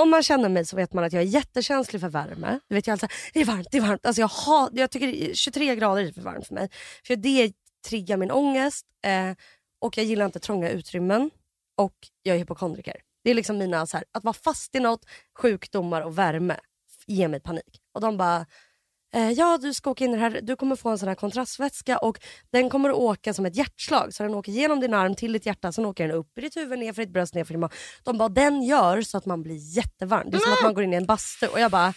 om 0.00 0.10
man 0.10 0.22
känner 0.22 0.48
mig 0.48 0.66
så 0.66 0.76
vet 0.76 0.92
man 0.92 1.04
att 1.04 1.12
jag 1.12 1.22
är 1.22 1.26
jättekänslig 1.26 2.00
för 2.00 2.08
värme. 2.08 2.60
Du 2.68 2.74
vet 2.74 2.86
jag 2.86 2.92
alltså, 2.92 3.06
det 3.32 3.40
är 3.40 3.44
varmt, 3.44 3.68
det 3.70 3.78
är 3.78 3.82
varmt. 3.82 4.06
Alltså 4.06 4.20
jag, 4.20 4.28
har, 4.28 4.70
jag 4.72 4.90
tycker 4.90 5.06
det 5.06 5.30
är 5.30 5.34
23 5.34 5.76
grader 5.76 6.02
är 6.02 6.12
för 6.12 6.20
varmt 6.20 6.46
för 6.46 6.54
mig. 6.54 6.70
För 7.06 7.16
det 7.16 7.52
triggar 7.88 8.16
min 8.16 8.30
ångest 8.30 8.86
eh, 9.04 9.32
och 9.78 9.98
jag 9.98 10.06
gillar 10.06 10.26
inte 10.26 10.40
trånga 10.40 10.70
utrymmen. 10.70 11.30
Och 11.80 11.96
jag 12.22 12.34
är 12.34 12.38
hypokondriker. 12.38 12.96
Det 13.24 13.30
är 13.30 13.34
liksom 13.34 13.58
mina, 13.58 13.86
så 13.86 13.96
här, 13.96 14.04
att 14.12 14.24
vara 14.24 14.34
fast 14.34 14.74
i 14.74 14.80
något, 14.80 15.06
sjukdomar 15.38 16.00
och 16.00 16.18
värme 16.18 16.56
ger 17.06 17.28
mig 17.28 17.40
panik. 17.40 17.80
Och 17.94 18.00
de 18.00 18.16
bara, 18.16 18.46
eh, 19.14 19.30
ja 19.30 19.58
du 19.62 19.74
ska 19.74 19.90
åka 19.90 20.04
in 20.04 20.10
i 20.10 20.14
det 20.14 20.20
här, 20.20 20.40
du 20.42 20.56
kommer 20.56 20.76
få 20.76 20.88
en 20.88 20.98
sån 20.98 21.08
här 21.08 21.14
kontrastvätska 21.14 21.98
och 21.98 22.18
den 22.52 22.70
kommer 22.70 22.90
att 22.90 22.96
åka 22.96 23.34
som 23.34 23.46
ett 23.46 23.56
hjärtslag. 23.56 24.14
Så 24.14 24.22
den 24.22 24.34
åker 24.34 24.52
genom 24.52 24.80
din 24.80 24.94
arm 24.94 25.14
till 25.14 25.32
ditt 25.32 25.46
hjärta, 25.46 25.72
sen 25.72 25.84
åker 25.84 26.08
den 26.08 26.16
upp 26.16 26.38
i 26.38 26.40
ditt 26.40 26.56
huvud, 26.56 26.78
ner 26.78 26.92
för 26.92 27.02
ditt 27.02 27.12
bröst, 27.12 27.34
ner 27.34 27.44
för 27.44 27.54
din 27.54 27.60
mage. 27.60 27.74
De 28.02 28.18
bara, 28.18 28.28
den 28.28 28.62
gör 28.62 29.02
så 29.02 29.18
att 29.18 29.26
man 29.26 29.42
blir 29.42 29.76
jättevarm. 29.76 30.30
Det 30.30 30.36
är 30.36 30.40
som 30.40 30.52
att 30.52 30.62
man 30.62 30.74
går 30.74 30.84
in 30.84 30.92
i 30.92 30.96
en 30.96 31.06
bastu. 31.06 31.46
Och 31.46 31.60
jag 31.60 31.70
bara, 31.70 31.94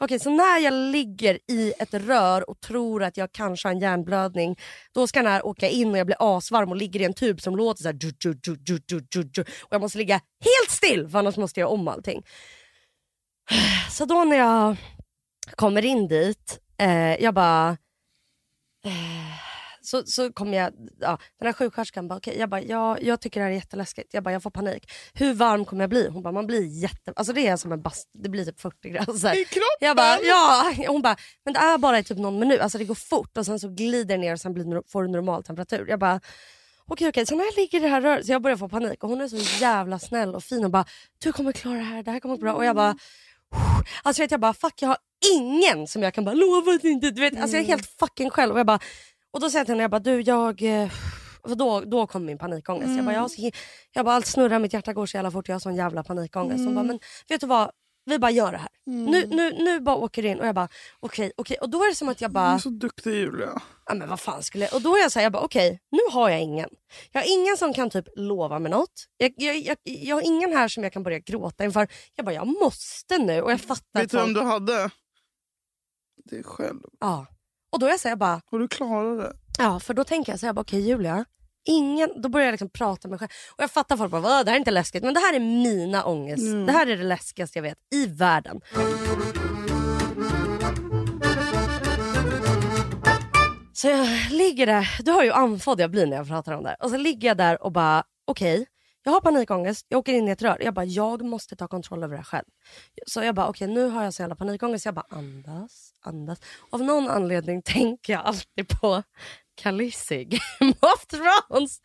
okej 0.00 0.18
så 0.18 0.30
när 0.30 0.58
jag 0.58 0.72
ligger 0.72 1.38
i 1.48 1.72
ett 1.78 1.94
rör 1.94 2.50
och 2.50 2.60
tror 2.60 3.02
att 3.02 3.16
jag 3.16 3.32
kanske 3.32 3.68
har 3.68 3.74
en 3.74 3.80
hjärnblödning, 3.80 4.56
då 4.92 5.06
ska 5.06 5.22
den 5.22 5.32
här 5.32 5.46
åka 5.46 5.68
in 5.68 5.90
och 5.90 5.98
jag 5.98 6.06
blir 6.06 6.36
asvarm 6.36 6.70
och 6.70 6.76
ligger 6.76 7.00
i 7.00 7.04
en 7.04 7.14
tub 7.14 7.40
som 7.40 7.56
låter 7.56 7.82
så 7.82 7.88
här, 7.88 7.92
du, 7.92 8.10
du, 8.18 8.34
du, 8.34 8.56
du, 8.56 8.78
du, 8.78 9.00
du, 9.00 9.22
du. 9.22 9.40
och 9.40 9.68
jag 9.70 9.80
måste 9.80 9.98
ligga 9.98 10.14
helt 10.14 10.70
still 10.70 11.08
för 11.08 11.18
annars 11.18 11.36
måste 11.36 11.60
jag 11.60 11.66
göra 11.66 11.74
om 11.74 11.88
allting. 11.88 12.22
Så 13.90 14.04
då 14.04 14.24
när 14.24 14.36
jag 14.36 14.76
kommer 15.54 15.84
in 15.84 16.08
dit, 16.08 16.60
eh, 16.78 17.14
jag 17.22 17.34
bara... 17.34 17.76
Eh, 18.84 19.49
så, 19.90 20.02
så 20.06 20.32
kommer 20.32 20.58
jag, 20.58 20.72
ja, 21.00 21.18
den 21.38 21.46
här 21.46 21.52
sjuksköterskan 21.52 22.08
bara, 22.08 22.16
okej, 22.16 22.38
jag 22.38 22.48
bara, 22.48 22.62
ja, 22.62 22.98
jag 23.00 23.20
tycker 23.20 23.40
det 23.40 23.44
här 23.44 23.50
är 23.50 23.56
jätteläskigt. 23.56 24.14
Jag 24.14 24.22
bara, 24.22 24.32
jag 24.32 24.42
får 24.42 24.50
panik. 24.50 24.92
Hur 25.14 25.34
varm 25.34 25.64
kommer 25.64 25.82
jag 25.82 25.90
bli? 25.90 26.08
Hon 26.08 26.22
bara, 26.22 26.32
man 26.32 26.46
blir 26.46 26.82
jätte, 26.82 27.12
alltså 27.16 27.32
det 27.32 27.46
är 27.46 27.56
som 27.56 27.72
en 27.72 27.82
bast, 27.82 28.08
det 28.22 28.28
blir 28.28 28.44
typ 28.44 28.60
40 28.60 28.88
grader. 28.88 29.40
I 29.40 29.44
kroppen? 29.44 29.80
Jag 29.80 29.96
bara, 29.96 30.18
ja. 30.22 30.74
Hon 30.88 31.02
bara, 31.02 31.16
men 31.44 31.54
det 31.54 31.60
är 31.60 31.78
bara 31.78 31.98
i 31.98 32.04
typ 32.04 32.18
någon 32.18 32.38
minut. 32.38 32.60
Alltså 32.60 32.78
det 32.78 32.84
går 32.84 32.94
fort 32.94 33.38
och 33.38 33.46
sen 33.46 33.60
så 33.60 33.68
glider 33.68 34.14
det 34.14 34.20
ner 34.20 34.32
och 34.32 34.40
sen 34.40 34.54
blir, 34.54 34.90
får 34.90 35.02
du 35.02 35.08
normal 35.08 35.42
temperatur. 35.42 35.86
Jag 35.88 35.98
bara, 35.98 36.20
okej 36.86 37.08
okej. 37.08 37.26
Så 37.26 37.36
när 37.36 37.44
jag 37.44 37.56
ligger 37.56 37.78
i 37.78 37.82
det 37.82 37.88
här 37.88 38.00
röret, 38.00 38.26
så 38.26 38.32
jag 38.32 38.42
börjar 38.42 38.56
få 38.56 38.68
panik 38.68 39.04
och 39.04 39.10
hon 39.10 39.20
är 39.20 39.28
så 39.28 39.36
jävla 39.60 39.98
snäll 39.98 40.34
och 40.34 40.44
fin 40.44 40.64
och 40.64 40.70
bara, 40.70 40.84
du 41.18 41.32
kommer 41.32 41.52
klara 41.52 41.76
det 41.76 41.82
här, 41.82 42.02
det 42.02 42.10
här 42.10 42.20
kommer 42.20 42.36
gå 42.36 42.40
bra. 42.40 42.54
Och 42.54 42.64
jag 42.64 42.76
bara, 42.76 42.96
alltså 44.02 44.22
vet 44.22 44.30
jag 44.30 44.40
bara, 44.40 44.54
fuck 44.54 44.74
jag 44.82 44.88
har 44.88 44.98
ingen 45.34 45.86
som 45.86 46.02
jag 46.02 46.14
kan 46.14 46.24
bara 46.24 46.34
lova 46.34 46.72
att 46.72 46.84
inte, 46.84 47.10
du 47.10 47.20
vet. 47.20 47.40
Alltså 47.40 47.56
jag 47.56 47.64
är 47.64 47.68
helt 47.68 47.98
fucking 47.98 48.30
själv. 48.30 48.52
Och, 48.52 48.58
jag 48.58 48.66
bara, 48.66 48.80
och 49.32 49.40
då 49.40 49.50
säger 49.50 49.60
jag 49.60 49.66
till 49.66 49.72
henne, 49.72 49.82
jag 49.84 49.90
bara, 49.90 49.98
du 49.98 50.20
jag, 50.20 50.62
eh, 50.62 50.90
för 51.48 51.54
då, 51.54 51.80
då 51.80 52.06
kom 52.06 52.24
min 52.24 52.38
panikångest. 52.38 52.96
Jag 52.96 53.04
bara, 53.04 53.14
jag, 53.14 53.30
jag 53.92 54.04
bara, 54.04 54.14
allt 54.14 54.26
snurrar, 54.26 54.58
mitt 54.58 54.72
hjärta 54.72 54.92
går 54.92 55.06
så 55.06 55.16
jävla 55.16 55.30
fort, 55.30 55.48
jag 55.48 55.54
har 55.54 55.60
sån 55.60 55.74
jävla 55.74 56.04
panikångest. 56.04 56.64
Hon 56.64 56.74
bara, 56.74 56.84
men 56.84 57.00
vet 57.28 57.40
du 57.40 57.46
vad, 57.46 57.70
vi 58.04 58.18
bara 58.18 58.30
gör 58.30 58.52
det 58.52 58.58
här. 58.58 58.68
Nu, 58.86 59.26
nu, 59.26 59.52
nu 59.52 59.80
bara 59.80 59.96
åker 59.96 60.22
du 60.22 60.28
in 60.28 60.40
och 60.40 60.46
jag 60.46 60.54
bara 60.54 60.68
okej, 61.00 61.32
okej. 61.36 61.56
Och 61.60 61.70
då 61.70 61.82
är 61.84 61.88
det 61.88 61.94
som 61.94 62.08
att 62.08 62.20
jag 62.20 62.30
Du 62.30 62.34
bara, 62.34 62.50
är 62.52 62.58
så 62.58 62.68
duktig 62.70 63.10
Julia. 63.14 63.62
ja 63.86 63.94
men 63.94 64.08
vad 64.08 64.20
fan 64.20 64.42
skulle 64.42 64.64
jag... 64.64 64.74
Och 64.74 64.82
då 64.82 64.96
är 64.96 65.00
jag 65.00 65.12
såhär, 65.12 65.24
jag 65.24 65.32
bara 65.32 65.42
okej, 65.42 65.80
nu 65.90 65.98
har 66.12 66.30
jag 66.30 66.40
ingen. 66.40 66.68
Jag 67.12 67.20
har 67.20 67.28
ingen 67.38 67.56
som 67.56 67.74
kan 67.74 67.90
typ 67.90 68.04
lova 68.16 68.58
mig 68.58 68.70
något. 68.70 69.06
Jag, 69.16 69.32
jag, 69.36 69.56
jag, 69.56 69.76
jag 69.84 70.16
har 70.16 70.22
ingen 70.22 70.52
här 70.52 70.68
som 70.68 70.82
jag 70.82 70.92
kan 70.92 71.02
börja 71.02 71.18
gråta 71.18 71.64
inför. 71.64 71.88
Jag 72.14 72.24
bara, 72.26 72.34
jag 72.34 72.46
måste 72.46 73.18
nu. 73.18 73.42
Och 73.42 73.52
jag 73.52 73.60
fattar 73.60 74.00
Vet 74.00 74.10
du 74.10 74.16
vem 74.16 74.26
folk... 74.26 74.36
du 74.38 74.42
hade? 74.42 74.90
Det 76.24 76.42
själv. 76.42 76.80
Ja. 77.00 77.26
Och 77.72 77.78
då 77.78 77.86
är 77.86 77.90
jag 77.90 78.00
såhär, 78.00 78.10
jag 78.12 78.18
bara, 78.18 78.40
Och 78.50 78.58
du 78.58 78.68
klarade 78.68 79.16
det. 79.22 79.32
ja 79.58 79.80
för 79.80 79.94
då 79.94 80.04
tänker 80.04 80.32
jag 80.32 80.40
så 80.40 80.46
här, 80.46 80.48
jag 80.48 80.54
bara 80.54 80.60
okej 80.60 80.80
Julia, 80.88 81.24
ingen, 81.64 82.10
då 82.22 82.28
börjar 82.28 82.46
jag 82.46 82.52
liksom 82.52 82.70
prata 82.70 83.08
med 83.08 83.10
mig 83.10 83.18
själv. 83.18 83.30
Och 83.56 83.62
jag 83.62 83.70
fattar 83.70 83.96
folk 83.96 84.10
bara, 84.10 84.20
"Vad, 84.20 84.46
det 84.46 84.50
här 84.50 84.56
är 84.56 84.58
inte 84.58 84.70
läskigt. 84.70 85.02
Men 85.04 85.14
det 85.14 85.20
här 85.20 85.34
är 85.34 85.40
mina 85.40 86.04
ångest. 86.04 86.42
Det 86.66 86.72
här 86.72 86.86
är 86.86 86.96
det 86.96 87.04
läskigaste 87.04 87.58
jag 87.58 87.62
vet 87.62 87.78
i 87.94 88.06
världen. 88.06 88.60
Så 93.72 93.88
jag 93.88 94.08
ligger 94.30 94.66
där, 94.66 94.88
du 95.02 95.10
har 95.10 95.24
ju 95.24 95.32
andfådd 95.32 95.80
jag 95.80 95.90
blir 95.90 96.06
när 96.06 96.16
jag 96.16 96.28
pratar 96.28 96.52
om 96.52 96.62
det 96.62 96.68
här. 96.68 96.82
Och 96.82 96.90
så 96.90 96.96
ligger 96.96 97.28
jag 97.28 97.36
där 97.36 97.62
och 97.62 97.72
bara, 97.72 98.04
okej, 98.24 98.66
jag 99.02 99.12
har 99.12 99.20
panikångest, 99.20 99.86
jag 99.88 99.98
åker 99.98 100.12
in 100.12 100.28
i 100.28 100.30
ett 100.30 100.42
rör. 100.42 100.58
Jag 100.60 100.74
bara, 100.74 100.84
jag 100.84 101.22
måste 101.22 101.56
ta 101.56 101.68
kontroll 101.68 102.02
över 102.04 102.14
det 102.14 102.18
här 102.18 102.24
själv. 102.24 102.44
Så 103.06 103.22
jag 103.22 103.34
bara, 103.34 103.48
okej 103.48 103.68
nu 103.68 103.88
har 103.88 104.04
jag 104.04 104.14
så 104.14 104.22
jävla 104.22 104.34
panikångest. 104.36 104.84
Jag 104.84 104.94
bara, 104.94 105.06
andas, 105.10 105.89
andas. 106.00 106.40
Av 106.70 106.82
någon 106.82 107.08
anledning 107.08 107.62
tänker 107.64 108.12
jag 108.12 108.22
alltid 108.22 108.68
på 108.80 109.02
Khaleesi, 109.60 110.24
Game 110.24 110.74
of 110.80 111.06
Thrones. 111.06 111.80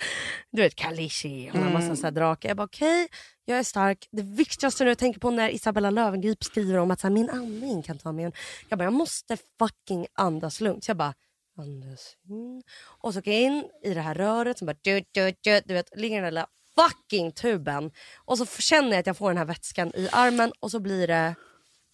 Du 0.52 0.62
vet 0.62 0.76
Khaleesi, 0.76 1.50
hon 1.54 1.64
har 1.64 1.72
massa 1.72 1.96
så 1.96 2.04
här 2.04 2.12
drakar. 2.12 2.50
Jag 2.50 2.58
bara, 2.58 2.64
okej, 2.64 3.08
jag 3.46 3.60
är 3.60 3.64
stark. 3.64 4.08
Det 4.12 4.22
viktigaste 4.22 4.84
nu 4.84 4.90
jag 4.90 4.98
tänker 4.98 5.20
på 5.20 5.32
när 5.32 5.50
Isabella 5.50 5.90
Löwengrip 5.90 6.44
skriver 6.44 6.78
om 6.78 6.92
att 6.92 7.00
så 7.00 7.08
här, 7.08 7.14
min 7.14 7.30
andning 7.30 7.84
kan 7.84 7.98
ta 7.98 8.12
mig. 8.12 8.32
Jag 8.70 8.80
bara, 8.80 8.84
jag 8.84 8.94
måste 8.94 9.38
fucking 9.60 10.08
andas 10.14 10.62
lugnt. 10.62 10.84
Så 10.84 10.90
jag 10.90 10.98
bara, 10.98 11.14
andas 11.58 12.16
in. 12.30 12.64
Och 12.84 13.14
så 13.14 13.20
åker 13.20 13.32
jag 13.32 13.42
in 13.42 13.70
i 13.84 13.94
det 13.94 14.02
här 14.02 14.16
röret 14.16 14.58
som 14.58 14.66
bara, 14.66 14.78
du, 14.82 15.04
du, 15.12 15.34
du, 15.42 15.62
du 15.66 15.74
vet, 15.74 15.98
ligger 15.98 16.22
den 16.22 16.34
där 16.34 16.46
fucking 16.76 17.32
tuben. 17.32 17.92
Och 18.26 18.38
så 18.38 18.46
känner 18.46 18.90
jag 18.90 19.00
att 19.00 19.08
jag 19.08 19.18
får 19.18 19.30
den 19.30 19.38
här 19.38 19.46
vätskan 19.46 19.92
i 19.96 20.10
armen 20.12 20.52
och 20.60 20.72
så 20.72 20.80
blir 20.80 21.08
det 21.08 21.36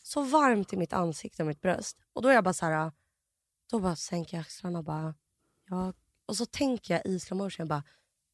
så 0.01 0.23
varmt 0.23 0.73
i 0.73 0.77
mitt 0.77 0.93
ansikte 0.93 1.43
och 1.43 1.47
mitt 1.47 1.61
bröst. 1.61 1.97
Och 2.13 2.21
då 2.21 2.29
är 2.29 2.33
jag 2.33 2.43
bara 2.43 2.53
så 2.53 2.65
här, 2.65 2.91
då 3.69 3.79
bara 3.79 3.95
sänker 3.95 4.37
jag 4.37 4.41
axlarna 4.41 4.79
och 4.79 4.85
bara, 4.85 5.15
ja. 5.69 5.93
Och 6.25 6.37
så 6.37 6.45
tänker 6.45 6.93
jag 6.93 7.05
i 7.05 7.19
slow 7.19 7.37
motion, 7.37 7.67
bara, 7.67 7.83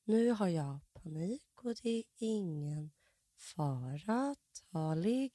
nu 0.04 0.32
har 0.32 0.48
jag 0.48 0.80
panik 0.94 1.44
och 1.56 1.76
det 1.84 1.90
är 1.90 2.04
ingen 2.20 2.92
fara. 3.38 4.36
Ta 4.72 4.96
ligg 4.96 5.34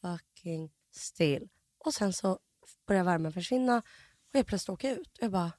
fucking 0.00 0.70
still. 0.90 1.48
Och 1.78 1.94
sen 1.94 2.12
så 2.12 2.38
börjar 2.86 3.04
värmen 3.04 3.32
försvinna 3.32 3.78
och 3.78 4.38
jag 4.38 4.46
plötsligt 4.46 4.72
åker 4.72 4.92
ut. 4.92 5.18
Och 5.18 5.24
jag 5.24 5.30
bara, 5.30 5.52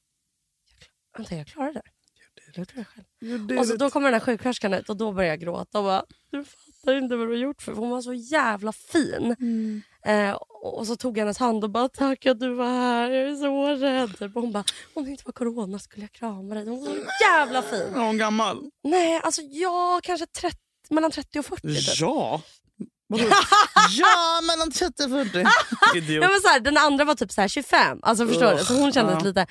jag, 0.65 0.79
klar, 1.11 1.23
vänta 1.23 1.35
jag 1.35 1.47
klarade 1.47 1.73
det. 1.73 1.91
Jag 2.45 2.57
gjorde 2.57 2.73
det 2.75 2.85
själv. 2.85 3.59
Och 3.59 3.67
så 3.67 3.75
då 3.75 3.89
kommer 3.89 4.11
den 4.11 4.13
här 4.13 4.25
sjuksköterskan 4.25 4.73
ut 4.73 4.89
och 4.89 4.97
då 4.97 5.11
börjar 5.11 5.29
jag 5.29 5.39
gråta 5.39 5.79
och 5.79 5.85
bara, 5.85 6.05
du 6.31 6.43
fattar 6.43 6.95
inte 6.95 7.15
vad 7.15 7.27
du 7.27 7.31
har 7.31 7.39
gjort 7.39 7.61
för 7.61 7.73
Hon 7.73 7.89
var 7.89 8.01
så 8.01 8.13
jävla 8.13 8.71
fin. 8.71 9.35
Mm. 9.39 9.81
Eh, 10.05 10.31
och 10.63 10.87
så 10.87 10.95
tog 10.95 11.17
jag 11.17 11.21
hennes 11.21 11.37
hand 11.37 11.63
och 11.63 11.69
bara, 11.69 11.89
tack 11.89 12.25
att 12.25 12.39
du 12.39 12.53
var 12.53 12.65
här, 12.65 13.11
jag 13.11 13.31
är 13.31 13.35
så 13.35 13.67
rädd. 13.67 14.33
Och 14.35 14.41
hon 14.41 14.51
bara, 14.51 14.63
om 14.93 15.05
det 15.05 15.11
inte 15.11 15.23
var 15.25 15.33
corona 15.33 15.79
skulle 15.79 16.03
jag 16.03 16.11
krama 16.11 16.55
dig. 16.55 16.65
Hon 16.67 16.79
var 16.79 16.87
så 16.87 17.01
jävla 17.23 17.61
fin. 17.61 17.93
Är 17.95 18.05
hon 18.05 18.17
gammal? 18.17 18.69
Nej, 18.83 19.21
alltså 19.23 19.41
jag 19.41 20.03
kanske 20.03 20.25
30, 20.25 20.57
mellan 20.89 21.11
30 21.11 21.39
och 21.39 21.45
40 21.45 21.61
typ. 21.61 21.99
Ja. 21.99 22.41
Ja, 23.99 24.41
mellan 24.47 24.71
30 24.71 25.03
och 25.03 25.09
40. 25.09 25.45
Idiot. 25.97 26.23
Ja, 26.23 26.29
men 26.29 26.41
så 26.41 26.47
här, 26.47 26.59
den 26.59 26.77
andra 26.77 27.05
var 27.05 27.15
typ 27.15 27.31
så 27.31 27.41
här 27.41 27.47
25, 27.47 27.99
alltså 28.01 28.27
förstår 28.27 28.57
du? 28.57 28.65
Så 28.65 28.73
hon 28.73 28.93
kändes 28.93 29.15
ja. 29.19 29.25
lite... 29.27 29.47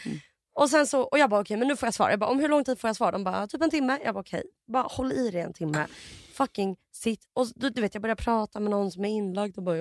Och 0.55 0.71
sen 0.71 0.87
så, 0.87 1.03
och 1.03 1.19
jag 1.19 1.31
bara 1.31 1.41
okej 1.41 1.57
men 1.57 1.69
nu 1.69 1.77
får 1.77 1.87
jag 1.87 1.95
svar. 1.95 2.11
Jag 2.11 2.19
bara 2.19 2.31
om 2.31 2.41
hur 2.41 2.49
lång 2.49 2.65
tid 2.65 2.81
får 2.81 2.89
jag 2.89 2.97
svar? 2.97 3.13
De 3.13 3.25
bara 3.25 3.47
typ 3.47 3.63
en 3.63 3.71
timme. 3.71 3.99
Jag 4.05 4.15
bara 4.15 4.21
okej, 4.21 4.43
bara 4.73 4.83
håll 4.83 5.13
i 5.13 5.31
dig 5.31 5.41
en 5.41 5.53
timme. 5.53 5.87
Fucking 6.33 6.77
sitt. 6.93 7.21
Och 7.33 7.47
du, 7.55 7.71
du 7.71 7.81
vet 7.81 7.95
jag 7.95 8.03
börjar 8.03 8.17
prata 8.17 8.61
med 8.61 8.71
någon 8.71 8.91
som 8.91 9.05
är 9.05 9.09
inlagd 9.09 9.57
och 9.59 9.63
bara 9.65 9.77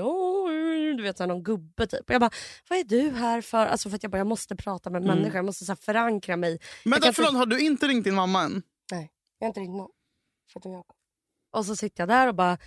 du 0.97 1.03
vet 1.03 1.17
så 1.17 1.23
här, 1.23 1.27
någon 1.27 1.43
gubbe 1.43 1.87
typ. 1.87 1.99
Och 2.09 2.13
jag 2.13 2.21
bara 2.21 2.31
vad 2.69 2.79
är 2.79 2.83
du 2.83 3.09
här 3.09 3.41
för? 3.41 3.65
Alltså 3.65 3.89
för 3.89 3.95
att 3.95 4.03
jag 4.03 4.11
bara 4.11 4.17
jag 4.17 4.27
måste 4.27 4.55
prata 4.55 4.89
med 4.89 5.03
människor, 5.03 5.35
jag 5.35 5.45
måste 5.45 5.65
så 5.65 5.71
här, 5.71 5.77
förankra 5.77 6.37
mig. 6.37 6.59
Men 6.85 6.99
jag 7.03 7.15
förlåt, 7.15 7.31
typ- 7.31 7.37
har 7.37 7.45
du 7.45 7.59
inte 7.59 7.87
ringt 7.87 8.03
din 8.03 8.15
mamma 8.15 8.43
än? 8.43 8.63
Nej, 8.91 9.11
jag 9.39 9.45
har 9.45 9.49
inte 9.49 9.59
ringt 9.59 9.77
någon. 9.77 9.89
Förutom 10.53 10.71
Jakob. 10.71 10.95
Och 11.51 11.65
så 11.65 11.75
sitter 11.75 12.01
jag 12.01 12.09
där 12.09 12.27
och 12.27 12.35
bara... 12.35 12.57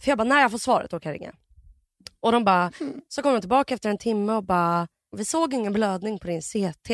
För 0.00 0.10
jag 0.10 0.18
bara, 0.18 0.24
när 0.28 0.40
jag 0.40 0.50
får 0.50 0.58
svaret 0.58 0.90
då 0.90 1.00
kan 1.00 1.12
jag 1.12 1.20
ringa. 1.20 1.34
Och 2.20 2.32
de 2.32 2.44
bara, 2.44 2.72
så 3.08 3.22
kommer 3.22 3.34
de 3.34 3.40
tillbaka 3.40 3.74
efter 3.74 3.90
en 3.90 3.98
timme 3.98 4.32
och 4.32 4.44
bara, 4.44 4.88
vi 5.18 5.24
såg 5.24 5.54
ingen 5.54 5.72
blödning 5.72 6.18
på 6.18 6.26
din 6.26 6.42
CT. 6.42 6.90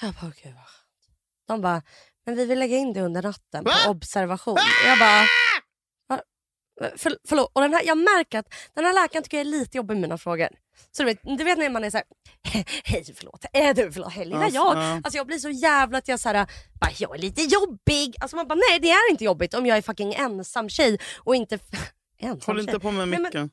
Jag 0.00 0.14
bara, 0.14 0.32
gud 0.42 0.54
vad 0.54 0.64
skönt. 0.66 1.08
De 1.48 1.60
bara, 1.60 1.82
men 2.26 2.36
vi 2.36 2.44
vill 2.46 2.58
lägga 2.58 2.76
in 2.76 2.92
det 2.92 3.00
under 3.00 3.22
natten 3.22 3.64
på 3.64 3.70
Va? 3.70 3.90
observation. 3.90 4.56
Jag 4.86 4.98
bara, 4.98 5.20
"Va? 6.08 6.20
För, 6.96 7.18
förlåt, 7.28 7.50
och 7.54 7.60
den 7.62 7.74
här, 7.74 7.82
jag 7.86 7.98
märker 7.98 8.38
att 8.38 8.46
den 8.74 8.84
här 8.84 8.92
läkaren 8.92 9.22
tycker 9.22 9.36
jag 9.36 9.46
är 9.46 9.50
lite 9.50 9.76
jobbig 9.76 9.94
med 9.94 10.00
mina 10.00 10.18
frågor. 10.18 10.48
Så 10.90 11.02
du 11.02 11.04
vet, 11.06 11.18
du 11.38 11.44
vet 11.44 11.58
när 11.58 11.70
man 11.70 11.84
är 11.84 11.90
såhär, 11.90 12.06
hej 12.84 13.04
förlåt, 13.16 13.44
är 13.52 13.74
du 13.74 13.92
förlåt, 13.92 14.12
hej 14.12 14.24
lilla 14.24 14.48
jag. 14.48 14.76
ja. 14.76 15.00
Alltså 15.04 15.16
jag 15.16 15.26
blir 15.26 15.38
så 15.38 15.50
jävla 15.50 15.98
att 15.98 16.08
jag 16.08 16.20
såhär, 16.20 16.46
bara, 16.80 16.90
jag 16.98 17.14
är 17.14 17.18
lite 17.18 17.42
jobbig. 17.42 18.14
Alltså 18.20 18.36
man 18.36 18.48
bara 18.48 18.58
nej 18.70 18.78
det 18.80 18.90
är 18.90 19.10
inte 19.10 19.24
jobbigt 19.24 19.54
om 19.54 19.66
jag 19.66 19.78
är 19.78 19.82
fucking 19.82 20.14
ensam 20.14 20.68
tjej 20.68 20.98
och 21.18 21.34
inte 21.36 21.58
ensam 22.18 22.40
Håll 22.54 22.64
tjej. 22.64 22.74
inte 22.74 22.80
på 22.80 22.90
med 22.90 23.08
mycket. 23.08 23.34
Nej, 23.34 23.42
men 23.42 23.50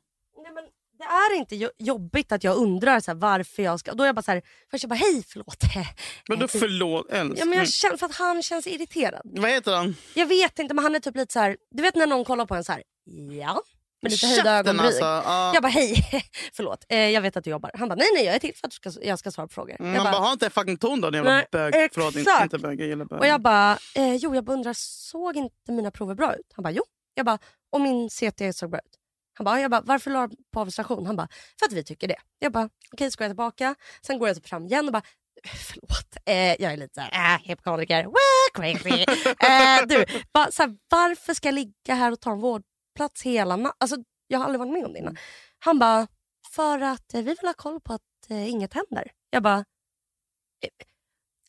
det 1.09 1.35
är 1.35 1.39
inte 1.39 1.55
jo- 1.55 1.69
jobbigt 1.77 2.31
att 2.31 2.43
jag 2.43 2.57
undrar 2.57 2.99
så 2.99 3.13
varför 3.13 3.63
jag 3.63 3.79
ska... 3.79 3.93
Då 3.93 4.03
är 4.03 4.07
jag 4.07 4.15
bara 4.15 4.21
så 4.21 4.31
här, 4.31 4.41
först 4.71 4.83
jag 4.83 4.89
bara 4.89 4.95
hej 4.95 5.23
förlåt. 5.27 5.63
Men 6.29 6.39
då 6.39 6.47
förlåt 6.47 7.09
älskling. 7.11 7.37
Ja, 7.39 7.45
men 7.45 7.57
jag 7.57 7.69
känner 7.69 7.97
för 7.97 8.05
att 8.05 8.15
han 8.15 8.43
känns 8.43 8.67
irriterad. 8.67 9.21
Vad 9.23 9.49
heter 9.49 9.75
han? 9.75 9.95
Jag 10.13 10.25
vet 10.25 10.59
inte 10.59 10.73
men 10.73 10.83
han 10.83 10.95
är 10.95 10.99
typ 10.99 11.15
lite 11.15 11.33
så 11.33 11.39
här, 11.39 11.57
du 11.71 11.83
vet 11.83 11.95
när 11.95 12.07
någon 12.07 12.25
kollar 12.25 12.45
på 12.45 12.55
en 12.55 12.63
så 12.63 12.71
här, 12.71 12.83
ja. 13.31 13.61
Med 14.01 14.11
lite 14.11 14.27
höjda 14.27 14.51
ögonbryn. 14.51 14.85
alltså. 14.85 15.03
Ja. 15.03 15.51
Jag 15.53 15.63
bara 15.63 15.69
hej, 15.69 16.05
förlåt 16.53 16.85
eh, 16.89 16.97
jag 16.97 17.21
vet 17.21 17.37
att 17.37 17.43
du 17.43 17.49
jobbar. 17.49 17.71
Han 17.73 17.89
bara 17.89 17.95
nej 17.95 18.07
nej 18.15 18.25
jag 18.25 18.35
är 18.35 18.39
till 18.39 18.55
för 18.55 18.67
att 18.67 18.73
ska, 18.73 18.91
jag 19.01 19.19
ska 19.19 19.31
svara 19.31 19.47
på 19.47 19.53
frågor. 19.53 19.75
Man 19.79 19.93
jag 19.93 20.03
bara, 20.03 20.11
bara, 20.11 20.21
ha 20.21 20.31
inte 20.31 20.49
fucking 20.49 20.77
ton 20.77 21.01
då 21.01 21.09
din 21.09 21.17
jävla 21.17 21.33
Nej, 21.33 21.45
bög. 21.51 21.73
Förlåt, 21.93 22.07
inte, 22.15 22.19
exakt. 22.19 22.43
inte 22.43 22.57
bög. 22.57 22.81
Jag 22.81 22.87
gillar 22.87 23.05
bög. 23.05 23.19
och 23.19 23.27
jag 23.27 23.41
bara, 23.41 23.77
eh, 23.95 24.15
jo 24.15 24.35
jag 24.35 24.43
bara 24.43 24.53
undrar 24.53 24.73
såg 24.77 25.37
inte 25.37 25.71
mina 25.71 25.91
prover 25.91 26.15
bra 26.15 26.35
ut? 26.35 26.51
Han 26.55 26.63
bara 26.63 26.71
jo. 26.71 26.83
Jag 27.13 27.25
bara, 27.25 27.39
och 27.71 27.81
min 27.81 28.09
CT 28.09 28.55
såg 28.55 28.69
bra 28.69 28.79
ut? 28.79 28.99
Han 29.37 29.45
bara, 29.45 29.61
jag 29.61 29.71
bara 29.71 29.81
varför 29.81 30.11
la 30.11 30.27
du 30.27 30.35
på 30.53 30.59
avstation? 30.59 31.05
Han 31.05 31.15
bara, 31.15 31.27
för 31.59 31.65
att 31.65 31.73
vi 31.73 31.83
tycker 31.83 32.07
det. 32.07 32.17
Jag 32.39 32.51
bara, 32.51 32.65
okej 32.65 32.77
okay, 32.93 33.11
så 33.11 33.17
går 33.17 33.25
jag 33.25 33.31
tillbaka. 33.31 33.75
Sen 34.01 34.19
går 34.19 34.27
jag 34.27 34.37
typ 34.37 34.47
fram 34.47 34.65
igen 34.65 34.85
och 34.87 34.93
bara, 34.93 35.03
förlåt, 35.43 36.15
eh, 36.25 36.35
jag 36.35 36.73
är 36.73 36.77
lite 36.77 36.93
såhär, 36.93 37.11
äh, 37.13 37.35
eh, 37.35 37.41
hypokondriker, 37.49 38.03
Wah, 38.03 38.13
crazy. 38.53 39.05
eh, 39.49 39.87
du, 39.87 40.05
bara, 40.33 40.51
såhär, 40.51 40.77
varför 40.89 41.33
ska 41.33 41.47
jag 41.47 41.55
ligga 41.55 41.95
här 41.95 42.11
och 42.11 42.19
ta 42.19 42.31
en 42.31 42.39
vårdplats 42.39 43.21
hela 43.23 43.55
natten? 43.55 43.77
Alltså, 43.79 43.97
jag 44.27 44.39
har 44.39 44.45
aldrig 44.45 44.59
varit 44.59 44.73
med 44.73 44.85
om 44.85 44.93
det 44.93 44.99
innan. 44.99 45.17
Han 45.59 45.79
bara, 45.79 46.07
för 46.51 46.81
att 46.81 47.13
eh, 47.13 47.21
vi 47.21 47.35
vill 47.41 47.47
ha 47.47 47.53
koll 47.53 47.81
på 47.81 47.93
att 47.93 48.01
eh, 48.29 48.49
inget 48.49 48.73
händer. 48.73 49.11
Jag 49.29 49.43
bara, 49.43 49.57
eh, 49.57 50.85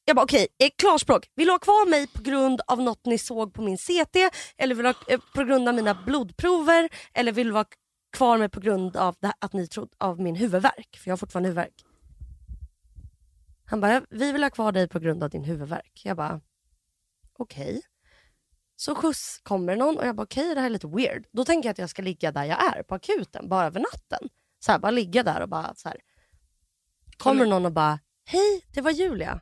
jag 0.08 0.16
bara 0.16 0.22
okej, 0.24 0.48
okay, 0.58 0.70
klarspråk. 0.78 1.30
Vill 1.34 1.46
du 1.46 1.52
ha 1.52 1.58
kvar 1.58 1.90
mig 1.90 2.06
på 2.06 2.22
grund 2.22 2.60
av 2.66 2.80
något 2.82 3.06
ni 3.06 3.18
såg 3.18 3.54
på 3.54 3.62
min 3.62 3.78
CT? 3.78 4.30
Eller 4.56 4.74
vill 4.74 4.84
du 4.84 4.88
ha, 4.88 4.94
eh, 5.08 5.20
på 5.34 5.44
grund 5.44 5.68
av 5.68 5.74
mina 5.74 5.94
blodprover? 6.06 6.88
Eller 7.14 7.32
vill 7.32 7.46
du 7.48 7.52
ha 7.54 7.64
kvar 8.12 8.38
mig 8.38 8.48
på 8.48 8.60
grund 8.60 8.96
av 8.96 9.16
här- 9.22 9.34
att 9.38 9.52
ni 9.52 9.66
trodde 9.68 9.92
av 9.98 10.20
min 10.20 10.36
huvudvärk? 10.36 10.96
För 10.96 11.10
jag 11.10 11.12
har 11.12 11.16
fortfarande 11.16 11.48
huvudvärk. 11.48 11.84
Han 13.64 13.80
bara, 13.80 14.02
vi 14.10 14.32
vill 14.32 14.42
ha 14.42 14.50
kvar 14.50 14.72
dig 14.72 14.88
på 14.88 14.98
grund 14.98 15.22
av 15.24 15.30
din 15.30 15.44
huvudvärk. 15.44 16.00
Jag 16.04 16.16
bara, 16.16 16.40
okej. 17.38 17.82
Så 18.76 18.94
skjuts 18.94 19.40
kommer 19.42 19.76
någon 19.76 19.98
och 19.98 20.06
jag 20.06 20.16
bara, 20.16 20.22
okej 20.22 20.54
det 20.54 20.60
här 20.60 20.66
är 20.66 20.70
lite 20.70 20.86
weird. 20.86 21.26
Då 21.32 21.44
tänker 21.44 21.68
jag 21.68 21.72
att 21.72 21.78
jag 21.78 21.90
ska 21.90 22.02
ligga 22.02 22.32
där 22.32 22.44
jag 22.44 22.76
är 22.76 22.82
på 22.82 22.94
akuten, 22.94 23.48
bara 23.48 23.66
över 23.66 23.80
natten. 23.80 24.28
Så 24.58 24.72
här, 24.72 24.78
bara 24.78 24.90
ligga 24.90 25.22
där 25.22 25.40
och 25.40 25.48
bara 25.48 25.74
så 25.74 25.88
här. 25.88 25.98
Kommer 27.16 27.46
någon 27.46 27.66
och 27.66 27.72
bara, 27.72 27.98
hej 28.24 28.64
det 28.74 28.80
var 28.80 28.90
Julia. 28.90 29.40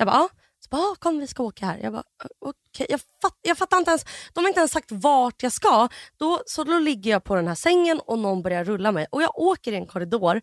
Jag 0.00 0.06
bara, 0.06 0.16
ja. 0.16 0.28
Så 0.64 0.68
bara, 0.70 0.80
ja, 0.82 0.94
kom 0.98 1.18
vi 1.18 1.26
ska 1.26 1.42
åka 1.42 1.66
här. 1.66 1.78
Jag 1.82 1.92
bara, 1.92 2.02
"Ö, 2.24 2.28
okej. 2.40 2.86
Jag, 2.90 3.00
fatt, 3.22 3.38
jag 3.42 3.58
fattar 3.58 3.78
inte 3.78 3.90
ens, 3.90 4.04
de 4.34 4.40
har 4.40 4.48
inte 4.48 4.60
ens 4.60 4.72
sagt 4.72 4.92
vart 4.92 5.42
jag 5.42 5.52
ska. 5.52 5.88
Då, 6.16 6.42
så 6.46 6.64
då 6.64 6.78
ligger 6.78 7.10
jag 7.10 7.24
på 7.24 7.34
den 7.34 7.48
här 7.48 7.54
sängen 7.54 8.00
och 8.06 8.18
någon 8.18 8.42
börjar 8.42 8.64
rulla 8.64 8.92
mig. 8.92 9.06
Och 9.10 9.22
jag 9.22 9.38
åker 9.38 9.72
i 9.72 9.76
en 9.76 9.86
korridor. 9.86 10.40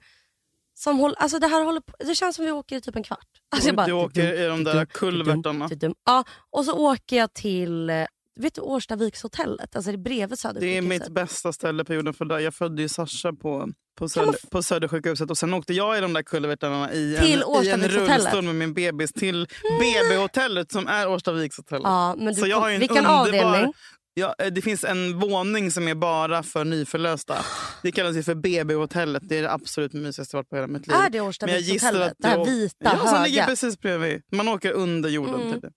Som 0.74 1.00
håll, 1.00 1.15
alltså 1.17 1.39
det 1.39 1.48
här 1.48 1.63
håller 1.63 1.82
på, 1.82 1.93
det 2.00 2.15
känns 2.15 2.36
som 2.36 2.46
vi 2.46 2.52
åker 2.52 2.76
i 2.78 2.82
typ 2.82 2.96
en 2.96 3.04
kvart. 3.04 3.28
Alltså 3.50 3.70
jag 3.70 3.76
bara, 3.76 3.86
du 3.88 3.93
åker 3.93 4.34
i 4.34 4.48
de 4.48 4.63
där 4.63 4.86
kulvertarna. 4.86 5.70
Ja, 6.06 6.24
och 6.50 6.65
så 6.65 6.74
åker 6.78 7.15
jag 7.17 7.34
till 7.34 7.91
vet 8.39 8.54
du, 8.56 8.62
Årstavikshotellet. 8.62 9.76
Alltså 9.76 9.91
det 9.91 9.96
är 9.96 9.98
bredvid 9.98 10.30
Det 10.30 10.34
är 10.34 10.36
Södersjukhuset. 10.36 10.89
mitt 10.89 11.08
bästa 11.10 11.54
ställe 11.54 11.86
på 11.86 11.93
jorden 11.93 12.13
för 12.13 12.26
där. 12.26 12.39
Jag 12.39 12.54
födde 12.56 12.82
ju 12.82 12.89
Sasha 12.89 13.34
på, 13.34 13.70
på, 13.98 14.10
Söder, 14.10 14.50
på 14.52 14.64
Södersjukhuset 14.64 15.30
och 15.30 15.38
sen 15.38 15.54
åkte 15.54 15.74
jag 15.74 15.98
i 15.98 16.02
de 16.02 16.14
där 16.14 16.24
kulvertarna 16.24 16.94
i 16.94 17.18
Till 17.22 17.44
en, 17.58 17.64
i 17.64 17.70
en 17.70 17.88
rullstol 17.90 18.44
med 18.44 18.56
min 18.56 18.74
bebis 18.74 19.14
till 19.14 19.48
BB-hotellet 19.80 20.72
som 20.72 20.88
är 20.88 21.10
Årstavikshotellet. 21.10 21.84
Ja, 21.84 22.16
men 22.18 22.26
du 22.28 22.34
Så 22.34 22.48
jag 22.48 22.60
har 22.60 22.70
en 22.70 22.80
vilken 22.80 22.98
underbar- 22.98 23.20
avdelning? 23.20 23.74
Ja, 24.14 24.36
eh, 24.40 24.48
det 24.48 24.62
finns 24.62 24.84
en 24.84 25.20
våning 25.20 25.72
som 25.72 25.88
är 25.88 25.96
bara 25.96 26.44
för 26.44 26.66
nyförlösta. 26.66 27.38
Det 27.84 27.92
kallas 27.92 28.16
ju 28.16 28.24
för 28.24 28.36
BB-hotellet. 28.36 29.24
Det 29.26 29.38
är 29.38 29.42
det 29.42 29.52
absolut 29.52 29.94
mysigaste 29.94 30.36
jag 30.38 30.40
varit 30.40 30.50
på 30.50 30.56
hela 30.56 30.68
mitt 30.68 30.88
liv. 30.88 30.96
Är 30.98 31.10
det 31.10 31.22
Årstavikshotellet? 31.22 32.14
Det 32.18 32.28
här 32.28 32.46
vita, 32.46 32.76
ja, 32.80 32.92
som 33.08 33.24
ligger 33.24 33.42
höga. 33.42 33.46
precis 33.46 33.80
bredvid. 33.80 34.22
Man 34.32 34.48
åker 34.48 34.72
under 34.72 35.10
jorden. 35.10 35.42
Mm. 35.42 35.62
Typ. 35.62 35.74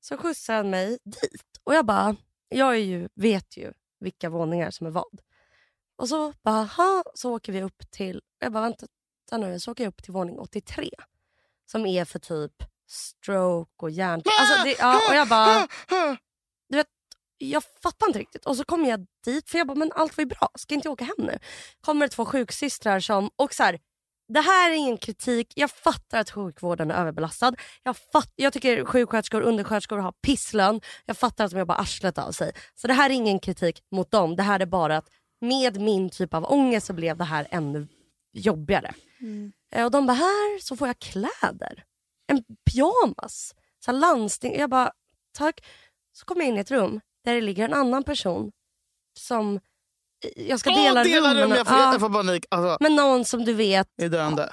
Så 0.00 0.16
skjutsade 0.16 0.58
han 0.58 0.70
mig 0.70 0.98
dit. 1.04 1.42
Och 1.64 1.74
jag 1.74 1.86
bara, 1.86 2.16
jag 2.48 2.74
är 2.74 2.78
ju, 2.78 3.08
vet 3.14 3.56
ju 3.56 3.72
vilka 4.00 4.30
våningar 4.30 4.70
som 4.70 4.86
är 4.86 4.90
vad. 4.90 5.04
Och 5.96 6.08
så 6.08 6.32
bara, 6.44 6.68
så 7.14 7.34
åker 7.34 7.52
vi 7.52 7.62
upp 7.62 7.90
till, 7.90 8.22
jag 8.38 8.52
bara 8.52 8.62
vänta 8.62 8.86
nu, 9.32 9.60
så 9.60 9.72
åker 9.72 9.84
jag 9.84 9.88
upp 9.88 10.02
till 10.02 10.12
våning 10.12 10.38
83. 10.38 10.90
Som 11.70 11.86
är 11.86 12.04
för 12.04 12.18
typ 12.18 12.52
stroke 12.88 13.72
och 13.82 13.90
hjärn... 13.90 14.22
Alltså 14.40 14.64
det, 14.64 14.76
ja, 14.78 15.00
och 15.08 15.16
jag 15.16 15.28
bara, 15.28 15.68
du 16.68 16.76
vet, 16.76 16.86
jag 17.38 17.62
fattar 17.82 18.06
inte 18.06 18.18
riktigt. 18.18 18.46
Och 18.46 18.56
så 18.56 18.64
kommer 18.64 18.90
jag 18.90 19.06
dit, 19.24 19.50
för 19.50 19.58
jag 19.58 19.66
bara, 19.66 19.74
men 19.74 19.92
allt 19.94 20.16
var 20.16 20.22
ju 20.22 20.26
bra, 20.26 20.48
ska 20.54 20.74
inte 20.74 20.88
jag 20.88 20.92
åka 20.92 21.04
hem 21.04 21.26
nu? 21.26 21.38
Kommer 21.80 22.06
det 22.06 22.12
två 22.12 22.24
sjuksystrar 22.24 23.00
som, 23.00 23.30
och 23.36 23.54
så 23.54 23.62
här, 23.62 23.78
det 24.28 24.40
här 24.40 24.70
är 24.70 24.74
ingen 24.74 24.98
kritik, 24.98 25.52
jag 25.56 25.70
fattar 25.70 26.20
att 26.20 26.30
sjukvården 26.30 26.90
är 26.90 26.94
överbelastad. 26.94 27.54
Jag, 27.82 27.96
fatt, 27.96 28.32
jag 28.34 28.52
tycker 28.52 28.84
sjuksköterskor 28.84 29.40
och 29.40 29.48
undersköterskor 29.48 29.98
har 29.98 30.12
pisslön. 30.12 30.80
Jag 31.04 31.16
fattar 31.16 31.44
att 31.44 31.50
de 31.50 31.58
jobbar 31.58 31.74
arslet 31.74 32.18
av 32.18 32.32
sig. 32.32 32.52
Så 32.74 32.86
det 32.86 32.92
här 32.92 33.10
är 33.10 33.14
ingen 33.14 33.38
kritik 33.40 33.82
mot 33.90 34.10
dem. 34.10 34.36
Det 34.36 34.42
här 34.42 34.60
är 34.60 34.66
bara 34.66 34.96
att 34.96 35.08
med 35.40 35.80
min 35.80 36.10
typ 36.10 36.34
av 36.34 36.44
ångest 36.52 36.86
så 36.86 36.92
blev 36.92 37.16
det 37.16 37.24
här 37.24 37.46
ännu 37.50 37.88
jobbigare. 38.32 38.94
Eh, 39.74 39.84
Och 39.84 39.90
de 39.90 40.06
bara, 40.06 40.12
här 40.12 40.60
så 40.62 40.76
får 40.76 40.86
jag 40.88 40.98
kläder. 40.98 41.84
En 42.26 42.44
pyjamas. 42.70 43.54
Så 43.84 43.90
här 43.92 43.98
landsting. 43.98 44.58
Jag 44.58 44.70
bara, 44.70 44.92
tack. 45.38 45.60
Så 46.12 46.24
kommer 46.24 46.40
jag 46.40 46.48
in 46.48 46.56
i 46.56 46.60
ett 46.60 46.70
rum 46.70 47.00
där 47.24 47.34
det 47.34 47.40
ligger 47.40 47.64
en 47.64 47.74
annan 47.74 48.02
person 48.04 48.52
som 49.18 49.60
jag 50.36 50.60
ska 50.60 50.70
dela 50.70 51.00
Åh, 51.00 51.04
dela 51.06 51.34
rum 51.34 51.40
rum! 51.40 51.48
med. 51.50 51.58
Jag 51.58 51.66
får, 51.66 51.76
Ja, 51.76 51.92
jag 51.92 52.00
får 52.00 52.10
panik. 52.10 52.46
Alltså, 52.50 52.76
men 52.80 52.96
någon 52.96 53.24
som 53.24 53.44
du 53.44 53.52
vet, 53.52 53.88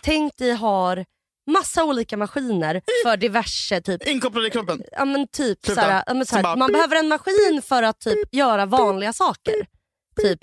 tänk 0.03 0.37
dig 0.37 0.51
har 0.51 1.05
massa 1.51 1.83
olika 1.83 2.17
maskiner 2.17 2.81
för 3.05 3.17
diverse 3.17 3.81
typ 3.81 4.07
Inkopplad 4.07 4.45
i 4.45 4.49
kroppen. 4.49 4.83
Ja 4.91 5.05
men 5.05 5.27
typ 5.27 5.65
såhär, 5.65 6.03
ja, 6.07 6.13
men 6.13 6.25
Så 6.25 6.35
såhär, 6.35 6.55
man 6.55 6.71
behöver 6.71 6.95
en 6.95 7.07
maskin 7.07 7.61
för 7.63 7.83
att 7.83 7.99
typ 7.99 8.35
göra 8.35 8.65
vanliga 8.65 9.13
saker. 9.13 9.53
Typ 10.21 10.39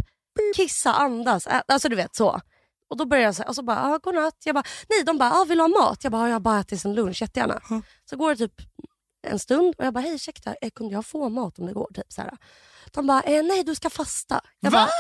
kissa, 0.57 0.93
andas, 0.93 1.47
ä- 1.47 1.63
alltså 1.69 1.89
du 1.89 1.97
vet 1.97 2.15
så. 2.17 2.41
Och 2.91 2.97
då 2.97 3.05
börjar 3.07 3.25
jag 3.25 3.35
säga, 3.35 3.49
och 3.49 3.55
så 3.55 3.63
bara, 3.63 3.83
ah, 3.95 3.99
godnatt. 3.99 4.37
Jag 4.45 4.55
bara, 4.55 4.65
nej 4.89 5.05
de 5.05 5.19
bara, 5.19 5.33
ah, 5.33 5.45
vill 5.45 5.59
du 5.59 5.63
ha 5.65 5.69
mat? 5.69 6.05
Jag 6.05 6.13
bara, 6.13 6.23
ah, 6.23 6.27
jag 6.27 6.35
har 6.35 6.41
bara 6.41 6.61
ätit 6.61 6.81
sen 6.81 6.95
lunch, 6.95 7.23
jättegärna. 7.23 7.61
Så 8.11 8.17
går 8.17 8.31
det 8.31 8.37
typ 8.37 8.53
en 9.27 9.39
stund 9.39 9.75
och 9.79 9.85
jag 9.85 9.95
bara, 9.95 10.01
hej 10.01 10.15
ursäkta, 10.15 10.55
eh, 10.61 10.71
kunde 10.71 10.95
jag 10.95 11.07
få 11.07 11.29
mat 11.29 11.59
om 11.59 11.67
det 11.67 11.73
går? 11.73 11.91
Typ, 11.95 12.13
såhär. 12.13 12.37
De 12.93 13.07
bara, 13.07 13.23
eh, 13.23 13.43
nej 13.45 13.65
du 13.65 13.75
ska 13.75 13.91
fasta. 13.91 14.41
Jag 14.61 14.71
Va? 14.71 14.79
Bara, 14.79 14.91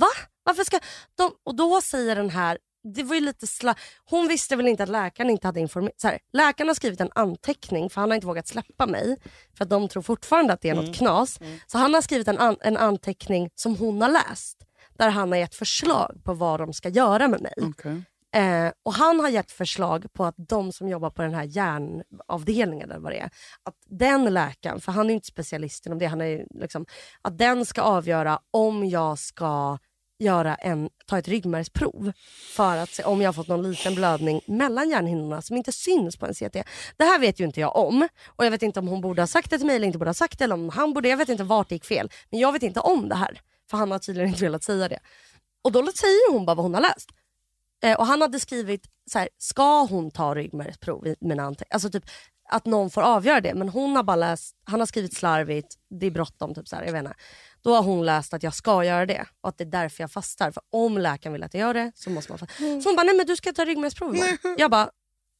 Va? 0.00 0.08
Varför 0.42 0.64
ska 0.64 0.78
de... 1.14 1.32
Och 1.44 1.54
då 1.56 1.80
säger 1.80 2.16
den 2.16 2.30
här, 2.30 2.58
det 2.94 3.02
var 3.02 3.14
ju 3.14 3.20
lite 3.20 3.46
sla... 3.46 3.74
Hon 4.04 4.28
visste 4.28 4.56
väl 4.56 4.68
inte 4.68 4.82
att 4.82 4.88
läkaren 4.88 5.30
inte 5.30 5.46
hade 5.46 5.60
informerat. 5.60 6.00
Så 6.00 6.08
här, 6.08 6.18
läkaren 6.32 6.68
har 6.68 6.74
skrivit 6.74 7.00
en 7.00 7.10
anteckning 7.14 7.90
för 7.90 8.00
han 8.00 8.10
har 8.10 8.14
inte 8.14 8.26
vågat 8.26 8.48
släppa 8.48 8.86
mig. 8.86 9.16
För 9.56 9.64
att 9.64 9.70
de 9.70 9.88
tror 9.88 10.02
fortfarande 10.02 10.52
att 10.52 10.60
det 10.60 10.68
är 10.68 10.74
något 10.74 10.96
knas. 10.96 11.38
Så 11.66 11.78
han 11.78 11.94
har 11.94 12.02
skrivit 12.02 12.28
en, 12.28 12.38
an, 12.38 12.56
en 12.60 12.76
anteckning 12.76 13.50
som 13.54 13.76
hon 13.76 14.02
har 14.02 14.08
läst. 14.08 14.58
Där 14.98 15.10
han 15.10 15.32
har 15.32 15.38
gett 15.38 15.54
förslag 15.54 16.20
på 16.24 16.34
vad 16.34 16.60
de 16.60 16.72
ska 16.72 16.88
göra 16.88 17.28
med 17.28 17.42
mig. 17.42 17.54
Okej. 17.56 18.02
Eh, 18.36 18.72
och 18.82 18.94
han 18.94 19.20
har 19.20 19.28
gett 19.28 19.50
förslag 19.50 20.06
på 20.12 20.24
att 20.24 20.34
de 20.36 20.72
som 20.72 20.88
jobbar 20.88 21.10
på 21.10 21.22
den 21.22 21.34
här 21.34 21.44
hjärnavdelningen, 21.44 22.90
eller 22.90 23.00
vad 23.00 23.12
det 23.12 23.18
är, 23.18 23.30
att 23.62 23.74
den 23.86 24.34
läkaren, 24.34 24.80
för 24.80 24.92
han 24.92 25.10
är 25.10 25.14
inte 25.14 25.26
specialist 25.26 25.86
inom 25.86 25.98
det, 25.98 26.06
han 26.06 26.20
är 26.20 26.46
liksom, 26.54 26.86
att 27.22 27.38
den 27.38 27.66
ska 27.66 27.82
avgöra 27.82 28.38
om 28.50 28.84
jag 28.88 29.18
ska 29.18 29.78
göra 30.18 30.54
en, 30.54 30.90
ta 31.06 31.18
ett 31.18 31.28
ryggmärgsprov 31.28 32.12
för 32.56 32.76
att 32.76 32.90
se 32.90 33.04
om 33.04 33.20
jag 33.20 33.28
har 33.28 33.32
fått 33.32 33.48
någon 33.48 33.70
liten 33.70 33.94
blödning 33.94 34.40
mellan 34.46 34.90
hjärnhinnorna 34.90 35.42
som 35.42 35.56
inte 35.56 35.72
syns 35.72 36.16
på 36.16 36.26
en 36.26 36.34
CT. 36.34 36.52
Det 36.96 37.04
här 37.04 37.18
vet 37.18 37.40
ju 37.40 37.44
inte 37.44 37.60
jag 37.60 37.76
om 37.76 38.08
och 38.26 38.44
jag 38.44 38.50
vet 38.50 38.62
inte 38.62 38.80
om 38.80 38.88
hon 38.88 39.00
borde 39.00 39.22
ha 39.22 39.26
sagt 39.26 39.50
det 39.50 39.58
till 39.58 39.66
mig 39.66 39.76
eller 39.76 39.86
inte 39.86 39.98
borde 39.98 40.08
ha 40.08 40.14
sagt 40.14 40.38
det 40.38 40.44
eller 40.44 40.54
om 40.54 40.68
han 40.68 40.92
borde, 40.92 41.08
jag 41.08 41.16
vet 41.16 41.28
inte 41.28 41.44
vart 41.44 41.68
det 41.68 41.74
gick 41.74 41.84
fel. 41.84 42.10
Men 42.30 42.40
jag 42.40 42.52
vet 42.52 42.62
inte 42.62 42.80
om 42.80 43.08
det 43.08 43.14
här 43.14 43.40
för 43.70 43.76
han 43.76 43.90
har 43.90 43.98
tydligen 43.98 44.28
inte 44.28 44.44
velat 44.44 44.64
säga 44.64 44.88
det. 44.88 44.98
Och 45.62 45.72
då 45.72 45.82
säger 45.82 46.32
hon 46.32 46.46
bara 46.46 46.54
vad 46.54 46.64
hon 46.64 46.74
har 46.74 46.80
läst. 46.80 47.10
Eh, 47.82 47.98
och 47.98 48.06
han 48.06 48.22
hade 48.22 48.40
skrivit 48.40 48.86
så 49.10 49.18
här, 49.18 49.28
ska 49.38 49.82
hon 49.82 50.10
ta 50.10 50.34
ryggmärgsprov 50.34 51.06
i 51.06 51.16
mina 51.20 51.42
anteckningar? 51.42 51.74
Alltså 51.74 51.90
typ 51.90 52.04
att 52.48 52.64
någon 52.64 52.90
får 52.90 53.02
avgöra 53.02 53.40
det. 53.40 53.54
Men 53.54 53.68
hon 53.68 53.96
har 53.96 54.02
bara 54.02 54.16
läst, 54.16 54.56
han 54.64 54.80
har 54.80 54.86
skrivit 54.86 55.16
slarvigt, 55.16 55.74
det 56.00 56.06
är 56.06 56.10
bråttom. 56.10 56.54
Typ 56.54 56.68
så 56.68 56.76
här, 56.76 56.84
jag 56.84 56.92
vet 56.92 57.00
inte. 57.00 57.16
Då 57.66 57.74
har 57.74 57.82
hon 57.82 58.04
läst 58.06 58.34
att 58.34 58.42
jag 58.42 58.54
ska 58.54 58.84
göra 58.84 59.06
det 59.06 59.26
och 59.40 59.48
att 59.48 59.58
det 59.58 59.64
är 59.64 59.70
därför 59.70 60.02
jag 60.02 60.12
fastar. 60.12 60.50
För 60.50 60.62
om 60.72 60.98
läkaren 60.98 61.32
vill 61.32 61.42
att 61.42 61.54
jag 61.54 61.60
gör 61.60 61.74
det 61.74 61.92
så 61.94 62.10
måste 62.10 62.32
man 62.32 62.38
fasta. 62.38 62.54
Så 62.56 62.64
hon 62.88 62.96
bara, 62.96 63.02
nej 63.02 63.16
men 63.16 63.26
du 63.26 63.36
ska 63.36 63.52
ta 63.52 63.64
ryggmärgsprov 63.64 64.14
imorgon. 64.16 64.54
Jag 64.58 64.70
bara, 64.70 64.90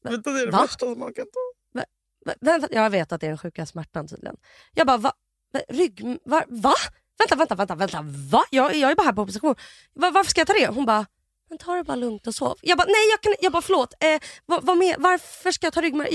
Vänta, 0.05 0.31
det 0.31 0.41
är 0.41 0.47
det 0.47 0.53
Va? 0.53 0.63
värsta 0.63 0.87
som 0.87 0.99
man 0.99 1.13
kan 1.15 1.25
ta. 1.25 1.83
Va- 2.27 2.35
vem- 2.41 2.69
Jag 2.71 2.91
vet 2.91 3.13
att 3.13 3.21
det 3.21 3.27
är 3.27 3.29
den 3.29 3.39
sjuka 3.39 3.67
smärtan 3.67 4.09
tydligen. 4.09 4.37
Jag 4.75 4.87
bara, 4.87 4.97
va? 4.97 5.13
va- 5.53 5.61
Rygg... 5.69 6.19
Va? 6.25 6.43
va? 6.49 6.75
vänta, 7.19 7.37
vänta, 7.37 7.55
vänta, 7.55 7.75
vänta, 7.75 8.03
va? 8.31 8.45
Jag, 8.51 8.75
jag 8.75 8.91
är 8.91 8.95
bara 8.95 9.03
här 9.07 9.13
på 9.13 9.23
opposition. 9.23 9.55
Va, 9.95 10.11
varför 10.11 10.31
ska 10.31 10.41
jag 10.41 10.47
ta 10.49 10.53
det? 10.53 10.67
Hon 10.67 10.87
bara, 10.87 11.07
men 11.49 11.59
ta 11.59 11.75
det 11.75 11.85
bara 11.85 11.97
lugnt 11.97 12.27
och 12.27 12.35
sov. 12.35 12.59
Jag 12.63 12.79
bara, 12.79 12.85
nej 12.87 13.11
jag 13.11 13.21
kan 13.21 13.35
Jag 13.41 13.53
bara, 13.53 13.63
förlåt. 13.63 13.95
Eh, 14.01 14.21
vad, 14.47 14.65
vad 14.67 14.77
med, 14.77 14.97
varför 14.99 15.53
ska 15.53 15.67
jag 15.67 15.73
ta 15.75 15.81
ryggmärg? 15.81 16.11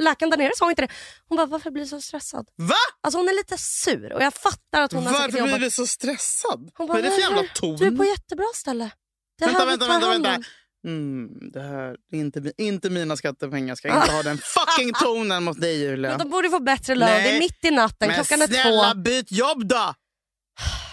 Läkaren 0.00 0.30
där 0.30 0.36
nere 0.36 0.52
sa 0.56 0.70
inte 0.70 0.82
det. 0.82 0.88
Hon 1.28 1.36
bara, 1.36 1.46
varför 1.46 1.70
blir 1.70 1.82
du 1.82 1.88
så 1.88 2.00
stressad? 2.00 2.48
Va? 2.56 2.74
Alltså 3.00 3.18
hon 3.18 3.28
är 3.28 3.32
lite 3.36 3.58
sur 3.58 4.12
och 4.12 4.22
jag 4.22 4.34
fattar 4.34 4.82
att 4.82 4.92
hon 4.92 5.06
har 5.06 5.12
Varför 5.12 5.42
blir 5.42 5.58
du 5.58 5.70
så 5.70 5.86
stressad? 5.86 6.70
Hon 6.74 6.86
bara, 6.86 6.92
Vad 6.94 6.98
är 6.98 7.02
det 7.02 7.10
för 7.10 7.20
jävla 7.20 7.40
"Nej, 7.40 7.50
ton? 7.54 7.76
Du 7.76 7.86
är 7.86 7.90
på 7.90 8.04
jättebra 8.04 8.46
ställe. 8.54 8.90
Det 9.38 9.44
Vänta, 9.46 9.64
vänta, 9.64 9.86
vänta. 9.88 10.06
hand 10.06 10.16
om." 10.16 10.22
vänta. 10.32 10.48
Mm, 10.86 11.50
det 11.52 11.60
här 11.60 11.96
är 12.12 12.16
inte, 12.18 12.52
inte 12.58 12.90
mina 12.90 13.16
skattepengar. 13.16 13.74
Ska 13.74 13.88
inte 13.88 14.12
ha 14.16 14.22
den 14.22 14.38
fucking 14.38 14.92
tonen 14.92 15.44
mot 15.44 15.60
dig 15.60 15.80
Julia. 15.80 16.10
Men 16.10 16.18
de 16.18 16.30
borde 16.30 16.50
få 16.50 16.60
bättre 16.60 16.94
lön. 16.94 17.08
Nej. 17.08 17.22
Det 17.24 17.36
är 17.36 17.38
mitt 17.40 17.64
i 17.64 17.70
natten, 17.70 18.08
Men 18.08 18.14
klockan 18.14 18.42
är 18.42 18.46
snälla 18.46 18.92
två. 18.92 18.98
byt 19.00 19.32
jobb 19.32 19.68
då! 19.68 19.94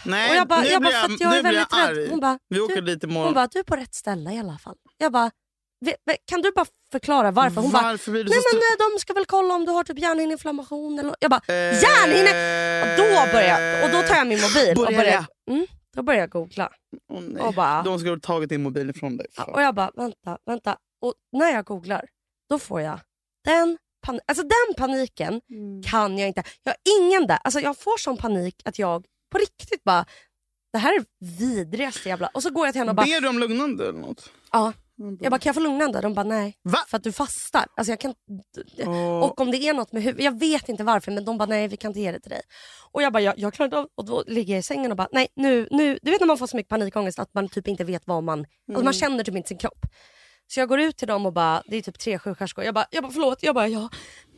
Nej, 0.06 0.30
Och 0.30 0.36
jag 0.36 0.47
bara, 0.47 0.62
nu 0.62 0.67
jag 0.67 0.82
bara, 0.82 0.89
blir 0.89 0.99
för 0.99 1.13
att 1.13 1.19
jag 1.21 1.30
nu 1.32 1.38
är 1.38 1.43
väldigt 1.43 1.73
arg. 1.73 1.95
rädd. 1.95 2.10
Hon 2.10 2.19
bara, 2.19 2.39
Vi 2.49 2.60
åker 2.60 2.75
du, 2.75 2.82
dit 2.82 3.04
imorgon. 3.04 3.25
hon 3.25 3.34
bara, 3.34 3.47
du 3.47 3.60
är 3.60 3.63
på 3.63 3.75
rätt 3.75 3.95
ställe 3.95 4.32
i 4.32 4.39
alla 4.39 4.58
fall. 4.58 4.75
Jag 4.97 5.12
bara, 5.12 5.32
"Ve- 5.86 5.95
ve- 6.06 6.17
kan 6.25 6.41
du 6.41 6.51
bara 6.51 6.65
förklara 6.91 7.32
varför? 7.32 7.62
Hon 7.62 7.71
bara, 7.71 7.84
Varför 7.84 8.12
du 8.12 8.17
nej 8.17 8.23
men 8.54 8.60
stre- 8.62 8.86
eh, 8.86 8.93
de 8.93 8.99
ska 8.99 9.13
väl 9.13 9.25
kolla 9.25 9.54
om 9.54 9.65
du 9.65 9.71
har 9.71 9.84
typ 9.84 9.99
hjärnhinneinflammation 9.99 10.99
eller 10.99 11.15
Jag 11.19 11.32
bara, 11.32 11.41
hjärnhinne... 11.49 12.32
Och 12.84 12.97
då 12.97 13.32
börjar 13.34 13.60
jag, 13.60 13.84
och 13.86 13.89
då 13.91 14.08
tar 14.08 14.15
jag 14.15 14.28
min 14.28 14.41
mobil 14.41 14.69
och 14.69 14.75
Börjar 14.86 14.97
börjar, 14.97 15.25
mm, 15.51 15.65
då 15.95 16.04
börjar 16.04 16.19
jag 16.19 16.30
googla. 16.30 16.71
Nej. 17.10 17.41
Och 17.43 17.54
bara- 17.54 17.84
De 17.84 17.99
skulle 17.99 18.12
ha 18.12 18.19
tagit 18.19 18.49
din 18.49 18.63
mobil 18.63 18.89
ifrån 18.89 19.17
dig. 19.17 19.28
Och 19.47 19.62
jag 19.62 19.75
bara, 19.75 19.91
vänta, 19.95 20.38
vänta. 20.45 20.78
Och 21.01 21.13
när 21.32 21.51
jag 21.51 21.65
googlar, 21.65 22.06
då 22.49 22.60
får 22.60 22.82
jag 22.82 22.99
den, 23.45 23.78
pan- 24.08 24.19
alltså 24.28 24.43
den 24.43 24.75
paniken 24.78 25.41
Mm. 25.49 25.84
kan 25.84 26.17
jag 26.17 26.28
inte. 26.28 26.43
Jag 26.63 26.71
har 26.71 27.01
ingen 27.01 27.28
där. 27.28 27.38
Alltså 27.43 27.60
jag 27.60 27.78
får 27.78 27.97
sån 27.97 28.17
panik 28.17 28.56
att 28.65 28.80
jag 28.80 29.06
på 29.36 29.39
riktigt 29.41 29.84
bara, 29.84 30.06
det 30.74 30.78
här 30.80 30.95
är 31.00 31.06
vidrigaste 31.39 32.10
jävla... 32.10 32.28
Och 32.28 32.43
så 32.43 32.50
går 32.50 32.67
jag 32.67 32.74
till 32.74 32.80
henne 32.80 32.91
och 32.91 32.95
bara, 32.95 33.06
Ber 33.06 33.21
du 33.21 33.28
om 33.28 33.39
lugnande 33.39 33.88
eller 33.89 34.00
något? 34.00 34.32
ja. 34.52 34.74
Jag 34.98 35.32
bara, 35.32 35.39
kan 35.39 35.50
jag 35.50 35.56
få 35.56 35.62
lugnande? 35.62 36.02
De 36.02 36.13
bara, 36.13 36.24
nej. 36.26 36.58
Va? 36.63 36.80
För 36.88 36.98
att 36.98 37.04
du 37.04 37.12
fastar. 37.12 37.65
Alltså 37.76 37.91
jag 37.91 38.00
kan, 38.00 38.13
Åh. 38.86 39.24
och 39.24 39.41
om 39.41 39.52
det 39.52 39.58
är 39.58 39.74
något 39.74 39.91
med 39.91 40.04
huvudet, 40.04 40.26
jag 40.26 40.39
vet 40.39 40.69
inte 40.69 40.84
varför 40.84 41.12
men 41.12 41.26
de 41.26 41.38
bara, 41.38 41.45
nej 41.45 41.67
vi 41.67 41.78
kan 41.78 41.89
inte 41.89 42.00
ge 42.00 42.12
det 42.12 42.19
till 42.19 42.30
dig. 42.30 42.41
Och 42.91 43.02
jag 43.02 43.13
bara, 43.13 43.24
jag, 43.24 43.34
jag 43.38 43.54
klarar 43.54 43.67
inte 43.67 43.78
av 43.78 43.88
Och 43.95 44.06
då 44.06 44.24
ligger 44.28 44.54
jag 44.54 44.60
i 44.60 44.63
sängen 44.63 44.91
och 44.91 44.98
bara, 44.98 45.08
nej 45.12 45.28
nu, 45.36 45.67
nu. 45.71 46.00
Du 46.02 46.12
vet 46.12 46.19
när 46.19 46.28
man 46.28 46.38
får 46.38 46.48
så 46.48 46.58
mycket 46.58 46.69
panikångest 46.69 47.19
att 47.19 47.34
man 47.34 47.50
typ 47.50 47.67
inte 47.67 47.84
vet 47.84 48.08
vad 48.08 48.24
man, 48.24 48.45
alltså 48.69 48.84
man 48.84 48.93
känner 48.93 49.24
typ 49.24 49.36
inte 49.36 49.48
sin 49.48 49.58
kropp. 49.58 49.86
Så 50.48 50.60
jag 50.60 50.69
går 50.69 50.80
ut 50.80 50.98
till 50.98 51.08
dem 51.08 51.26
och 51.26 51.34
bara, 51.34 51.63
det 51.65 51.78
är 51.78 51.82
typ 51.82 52.00
tre 52.00 52.19
sjuksköterskor. 52.19 52.63
Jag 52.63 52.74
bara, 52.74 52.88
jag 52.91 53.04
bara 53.04 53.13
förlåt, 53.13 53.43
jag 53.43 53.56
bara, 53.56 53.67
jag 53.67 53.89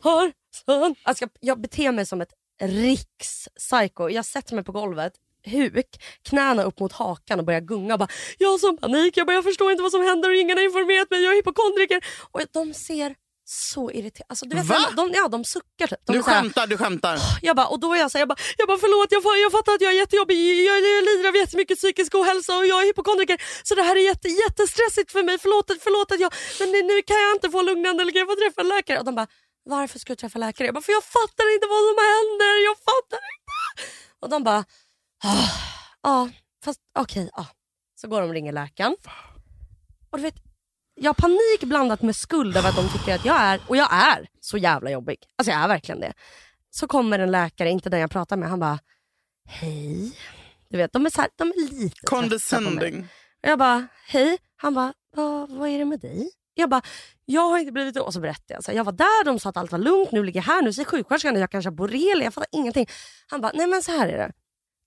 har 0.02 0.32
sån... 0.64 0.94
Alltså 1.02 1.24
jag, 1.24 1.30
jag 1.40 1.60
beter 1.60 1.92
mig 1.92 2.06
som 2.06 2.20
ett 2.20 2.32
rikspsycho. 2.60 4.08
Jag 4.10 4.24
sätter 4.24 4.54
mig 4.54 4.64
på 4.64 4.72
golvet, 4.72 5.12
huk, 5.46 5.86
knäna 6.28 6.62
upp 6.62 6.80
mot 6.80 6.92
hakan 6.92 7.38
och 7.38 7.44
börjar 7.46 7.60
gunga. 7.60 7.94
Och 7.94 7.98
bara, 7.98 8.08
jag 8.38 8.48
har 8.50 8.58
sån 8.58 8.76
panik, 8.76 9.16
jag, 9.16 9.26
bara, 9.26 9.32
jag 9.34 9.44
förstår 9.44 9.70
inte 9.70 9.82
vad 9.82 9.92
som 9.92 10.02
händer 10.02 10.28
och 10.28 10.36
ingen 10.36 10.56
har 10.58 10.64
informerat 10.64 11.10
mig, 11.10 11.22
jag 11.24 11.32
är 11.32 11.36
hypokondriker. 11.36 12.04
Och 12.30 12.40
de 12.52 12.74
ser 12.74 13.14
så 13.50 13.90
irriterade 13.90 14.26
alltså, 14.28 14.46
du 14.46 14.56
vet, 14.56 14.66
Va? 14.66 14.90
de, 14.96 15.10
ja, 15.14 15.28
de 15.28 15.44
suckar 15.44 15.86
typ. 15.86 15.98
De 16.06 16.12
Du 16.12 16.22
skämtar, 16.22 16.66
du 16.66 16.76
skämtar. 16.76 17.18
jag 17.42 17.56
bara, 17.56 17.66
och 17.66 17.80
då 17.80 17.94
är 17.94 17.98
jag 17.98 18.10
så 18.10 18.18
här, 18.18 18.20
jag 18.20 18.28
bara, 18.28 18.40
jag 18.58 18.68
bara 18.68 18.78
förlåt, 18.78 19.08
jag, 19.12 19.22
jag 19.44 19.52
fattar 19.52 19.72
att 19.74 19.80
jag 19.80 19.92
är 19.92 19.96
jättejobbig, 19.96 20.36
jag, 20.66 20.76
jag 20.76 21.04
lider 21.04 21.28
av 21.28 21.36
jättemycket 21.36 21.78
psykisk 21.78 22.14
ohälsa 22.14 22.56
och 22.58 22.66
jag 22.66 22.82
är 22.82 22.86
hypokondriker 22.86 23.38
så 23.62 23.74
det 23.74 23.82
här 23.82 23.96
är 23.96 24.00
jätte, 24.00 24.28
jättestressigt 24.28 25.12
för 25.12 25.22
mig, 25.22 25.38
förlåt, 25.38 25.66
förlåt 25.80 26.12
att 26.12 26.20
jag, 26.20 26.32
men 26.60 26.68
nu, 26.72 26.82
nu 26.82 27.02
kan 27.02 27.16
jag 27.24 27.32
inte 27.36 27.50
få 27.50 27.62
lugnande 27.62 28.02
eller 28.02 28.12
kan 28.12 28.18
jag 28.18 28.28
få 28.28 28.36
träffa 28.42 28.60
en 28.60 28.68
läkare? 28.68 28.98
Och 28.98 29.04
de 29.04 29.14
bara, 29.14 29.26
varför 29.68 29.98
ska 29.98 30.12
du 30.12 30.16
träffa 30.16 30.38
läkare? 30.38 30.66
Jag 30.66 30.74
bara, 30.74 30.82
för 30.82 30.92
jag 30.92 31.04
fattar 31.04 31.54
inte 31.54 31.66
vad 31.66 31.82
som 31.88 31.96
händer, 32.12 32.64
jag 32.68 32.76
fattar 32.78 33.20
inte. 33.34 33.92
Och 34.20 34.28
de 34.30 34.44
bara, 34.44 34.64
"Ah, 35.24 35.48
ja, 36.02 36.28
fast 36.64 36.80
okej, 36.98 37.30
ja. 37.36 37.46
Så 38.00 38.08
går 38.08 38.20
de 38.20 38.28
och 38.28 38.34
ringer 38.34 38.52
läkaren. 38.52 38.96
Och 40.10 40.18
du 40.18 40.22
vet, 40.22 40.34
jag 40.94 41.08
har 41.08 41.14
panik 41.14 41.60
blandat 41.60 42.02
med 42.02 42.16
skuld 42.16 42.56
över 42.56 42.68
att 42.68 42.76
de 42.76 42.88
tycker 42.98 43.14
att 43.14 43.24
jag 43.24 43.36
är, 43.40 43.60
och 43.68 43.76
jag 43.76 43.88
är 43.92 44.28
så 44.40 44.58
jävla 44.58 44.90
jobbig. 44.90 45.16
Alltså 45.36 45.50
jag 45.52 45.60
är 45.60 45.68
verkligen 45.68 46.00
det. 46.00 46.12
Så 46.70 46.86
kommer 46.88 47.18
en 47.18 47.30
läkare, 47.30 47.70
inte 47.70 47.90
den 47.90 48.00
jag 48.00 48.10
pratar 48.10 48.36
med, 48.36 48.48
han 48.48 48.60
bara, 48.60 48.78
hej. 49.48 50.12
Du 50.68 50.76
vet, 50.76 50.92
de 50.92 51.06
är, 51.06 51.10
så 51.10 51.20
här, 51.20 51.30
de 51.36 51.48
är 51.48 51.70
lite. 51.70 52.00
Condescending. 52.06 53.08
Och 53.42 53.48
jag 53.48 53.58
bara, 53.58 53.88
hej. 54.06 54.38
Han 54.56 54.74
bara, 54.74 54.94
vad, 55.16 55.50
vad 55.50 55.68
är 55.68 55.78
det 55.78 55.84
med 55.84 56.00
dig? 56.00 56.30
Jag 56.58 56.70
bara, 56.70 56.82
jag 57.24 57.50
har 57.50 57.58
inte 57.58 57.72
blivit... 57.72 57.96
Och 57.96 58.12
så 58.12 58.20
berättade 58.20 58.54
jag. 58.54 58.64
Så 58.64 58.72
jag 58.72 58.84
var 58.84 58.92
där, 58.92 59.24
de 59.24 59.38
sa 59.38 59.48
att 59.48 59.56
allt 59.56 59.72
var 59.72 59.78
lugnt, 59.78 60.12
nu 60.12 60.24
ligger 60.24 60.40
jag 60.40 60.44
här, 60.44 60.62
nu 60.62 60.72
säger 60.72 60.86
sjuksköterskan 60.86 61.34
att 61.34 61.40
jag 61.40 61.50
kanske 61.50 61.70
har 61.70 61.74
borrelia. 61.74 62.24
Jag 62.24 62.34
fattar 62.34 62.48
ingenting. 62.52 62.86
Han 63.26 63.40
bara, 63.40 63.52
nej 63.54 63.66
men 63.66 63.82
så 63.82 63.92
här 63.92 64.08
är 64.08 64.18
det. 64.18 64.32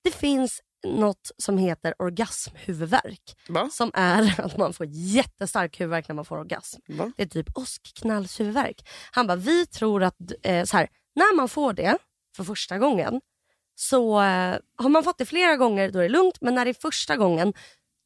Det 0.03 0.11
finns 0.11 0.61
något 0.87 1.31
som 1.37 1.57
heter 1.57 1.93
orgasmhuvudvärk. 1.99 3.37
Va? 3.49 3.69
Som 3.71 3.91
är 3.93 4.41
att 4.45 4.57
man 4.57 4.73
får 4.73 4.85
jättestark 4.89 5.79
huvudvärk 5.79 6.07
när 6.07 6.15
man 6.15 6.25
får 6.25 6.37
orgasm. 6.37 6.81
Va? 6.87 7.11
Det 7.17 7.23
är 7.23 7.27
typ 7.27 7.57
åskknallshuvudvärk. 7.57 8.89
Han 9.11 9.27
bara, 9.27 9.35
vi 9.35 9.65
tror 9.65 10.03
att 10.03 10.15
eh, 10.43 10.63
så 10.63 10.77
här, 10.77 10.87
när 11.15 11.35
man 11.35 11.49
får 11.49 11.73
det 11.73 11.97
för 12.35 12.43
första 12.43 12.77
gången 12.77 13.21
så 13.75 14.21
eh, 14.21 14.57
har 14.77 14.89
man 14.89 15.03
fått 15.03 15.17
det 15.17 15.25
flera 15.25 15.57
gånger 15.57 15.91
då 15.91 15.99
är 15.99 16.03
det 16.03 16.09
lugnt 16.09 16.41
men 16.41 16.55
när 16.55 16.65
det 16.65 16.71
är 16.71 16.81
första 16.81 17.17
gången 17.17 17.53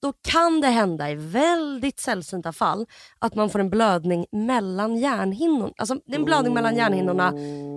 då 0.01 0.13
kan 0.21 0.61
det 0.61 0.67
hända 0.67 1.11
i 1.11 1.15
väldigt 1.15 1.99
sällsynta 1.99 2.53
fall 2.53 2.85
att 3.19 3.35
man 3.35 3.49
får 3.49 3.59
en 3.59 3.69
blödning 3.69 4.25
mellan 4.31 4.97
hjärnhinnorna. 4.97 5.73
Alltså 5.77 5.95
det 6.05 6.13
är 6.13 6.19
en 6.19 6.25
blödning 6.25 6.53
mellan 6.53 6.75
hjärnhinnorna 6.75 7.33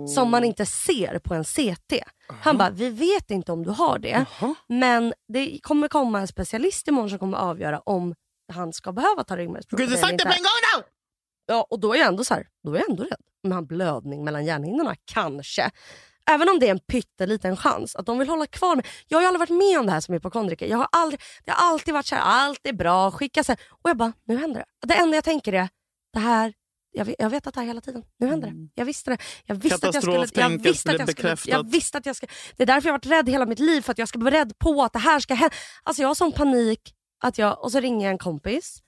som 0.07 0.29
man 0.31 0.43
inte 0.43 0.65
ser 0.65 1.19
på 1.19 1.33
en 1.33 1.43
CT. 1.43 1.93
Han 2.41 2.57
bara, 2.57 2.69
vi 2.69 2.89
vet 2.89 3.31
inte 3.31 3.51
om 3.51 3.63
du 3.63 3.69
har 3.69 3.99
det 3.99 4.25
men 4.67 5.13
det 5.27 5.59
kommer 5.61 5.87
komma 5.87 6.19
en 6.19 6.27
specialist 6.27 6.87
imorgon 6.87 7.09
som 7.09 7.19
kommer 7.19 7.37
avgöra 7.37 7.79
om 7.79 8.15
han 8.53 8.73
ska 8.73 8.91
behöva 8.91 9.23
ta 9.23 9.37
ryggmärgsprov. 9.37 9.79
Gud, 9.79 9.89
du 9.89 9.95
det 9.95 10.01
på 10.01 10.07
en 10.07 10.23
gång 10.23 10.59
då! 10.75 10.83
Ja, 11.45 11.67
och 11.69 11.79
då 11.79 11.93
är 11.93 11.97
jag 11.97 12.07
ändå 12.07 12.23
så 12.23 12.33
här, 12.33 12.47
då 12.63 12.73
är 12.73 12.79
jag 12.79 12.89
ändå 12.89 13.03
rädd. 13.03 13.21
Jag 13.41 13.53
har 13.53 13.61
blödning 13.61 14.23
mellan 14.23 14.45
hjärnhinnorna, 14.45 14.95
kanske. 15.05 15.71
Även 16.29 16.49
om 16.49 16.59
det 16.59 16.67
är 16.67 16.71
en 16.71 16.79
pytteliten 16.79 17.57
chans 17.57 17.95
att 17.95 18.05
de 18.05 18.19
vill 18.19 18.29
hålla 18.29 18.45
kvar 18.45 18.75
mig. 18.75 18.85
Jag 19.07 19.17
har 19.17 19.21
ju 19.21 19.27
aldrig 19.27 19.39
varit 19.39 19.63
med 19.69 19.79
om 19.79 19.85
det 19.85 19.91
här 19.91 19.99
som 19.99 20.13
hypokondriker. 20.13 20.67
Jag 20.67 20.77
har 20.77 20.87
aldrig, 20.91 21.21
det 21.45 21.51
har 21.51 21.71
alltid 21.71 21.93
varit 21.93 22.05
så 22.05 22.15
här, 22.15 22.21
allt 22.21 22.59
är 22.63 22.73
bra, 22.73 23.11
skicka 23.11 23.43
här. 23.47 23.57
Och 23.69 23.89
jag 23.89 23.97
bara, 23.97 24.13
nu 24.25 24.37
händer 24.37 24.59
det. 24.59 24.87
Det 24.87 24.93
enda 24.93 25.17
jag 25.17 25.23
tänker 25.23 25.53
är, 25.53 25.69
det 26.13 26.19
här, 26.19 26.53
jag 26.91 27.05
vet, 27.05 27.15
jag 27.19 27.29
vet 27.29 27.47
att 27.47 27.53
det 27.53 27.59
här 27.59 27.67
hela 27.67 27.81
tiden. 27.81 28.03
Nu 28.17 28.27
händer 28.27 28.47
det. 28.47 28.69
Jag 28.75 28.85
visste 28.85 29.11
det. 29.11 29.17
Jag 29.45 29.55
visste 29.55 29.87
att 29.87 29.93
jag 29.93 30.03
skulle... 30.03 30.27
Jag 30.33 30.49
visste 30.63 30.91
att 30.91 30.99
jag 30.99 31.09
skulle, 31.09 31.37
jag 31.45 31.71
visste 31.71 31.97
att 31.97 32.05
jag 32.05 32.15
skulle... 32.15 32.31
Det 32.57 32.63
är 32.63 32.67
därför 32.67 32.87
jag 32.87 32.93
har 32.93 32.97
varit 32.97 33.05
rädd 33.05 33.29
hela 33.29 33.45
mitt 33.45 33.59
liv, 33.59 33.81
för 33.81 33.91
att 33.91 33.97
jag 33.97 34.07
ska 34.07 34.19
vara 34.19 34.31
rädd 34.31 34.53
på 34.59 34.83
att 34.83 34.93
det 34.93 34.99
här 34.99 35.19
ska 35.19 35.33
hända. 35.33 35.55
Alltså 35.83 36.01
jag 36.01 36.07
har 36.07 36.15
sån 36.15 36.31
panik 36.31 36.95
att 37.23 37.37
jag... 37.37 37.63
Och 37.63 37.71
så 37.71 37.79
ringer 37.79 38.05
jag 38.05 38.11
en 38.11 38.17
kompis 38.17 38.79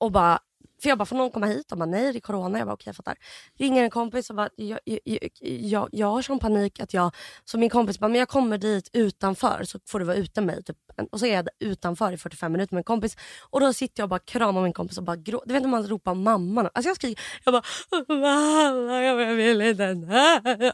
och 0.00 0.12
bara, 0.12 0.38
för 0.82 0.88
jag 0.88 0.98
bara, 0.98 1.04
får 1.04 1.16
någon 1.16 1.30
komma 1.30 1.46
hit? 1.46 1.72
Och 1.72 1.78
bara, 1.78 1.86
nej 1.86 2.12
det 2.12 2.18
är 2.18 2.20
corona. 2.20 2.58
Jag 2.58 2.66
bara, 2.66 2.74
okej 2.74 2.84
jag 2.86 2.96
fattar. 2.96 3.16
Ringer 3.58 3.84
en 3.84 3.90
kompis 3.90 4.30
och 4.30 4.36
bara, 4.36 4.48
jag, 4.56 4.78
jag, 4.84 5.00
jag, 5.40 5.88
jag, 5.92 6.06
har 6.06 6.22
sån 6.22 6.38
panik 6.38 6.80
att 6.80 6.94
jag, 6.94 7.14
så 7.44 7.58
min 7.58 7.70
kompis 7.70 7.98
bara, 7.98 8.08
men 8.08 8.18
jag 8.18 8.28
kommer 8.28 8.58
dit 8.58 8.90
utanför 8.92 9.64
så 9.64 9.78
får 9.88 9.98
du 9.98 10.04
vara 10.04 10.16
ute 10.16 10.40
med 10.40 10.54
mig. 10.54 10.64
Typ. 10.64 10.76
Och 11.12 11.20
så 11.20 11.26
är 11.26 11.34
jag 11.34 11.48
utanför 11.60 12.12
i 12.12 12.16
45 12.16 12.52
minuter 12.52 12.74
med 12.74 12.80
en 12.80 12.84
kompis. 12.84 13.16
Och 13.50 13.60
då 13.60 13.72
sitter 13.72 14.00
jag 14.00 14.04
och 14.04 14.10
bara 14.10 14.18
kramar 14.18 14.62
min 14.62 14.72
kompis 14.72 14.98
och 14.98 15.04
bara 15.04 15.16
gråter. 15.16 15.46
Du 15.48 15.54
vet 15.54 15.62
när 15.62 15.70
man 15.70 15.86
ropar 15.86 16.14
mamma. 16.14 16.70
Alltså 16.74 16.88
jag 16.88 16.96
skriker, 16.96 17.22
jag 17.44 17.54
bara, 17.54 17.62
mamma 18.08 19.02
jag 19.02 19.34
vill 19.34 19.60
inte. 19.60 19.84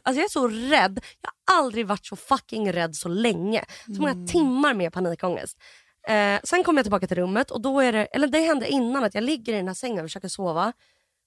Alltså 0.03 0.21
jag 0.21 0.25
är 0.25 0.29
så 0.29 0.49
rädd. 0.49 1.01
Jag 1.23 1.31
har 1.55 1.59
aldrig 1.59 1.87
varit 1.87 2.07
så 2.07 2.17
fucking 2.17 2.73
rädd 2.73 2.97
så 2.97 3.09
länge. 3.09 3.65
Så 3.87 4.01
många 4.01 4.27
timmar 4.27 4.75
med 4.75 4.93
panikångest. 4.93 5.59
Eh, 6.09 6.41
sen 6.45 6.65
kommer 6.65 6.79
jag 6.79 6.85
tillbaka 6.85 7.07
till 7.07 7.17
rummet 7.17 7.51
och 7.51 7.61
då 7.61 7.81
är 7.81 7.93
det, 7.93 8.05
eller 8.05 8.29
det 8.29 8.41
hände 8.41 8.69
innan 8.69 9.05
att 9.05 9.15
jag 9.15 9.25
ligger 9.25 9.53
i 9.53 9.57
den 9.57 9.67
här 9.69 9.75
sängen 9.75 9.99
och 9.99 10.05
försöker 10.05 10.29
sova. 10.29 10.73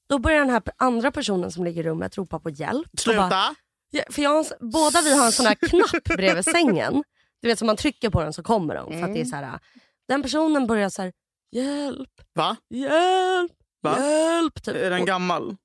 Då 0.09 0.19
börjar 0.19 0.39
den 0.39 0.49
här 0.49 0.61
andra 0.77 1.11
personen 1.11 1.51
som 1.51 1.63
ligger 1.63 1.83
i 1.83 1.87
rummet 1.89 2.17
ropa 2.17 2.39
på 2.39 2.49
hjälp. 2.49 2.87
Sluta! 2.99 3.29
bara- 3.29 3.55
Ja, 3.93 4.03
för 4.09 4.21
jag, 4.21 4.45
båda 4.59 5.01
vi 5.01 5.17
har 5.17 5.25
en 5.25 5.31
sån 5.31 5.45
här 5.45 5.55
knapp 5.55 6.03
bredvid 6.03 6.45
sängen. 6.45 7.03
Du 7.41 7.47
vet 7.47 7.59
som 7.59 7.65
man 7.65 7.75
trycker 7.77 8.09
på 8.09 8.21
den 8.23 8.33
så 8.33 8.43
kommer 8.43 8.75
de. 8.75 8.91
För 8.93 9.03
att 9.03 9.13
det 9.13 9.21
är 9.21 9.25
så 9.25 9.35
här, 9.35 9.59
den 10.07 10.21
personen 10.21 10.67
börjar 10.67 10.89
så 10.89 11.01
här, 11.01 11.13
hjälp, 11.51 12.09
Va? 12.33 12.57
hjälp, 12.69 13.51
Va? 13.81 13.97
hjälp. 13.99 14.63
Typ. 14.63 14.75
Är 14.75 14.89
den 14.89 15.05
gammal? 15.05 15.55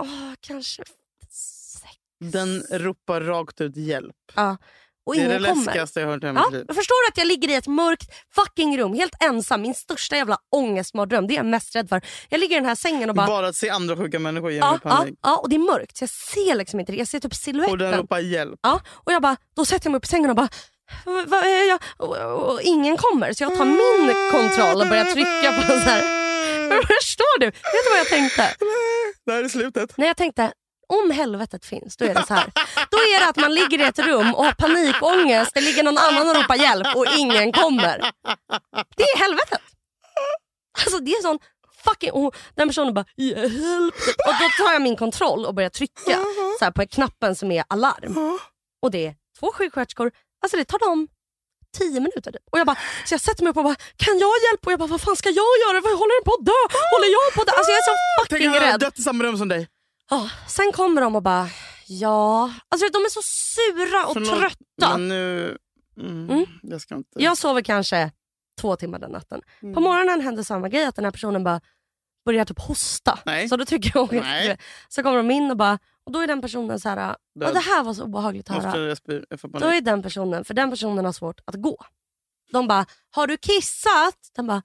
Åh, 0.00 0.32
kanske 0.40 0.82
sex. 1.30 1.94
Den 2.20 2.60
ropar 2.70 3.20
rakt 3.20 3.60
ut 3.60 3.76
hjälp. 3.76 4.16
Ja. 4.34 4.56
Och 5.06 5.14
Det 5.14 5.20
är 5.20 5.24
ingen 5.26 5.42
det 5.42 5.48
kommer. 5.48 5.64
läskigaste 5.64 6.00
jag 6.00 6.06
hört 6.08 6.24
i 6.24 6.26
Ja, 6.26 6.32
mitt 6.32 6.52
liv. 6.52 6.64
förstår 6.74 7.04
du 7.06 7.12
att 7.12 7.18
jag 7.18 7.26
ligger 7.26 7.48
i 7.50 7.54
ett 7.54 7.66
mörkt 7.66 8.10
fucking 8.34 8.78
rum 8.78 8.94
helt 8.94 9.14
ensam. 9.24 9.62
Min 9.62 9.74
största 9.74 10.16
jävla 10.16 10.36
ångestmardröm. 10.56 11.26
Det 11.26 11.34
är 11.34 11.36
jag 11.36 11.46
mest 11.46 11.76
rädd 11.76 11.88
för. 11.88 12.00
Jag 12.28 12.40
ligger 12.40 12.56
i 12.56 12.58
den 12.58 12.68
här 12.68 12.74
sängen 12.74 13.08
och 13.10 13.16
bara... 13.16 13.26
Bara 13.26 13.48
att 13.48 13.56
se 13.56 13.68
andra 13.68 13.96
sjuka 13.96 14.18
människor 14.18 14.50
ger 14.50 14.58
ja, 14.58 14.70
mig 14.70 14.80
panik. 14.80 15.18
ja, 15.22 15.36
och 15.36 15.48
det 15.48 15.56
är 15.56 15.72
mörkt 15.72 16.00
jag 16.00 16.10
ser 16.10 16.54
liksom 16.54 16.80
inte 16.80 16.92
det. 16.92 16.98
Jag 16.98 17.08
ser 17.08 17.18
typ 17.20 17.24
Och 17.24 17.30
den 17.30 17.38
siluetten. 17.66 17.92
ropar 18.00 18.18
hjälp. 18.18 18.60
Ja, 18.62 18.80
och 18.90 19.12
jag 19.12 19.22
bara, 19.22 19.36
då 19.56 19.64
sätter 19.64 19.86
jag 19.86 19.90
mig 19.92 19.96
upp 19.98 20.04
i 20.04 20.08
sängen 20.08 20.30
och 20.30 20.36
bara 20.36 20.48
"Va- 21.04 21.24
vad 21.26 21.44
är 21.44 21.68
jag? 21.68 21.78
Och, 21.96 22.16
och, 22.16 22.52
och 22.52 22.60
ingen 22.62 22.96
kommer 22.96 23.32
så 23.32 23.44
jag 23.44 23.56
tar 23.58 23.64
min 23.64 24.30
kontroll 24.32 24.80
och 24.82 24.88
börjar 24.88 25.04
trycka 25.04 25.52
på 25.56 25.62
så 25.62 25.78
här. 25.90 26.02
Förstår 27.00 27.40
du? 27.40 27.46
Vet 27.46 27.54
du 27.84 27.90
vad 27.90 27.98
jag 27.98 28.08
tänkte? 28.08 28.54
Det 29.26 29.32
här 29.32 29.44
är 29.44 29.48
slutet. 29.48 29.92
Nej, 29.96 30.06
jag 30.08 30.16
tänkte, 30.16 30.52
om 30.88 31.10
helvetet 31.10 31.64
finns, 31.66 31.96
då 31.96 32.04
är 32.04 32.14
det 32.14 32.26
så 32.26 32.34
här. 32.34 32.52
Då 32.90 32.96
är 32.98 33.20
det 33.20 33.28
att 33.28 33.36
man 33.36 33.54
ligger 33.54 33.78
i 33.80 33.82
ett 33.84 33.98
rum 33.98 34.34
och 34.34 34.44
har 34.44 34.52
panikångest, 34.52 35.50
det 35.54 35.60
ligger 35.60 35.82
någon 35.82 35.98
annan 35.98 36.28
och 36.28 36.34
ropar 36.36 36.54
hjälp 36.56 36.96
och 36.96 37.06
ingen 37.18 37.52
kommer. 37.52 37.98
Det 38.96 39.02
är 39.02 39.18
helvetet. 39.18 39.60
Alltså 40.84 40.98
det 40.98 41.10
är 41.10 41.22
sån 41.22 41.38
fucking... 41.84 42.12
Och 42.12 42.36
den 42.54 42.68
personen 42.68 42.94
bara 42.94 43.04
hjälp. 43.16 43.94
Och 44.28 44.34
då 44.40 44.64
tar 44.64 44.72
jag 44.72 44.82
min 44.82 44.96
kontroll 44.96 45.46
och 45.46 45.54
börjar 45.54 45.70
trycka 45.70 46.18
så 46.58 46.72
på 46.72 46.86
knappen 46.86 47.36
som 47.36 47.52
är 47.52 47.64
alarm. 47.68 48.38
Och 48.82 48.90
det 48.90 49.06
är 49.06 49.14
två 49.40 49.52
sjuksköterskor. 49.54 50.12
Alltså 50.42 50.56
det 50.56 50.64
tar 50.64 50.78
dem 50.78 51.08
tio 51.78 52.00
minuter. 52.00 52.32
Typ. 52.32 52.42
Och 52.52 52.58
jag 52.58 52.66
bara, 52.66 52.76
så 53.06 53.14
jag 53.14 53.20
sätter 53.20 53.42
mig 53.44 53.50
upp 53.50 53.56
och 53.56 53.64
bara, 53.64 53.76
kan 53.96 54.18
jag 54.18 54.32
hjälpa? 54.46 54.66
Och 54.66 54.72
jag 54.72 54.78
bara, 54.78 54.86
vad 54.88 55.00
fan 55.00 55.16
ska 55.16 55.28
jag 55.28 55.54
göra? 55.64 55.76
Håller 55.80 56.20
den 56.20 56.24
på 56.24 56.34
att 56.38 56.46
dö? 56.46 56.60
Håller 56.92 57.08
jag 57.16 57.34
på 57.34 57.40
att 57.40 57.46
dö? 57.46 57.52
Alltså 57.58 57.70
jag 57.70 57.78
är 57.78 57.86
så 57.90 57.94
fucking 58.22 58.38
Tänk 58.52 58.56
att 58.56 58.62
rädd. 58.62 58.80
dött 58.80 58.98
i 58.98 59.02
samma 59.02 59.24
rum 59.24 59.38
som 59.38 59.48
dig. 59.48 59.68
Ja, 60.10 60.30
sen 60.48 60.72
kommer 60.74 61.00
de 61.00 61.16
och 61.16 61.22
bara, 61.22 61.48
ja. 61.86 62.52
Alltså 62.68 62.88
de 62.92 62.98
är 62.98 63.10
så 63.10 63.20
sura 63.22 64.06
och 64.06 64.12
Förlåt, 64.12 64.38
trötta. 64.40 64.98
Men 64.98 65.08
nu... 65.08 65.58
Mm, 66.00 66.30
Mm. 66.30 66.46
Jag 66.62 66.80
ska 66.80 66.94
inte... 66.94 67.22
Jag 67.22 67.38
sover 67.38 67.62
kanske 67.62 68.12
två 68.60 68.76
timmar 68.76 68.98
den 68.98 69.10
natten. 69.10 69.40
Mm. 69.62 69.74
På 69.74 69.80
morgonen 69.80 70.20
händer 70.20 70.42
samma 70.42 70.68
grej, 70.68 70.84
att 70.84 70.96
den 70.96 71.04
här 71.04 71.12
personen 71.12 71.44
bara 71.44 71.60
börjar 72.24 72.44
typ 72.44 72.60
hosta. 72.60 73.18
Nej. 73.24 73.48
Så 73.48 73.56
då 73.56 73.64
tycker 73.64 73.92
jag 73.94 74.12
Nej. 74.12 74.58
Så 74.88 75.02
kommer 75.02 75.16
de 75.16 75.30
in 75.30 75.50
och 75.50 75.56
bara, 75.56 75.78
och 76.04 76.12
då 76.12 76.20
är 76.20 76.26
den 76.26 76.42
personen 76.42 76.80
så 76.80 76.88
här, 76.88 76.96
ja, 76.96 77.52
det 77.52 77.58
här 77.58 77.84
var 77.84 77.94
så 77.94 78.04
obehagligt 78.04 78.50
att 78.50 78.64
höra. 78.64 78.96
Då 79.42 79.66
är 79.66 79.80
den 79.80 80.02
personen, 80.02 80.44
för 80.44 80.54
den 80.54 80.70
personen 80.70 81.04
har 81.04 81.12
svårt 81.12 81.40
att 81.44 81.54
gå. 81.54 81.84
De 82.52 82.68
bara, 82.68 82.86
har 83.10 83.26
du 83.26 83.36
kissat? 83.36 84.18
Den 84.36 84.46
bara, 84.46 84.62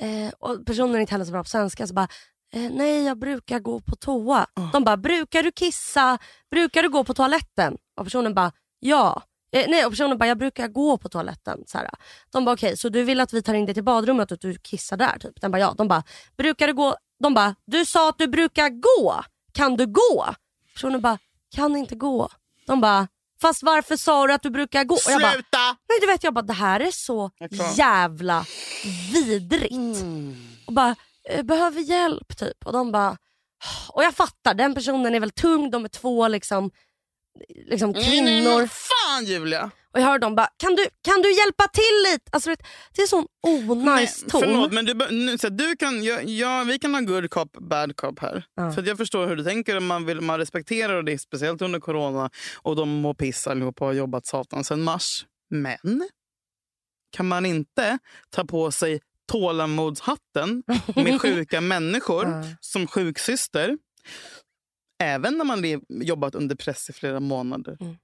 eh, 0.00 0.32
och 0.38 0.66
personen 0.66 0.94
är 0.94 1.00
inte 1.00 1.12
heller 1.14 1.24
så 1.24 1.32
bra 1.32 1.42
på 1.42 1.48
svenska. 1.48 1.86
Så 1.86 1.94
bara, 1.94 2.08
eh, 2.54 2.70
nej 2.70 3.02
jag 3.02 3.18
brukar 3.18 3.58
gå 3.58 3.80
på 3.80 3.96
toa. 3.96 4.46
Oh. 4.56 4.72
De 4.72 4.84
bara, 4.84 4.96
brukar 4.96 5.42
du 5.42 5.52
kissa? 5.52 6.18
Brukar 6.50 6.82
du 6.82 6.88
gå 6.88 7.04
på 7.04 7.14
toaletten? 7.14 7.76
Och 7.96 8.04
personen 8.06 8.34
bara, 8.34 8.52
ja. 8.80 9.22
Eh, 9.52 9.64
nej, 9.68 9.84
och 9.84 9.92
personen 9.92 10.18
bara, 10.18 10.26
jag 10.26 10.38
brukar 10.38 10.68
gå 10.68 10.98
på 10.98 11.08
toaletten. 11.08 11.64
Så 11.66 11.78
här. 11.78 11.90
De 12.32 12.44
bara, 12.44 12.52
okej, 12.54 12.76
så 12.76 12.88
du 12.88 13.02
vill 13.04 13.20
att 13.20 13.32
vi 13.32 13.42
tar 13.42 13.54
in 13.54 13.66
dig 13.66 13.74
till 13.74 13.84
badrummet 13.84 14.30
och 14.30 14.34
att 14.34 14.40
du 14.40 14.54
kissar 14.54 14.96
där? 14.96 15.18
Typ. 15.18 15.40
Den 15.40 15.50
bara, 15.50 15.58
ja. 15.58 15.74
De 15.78 15.88
bara, 15.88 16.02
brukar 16.36 16.66
du 16.66 16.72
gå? 16.72 16.96
De 17.22 17.34
bara, 17.34 17.54
du 17.66 17.84
sa 17.84 18.08
att 18.08 18.18
du 18.18 18.26
brukar 18.26 18.68
gå. 18.68 19.24
Kan 19.52 19.76
du 19.76 19.86
gå? 19.86 20.26
Personen 20.74 21.00
bara, 21.00 21.18
kan 21.54 21.76
inte 21.76 21.94
gå. 21.94 22.28
De 22.66 22.80
bara, 22.80 23.08
fast 23.40 23.62
varför 23.62 23.96
sa 23.96 24.26
du 24.26 24.32
att 24.32 24.42
du 24.42 24.50
brukar 24.50 24.84
gå? 24.84 24.98
Jag 25.08 25.20
bara, 25.20 25.32
Sluta! 25.32 25.58
Nej 25.88 25.98
du 26.00 26.06
vet 26.06 26.24
jag 26.24 26.34
bara 26.34 26.42
det 26.42 26.52
här 26.52 26.80
är 26.80 26.90
så 26.90 27.30
jävla 27.74 28.44
vidrigt. 29.12 30.04
Och 30.66 30.72
bara 30.72 30.96
behöver 31.42 31.80
hjälp 31.80 32.36
typ. 32.36 32.66
Och 32.66 32.72
de 32.72 32.92
bara 32.92 33.16
och 33.88 34.04
jag 34.04 34.14
fattar 34.14 34.54
den 34.54 34.74
personen 34.74 35.14
är 35.14 35.20
väl 35.20 35.30
tung, 35.30 35.70
de 35.70 35.84
är 35.84 35.88
två 35.88 36.28
liksom, 36.28 36.70
liksom 37.70 37.90
Nej, 37.90 38.02
nej, 38.02 38.10
kvinnor. 38.10 38.58
men 38.58 38.68
fan 38.68 39.24
Julia! 39.24 39.70
Och 39.94 40.00
jag 40.00 40.06
hör 40.06 40.18
dem 40.18 40.34
bara 40.34 40.48
kan 40.56 40.74
du, 40.74 40.86
kan 41.02 41.22
du 41.22 41.32
hjälpa 41.32 41.68
till 41.68 42.12
lite? 42.12 42.30
Alltså, 42.32 42.54
det 42.94 43.02
är 43.02 43.06
sån 43.06 43.26
onajs 43.42 44.22
Nej, 44.22 44.30
ton. 44.30 44.40
Förlåt, 44.40 44.72
men 44.72 44.84
du, 44.84 44.94
nu, 45.10 45.38
så 45.38 45.48
du 45.48 45.76
kan, 45.76 46.04
ja, 46.04 46.20
ja, 46.20 46.64
vi 46.66 46.78
kan 46.78 46.94
ha 46.94 47.00
good 47.00 47.30
cop, 47.30 47.52
bad 47.52 47.96
cop 47.96 48.18
här. 48.18 48.44
Ja. 48.54 48.72
För 48.72 48.82
jag 48.82 48.96
förstår 48.96 49.26
hur 49.26 49.36
du 49.36 49.44
tänker. 49.44 49.80
Man, 49.80 50.06
vill, 50.06 50.20
man 50.20 50.38
respekterar 50.38 51.02
det, 51.02 51.18
speciellt 51.18 51.62
under 51.62 51.80
corona. 51.80 52.30
Och 52.62 52.76
de 52.76 52.88
mår 52.88 53.14
piss 53.14 53.46
allihopa 53.46 53.84
och 53.84 53.88
har 53.88 53.94
jobbat 53.94 54.26
satan 54.26 54.64
sedan 54.64 54.82
mars. 54.82 55.26
Men 55.50 56.08
kan 57.10 57.28
man 57.28 57.46
inte 57.46 57.98
ta 58.30 58.44
på 58.44 58.70
sig 58.70 59.00
tålamodshatten 59.32 60.62
med 60.96 61.20
sjuka 61.20 61.60
människor 61.60 62.26
som 62.60 62.86
sjuksyster 62.86 63.78
även 65.02 65.38
när 65.38 65.44
man 65.44 65.62
jobbat 65.88 66.34
under 66.34 66.56
press 66.56 66.90
i 66.90 66.92
flera 66.92 67.20
månader 67.20 67.76
Mm. 67.80 67.96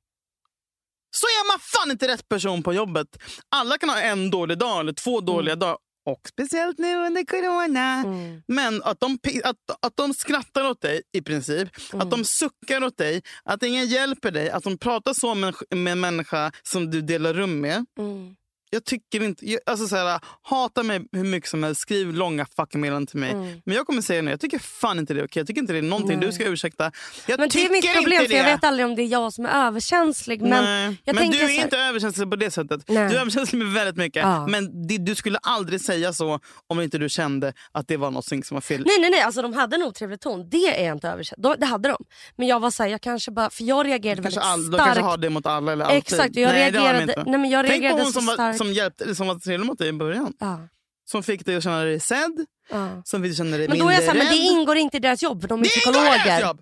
så 1.16 1.26
är 1.26 1.48
man 1.52 1.59
fan 1.61 1.90
inte 1.90 2.09
rätt 2.09 2.28
person 2.28 2.62
på 2.62 2.72
jobbet. 2.74 3.06
Alla 3.48 3.78
kan 3.78 3.88
ha 3.88 4.00
en 4.00 4.30
dålig 4.30 4.59
dag 4.59 4.80
eller 4.80 4.92
två 4.92 5.20
dåliga 5.20 5.56
dagar. 5.56 5.76
Och 6.06 6.20
speciellt 6.28 6.78
nu 6.78 6.96
under 6.96 7.24
corona. 7.24 7.94
Mm. 7.94 8.42
Men 8.48 8.83
att 8.83 9.00
de, 9.00 9.18
att, 9.44 9.56
att 9.87 9.96
de 9.96 10.14
skrattar 10.14 10.64
åt 10.70 10.80
dig 10.80 11.02
i 11.12 11.22
princip, 11.22 11.68
Mm. 11.92 12.00
att 12.06 12.11
de 12.11 12.24
suckar 12.24 12.85
åt 12.85 12.96
dig, 12.96 13.22
att 13.44 13.62
ingen 13.62 13.87
hjälper 13.87 14.30
dig, 14.30 14.50
att 14.50 14.62
de 14.62 14.78
pratar 14.78 15.14
så 15.14 15.35
med, 15.35 15.54
med 15.74 15.92
en 15.92 16.00
människa 16.00 16.52
som 16.62 16.90
du 16.90 17.00
delar 17.02 17.35
rum 17.35 17.61
med. 17.61 17.85
Mm. 17.98 18.37
Jag 18.72 18.85
tycker 18.85 19.22
inte... 19.22 19.50
Jag, 19.50 19.61
alltså 19.66 19.87
så 19.87 19.96
här, 19.96 20.20
hata 20.42 20.83
mig 20.83 21.00
hur 21.12 21.24
mycket 21.24 21.50
som 21.50 21.62
helst, 21.62 21.80
skriv 21.80 22.14
långa 22.14 22.46
fucking 22.56 22.80
meddelanden 22.80 23.06
till 23.06 23.18
mig. 23.18 23.30
Mm. 23.30 23.61
Men 23.64 23.76
jag 23.76 23.87
kommer 23.87 24.02
säga 24.02 24.22
nu, 24.22 24.30
jag 24.30 24.40
tycker 24.40 24.59
fan 24.59 24.98
inte 24.98 25.14
det 25.14 25.20
är 25.20 25.24
okej. 25.24 25.40
Jag 25.40 25.46
tycker 25.46 25.61
inte 25.61 25.72
det 25.72 25.78
är 25.78 25.83
någonting 25.83 26.18
Nej. 26.18 26.26
du 26.26 26.33
ska 26.33 26.44
ursäkta. 26.44 26.92
Jag 27.26 27.40
Men 27.40 27.48
det 27.48 27.64
är 27.66 27.70
mitt 27.70 27.94
problem 27.94 28.26
för 28.26 28.35
jag 28.37 28.44
vet 28.44 28.64
aldrig 28.64 28.87
om 28.87 28.96
det 28.96 29.02
är 29.02 29.06
jag 29.06 29.33
som 29.33 29.46
är 29.46 29.66
överkänslig. 29.66 30.40
Men 30.42 30.64
Nej. 30.64 30.96
jag 31.04 31.14
men 31.14 31.30
du 31.30 31.37
är 31.38 31.46
så 31.46 31.52
här- 31.54 31.64
inte 31.64 31.78
överkänslig 31.78 32.30
på 32.30 32.37
det 32.37 32.50
sättet. 32.50 32.80
Nej. 32.88 33.09
Du 33.09 33.16
är 33.16 33.20
överkänslig 33.20 33.59
med 33.59 33.72
väldigt 33.72 33.96
mycket. 33.96 34.22
Ja. 34.22 34.46
Men 34.46 34.87
det, 34.87 34.98
du 34.98 35.14
skulle 35.14 35.38
aldrig 35.42 35.80
säga 35.80 36.12
så 36.12 36.40
om 36.66 36.80
inte 36.80 36.98
du 36.98 37.09
kände 37.09 37.52
att 37.72 37.88
det 37.88 37.96
var 37.96 38.11
något 38.11 38.24
som 38.24 38.42
var 38.50 38.61
fel. 38.61 38.83
Nej 38.87 39.00
nej 39.00 39.11
nej, 39.11 39.20
alltså 39.20 39.42
de 39.42 39.52
hade 39.54 39.76
nog 39.78 39.94
trevlig 39.94 40.20
ton. 40.20 40.48
Det 40.50 40.56
är 40.80 40.87
jag 40.87 40.96
inte 40.96 41.09
överkänd. 41.09 41.42
De- 41.42 41.56
Det 41.59 41.66
hade 41.66 41.88
de. 41.88 42.04
Men 42.37 42.46
jag 42.48 42.61
var 42.61 42.70
såhär, 42.70 42.90
jag 42.90 43.00
kanske 43.00 43.30
bara, 43.30 43.50
för 43.50 43.64
jag 43.64 43.87
reagerade 43.87 44.22
väldigt 44.22 44.40
all, 44.42 44.70
de 44.70 44.76
starkt. 44.76 44.85
kanske 44.85 45.02
har 45.04 45.16
det 45.16 45.30
mot 45.30 45.46
alla 45.46 45.72
eller 45.72 45.85
alltid. 45.85 45.98
Exakt, 45.98 46.37
jag 46.37 46.48
Nej, 46.48 46.70
de 46.72 46.78
reagerade, 46.78 47.02
inte. 47.02 47.22
nej, 47.26 47.38
men 47.40 47.50
jag 47.50 47.66
Tänk 47.66 47.76
på 47.76 47.83
reagerade 47.83 48.02
hon 48.02 48.12
så 48.12 48.18
som 48.18 48.26
var, 48.26 48.35
starkt. 48.35 48.59
Som, 48.64 48.73
hjälpte, 48.73 49.14
som 49.14 49.27
var 49.27 49.35
trevlig 49.38 49.66
mot 49.66 49.79
dig 49.79 49.88
i 49.88 49.92
början. 49.92 50.33
Ja, 50.38 50.68
Som 51.05 51.23
fick 51.23 51.46
dig 51.46 51.57
att 51.57 51.62
känna 51.62 51.85
dig 51.85 52.01
sedd, 52.01 52.46
ja. 52.70 53.03
som 53.05 53.23
fick 53.23 53.31
dig 53.31 53.37
känna 53.37 53.57
dig 53.57 53.68
Men 53.68 53.79
då 53.79 53.85
mindre 53.85 53.94
är 53.94 54.01
jag 54.01 54.05
såhär, 54.05 54.18
men 54.18 54.27
det 54.27 54.33
rädd. 54.33 54.53
ingår 54.53 54.77
inte 54.77 54.96
i 54.96 55.01
deras 55.01 55.23
jobb 55.23 55.40
för 55.40 55.49
de 55.49 55.61
är 55.61 55.64
Det 55.64 55.70
ingår 55.87 56.03
i 56.03 56.05
deras 56.05 56.16
psykologer. 56.18 56.40
jobb! 56.49 56.61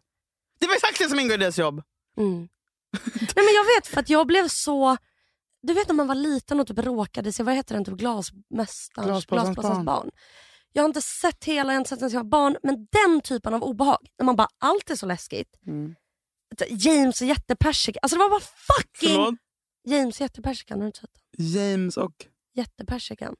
Det 0.61 0.67
var 0.67 0.75
exakt 0.75 0.99
det 0.99 1.09
som 1.09 1.19
ingår 1.21 1.35
i 1.35 1.39
deras 1.39 1.59
jobb. 1.59 1.83
Mm. 2.19 2.39
nej 3.21 3.45
men 3.47 3.55
jag 3.55 3.65
vet 3.77 3.87
för 3.87 4.01
att 4.01 4.11
jag 4.11 4.27
blev 4.27 4.49
så... 4.49 4.97
Du 5.63 5.73
vet 5.75 5.89
när 5.89 5.95
man 5.95 6.07
var 6.07 6.15
liten 6.15 6.61
och 6.61 6.67
typ 6.67 6.79
råkade 6.79 7.33
se, 7.33 7.43
vad 7.43 7.55
heter 7.55 7.75
den, 7.75 7.85
typ 7.85 7.95
glasmästarens, 7.95 9.27
barn. 9.27 9.85
barn. 9.85 10.11
Jag 10.73 10.83
har 10.83 10.89
inte 10.89 11.03
sett 11.03 11.45
hela, 11.45 11.73
jag 11.73 11.77
har 11.77 11.81
inte 11.81 11.89
sett 11.89 11.99
sedan 11.99 12.11
jag 12.11 12.21
var 12.21 12.31
barn, 12.31 12.57
men 12.63 12.75
den 12.93 13.21
typen 13.21 13.55
av 13.55 13.63
obehag, 13.63 14.07
när 14.19 14.25
man 14.25 14.37
bara, 14.37 14.49
allt 14.59 14.91
är 14.91 14.97
så 14.97 15.07
läskigt. 15.07 15.49
Mm. 15.67 15.95
James 16.69 17.21
och 17.21 17.27
jättepersika, 17.27 17.99
alltså 18.03 18.17
det 18.17 18.23
var 18.23 18.31
bara 18.31 18.41
fucking 18.41 19.09
Förlåt? 19.15 19.35
James 19.89 20.21
jättepersikan, 20.21 20.79
har 20.79 20.83
du 20.83 20.87
inte 20.87 21.01
sett 21.01 21.11
den? 21.39 21.47
James 21.47 21.97
och... 21.97 22.13
Jättepersikan. 22.57 23.35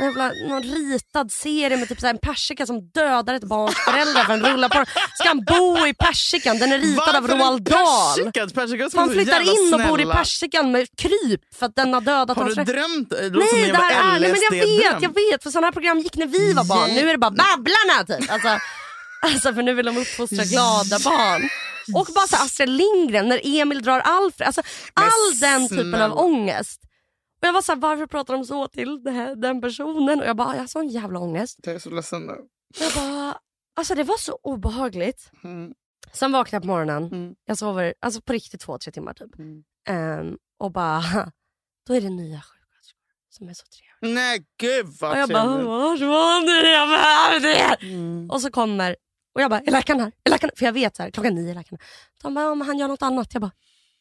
En 0.00 0.04
jävla, 0.04 0.32
någon 0.48 0.62
ritad 0.62 1.32
serie 1.32 1.76
med 1.76 1.88
typ 1.88 2.00
så 2.00 2.06
en 2.06 2.18
persika 2.18 2.66
som 2.66 2.80
dödar 2.88 3.34
ett 3.34 3.44
barns 3.44 3.74
föräldrar 3.74 4.24
för 4.24 4.30
han 4.32 4.42
rullar 4.42 4.68
på 4.68 4.74
den. 4.74 4.86
Ska 5.14 5.28
han 5.28 5.44
bo 5.44 5.86
i 5.86 5.94
persikan? 5.94 6.58
Den 6.58 6.72
är 6.72 6.78
ritad 6.78 7.16
av 7.16 7.22
Varför 7.22 7.34
är 7.34 7.38
Roald 7.38 7.62
Dahl. 7.62 8.16
persikan? 8.16 8.50
Persikan 8.50 8.90
Han 8.94 9.10
flyttar 9.10 9.40
in 9.40 9.74
och 9.74 9.80
bor 9.80 10.00
i 10.00 10.02
snälla. 10.02 10.14
persikan 10.14 10.70
med 10.72 10.86
kryp 10.96 11.40
för 11.54 11.66
att 11.66 11.76
den 11.76 11.94
har 11.94 12.00
dödat 12.00 12.36
Har 12.36 12.44
hans 12.44 12.56
du 12.56 12.64
föräldrar. 12.64 12.88
drömt? 12.88 13.10
Det 13.10 13.16
Nej 13.38 13.64
en 13.64 13.70
det 13.70 13.76
här 13.76 14.16
är, 14.16 14.20
nej, 14.20 14.32
men 14.32 14.40
jag 14.50 14.66
vet, 14.66 15.02
jag 15.02 15.14
vet 15.14 15.42
för 15.42 15.50
sådana 15.50 15.66
här 15.66 15.72
program 15.72 15.98
gick 15.98 16.16
när 16.16 16.26
vi 16.26 16.52
var 16.52 16.64
barn. 16.64 16.90
Nu 16.94 17.08
är 17.08 17.12
det 17.12 17.18
bara 17.18 17.30
Babblarna 17.30 18.04
typ. 18.06 18.30
Alltså, 18.32 18.48
alltså 19.22 19.54
för 19.54 19.62
nu 19.62 19.74
vill 19.74 19.86
de 19.86 19.96
uppfostra 19.96 20.44
glada 20.44 20.98
barn. 21.04 21.48
Och 21.94 22.06
bara 22.14 22.26
så 22.26 22.36
Astrid 22.36 22.68
Lindgren 22.68 23.28
när 23.28 23.40
Emil 23.44 23.82
drar 23.82 24.00
Alfred. 24.00 24.46
Alltså, 24.46 24.62
all 24.94 25.38
den 25.40 25.68
typen 25.68 26.02
av 26.02 26.18
ångest. 26.18 26.80
Och 27.42 27.46
jag 27.48 27.52
var 27.52 27.62
så 27.62 27.72
här, 27.72 27.78
varför 27.80 28.06
pratar 28.06 28.34
de 28.34 28.44
så 28.44 28.68
till 28.68 29.02
här, 29.06 29.34
den 29.36 29.60
personen? 29.60 30.20
Och 30.20 30.26
jag 30.26 30.36
bara, 30.36 30.54
jag 30.54 30.60
har 30.62 30.66
sån 30.66 30.88
jävla 30.88 31.18
ångest. 31.18 31.58
Jag 31.62 31.74
är 31.74 31.78
så 31.78 31.90
ledsen 31.90 32.22
nu. 32.26 32.34
Jag 32.80 32.92
bara, 32.92 33.38
alltså 33.76 33.94
det 33.94 34.04
var 34.04 34.16
så 34.18 34.38
obehagligt. 34.42 35.30
Mm. 35.44 35.72
Sen 36.12 36.32
vaknade 36.32 36.56
jag 36.56 36.62
på 36.62 36.66
morgonen. 36.66 37.04
Mm. 37.04 37.34
Jag 37.46 37.58
sover 37.58 37.94
alltså 38.00 38.20
på 38.20 38.32
riktigt 38.32 38.60
två, 38.60 38.78
tre 38.78 38.92
timmar 38.92 39.14
typ. 39.14 39.38
Mm. 39.38 39.62
Ehm, 39.88 40.36
och 40.58 40.72
bara, 40.72 41.02
då 41.86 41.94
är 41.94 42.00
det 42.00 42.10
nya 42.10 42.36
sjuksköterskor 42.40 43.12
som 43.30 43.48
är 43.48 43.54
så 43.54 43.64
trevliga. 43.66 44.14
Nej 44.22 44.44
gud 44.60 44.86
vad 45.00 45.10
Och 45.12 45.18
jag 45.18 45.28
bara, 45.28 45.44
trevligt. 45.44 45.66
vart 45.66 46.00
var 46.00 46.40
ni? 46.40 46.70
Jag 46.72 46.88
behöver 46.88 47.40
det! 47.40 47.86
Mm. 47.86 48.30
Och 48.30 48.40
så 48.42 48.50
kommer, 48.50 48.96
och 49.38 49.42
jag 49.42 49.50
bara, 49.50 49.60
är 49.60 49.70
läkaren 49.70 50.00
här? 50.00 50.12
Är 50.24 50.30
läkaren? 50.30 50.52
För 50.56 50.64
jag 50.64 50.72
vet 50.72 50.96
så 50.96 51.02
här, 51.02 51.10
klockan 51.10 51.34
nio 51.34 51.50
är 51.50 51.54
läkaren. 51.54 51.78
De 52.22 52.34
bara, 52.34 52.54
men 52.54 52.66
han 52.66 52.78
gör 52.78 52.88
något 52.88 53.02
annat. 53.02 53.34
Jag 53.34 53.40
bara, 53.40 53.50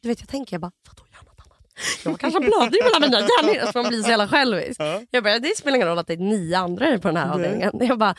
du 0.02 0.10
vet 0.10 0.20
jag 0.20 0.30
tänker, 0.30 0.54
jag 0.54 0.62
bara, 0.62 0.72
vadå 0.88 1.08
gör 1.12 1.24
något 1.24 1.40
annat? 1.46 1.58
Jag 2.06 2.20
kanske 2.20 2.40
blödning 2.40 2.80
mellan 2.84 3.02
mina 3.02 3.20
hjärnor. 3.20 3.62
Alltså 3.62 3.82
man 3.82 3.90
blir 3.90 4.04
så 4.04 4.10
jävla 4.10 4.28
självisk. 4.28 4.82
Ja. 4.82 5.02
Jag 5.12 5.24
bara, 5.24 5.40
det 5.40 5.58
spelar 5.58 5.76
ingen 5.76 5.88
roll 5.88 6.00
att 6.00 6.08
det 6.08 6.14
är 6.14 6.18
nio 6.18 6.58
andra 6.58 7.00
på 7.00 7.08
den 7.08 7.18
här 7.18 7.34
avdelningen. 7.34 7.72
Jag 7.80 8.00
bara, 8.00 8.16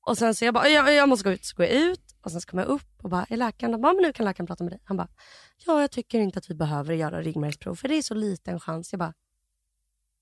och 0.00 0.18
sen 0.18 0.34
så 0.34 0.44
jag 0.44 0.54
bara, 0.54 0.68
jag, 0.68 0.94
jag 0.94 1.08
måste 1.08 1.24
gå 1.24 1.30
ut. 1.30 1.44
Så 1.44 1.56
går 1.56 1.66
jag 1.66 1.74
ut 1.74 2.16
och 2.22 2.30
sen 2.30 2.40
så 2.40 2.48
kommer 2.48 2.62
jag 2.62 2.70
upp 2.70 3.02
och 3.02 3.10
bara, 3.10 3.26
är 3.28 3.36
läkaren? 3.36 3.72
De 3.72 3.80
bara, 3.80 3.92
men 3.92 4.02
nu 4.02 4.12
kan 4.12 4.24
läkaren 4.24 4.46
prata 4.46 4.64
med 4.64 4.72
dig. 4.72 4.80
Han 4.84 4.96
bara, 4.96 5.08
ja 5.66 5.80
jag 5.80 5.90
tycker 5.90 6.20
inte 6.20 6.38
att 6.38 6.50
vi 6.50 6.54
behöver 6.54 6.94
göra 6.94 7.22
ryggmärgsprov 7.22 7.74
för 7.74 7.88
det 7.88 7.94
är 7.94 8.02
så 8.02 8.14
liten 8.14 8.60
chans. 8.60 8.92
Jag 8.92 8.98
bara, 8.98 9.14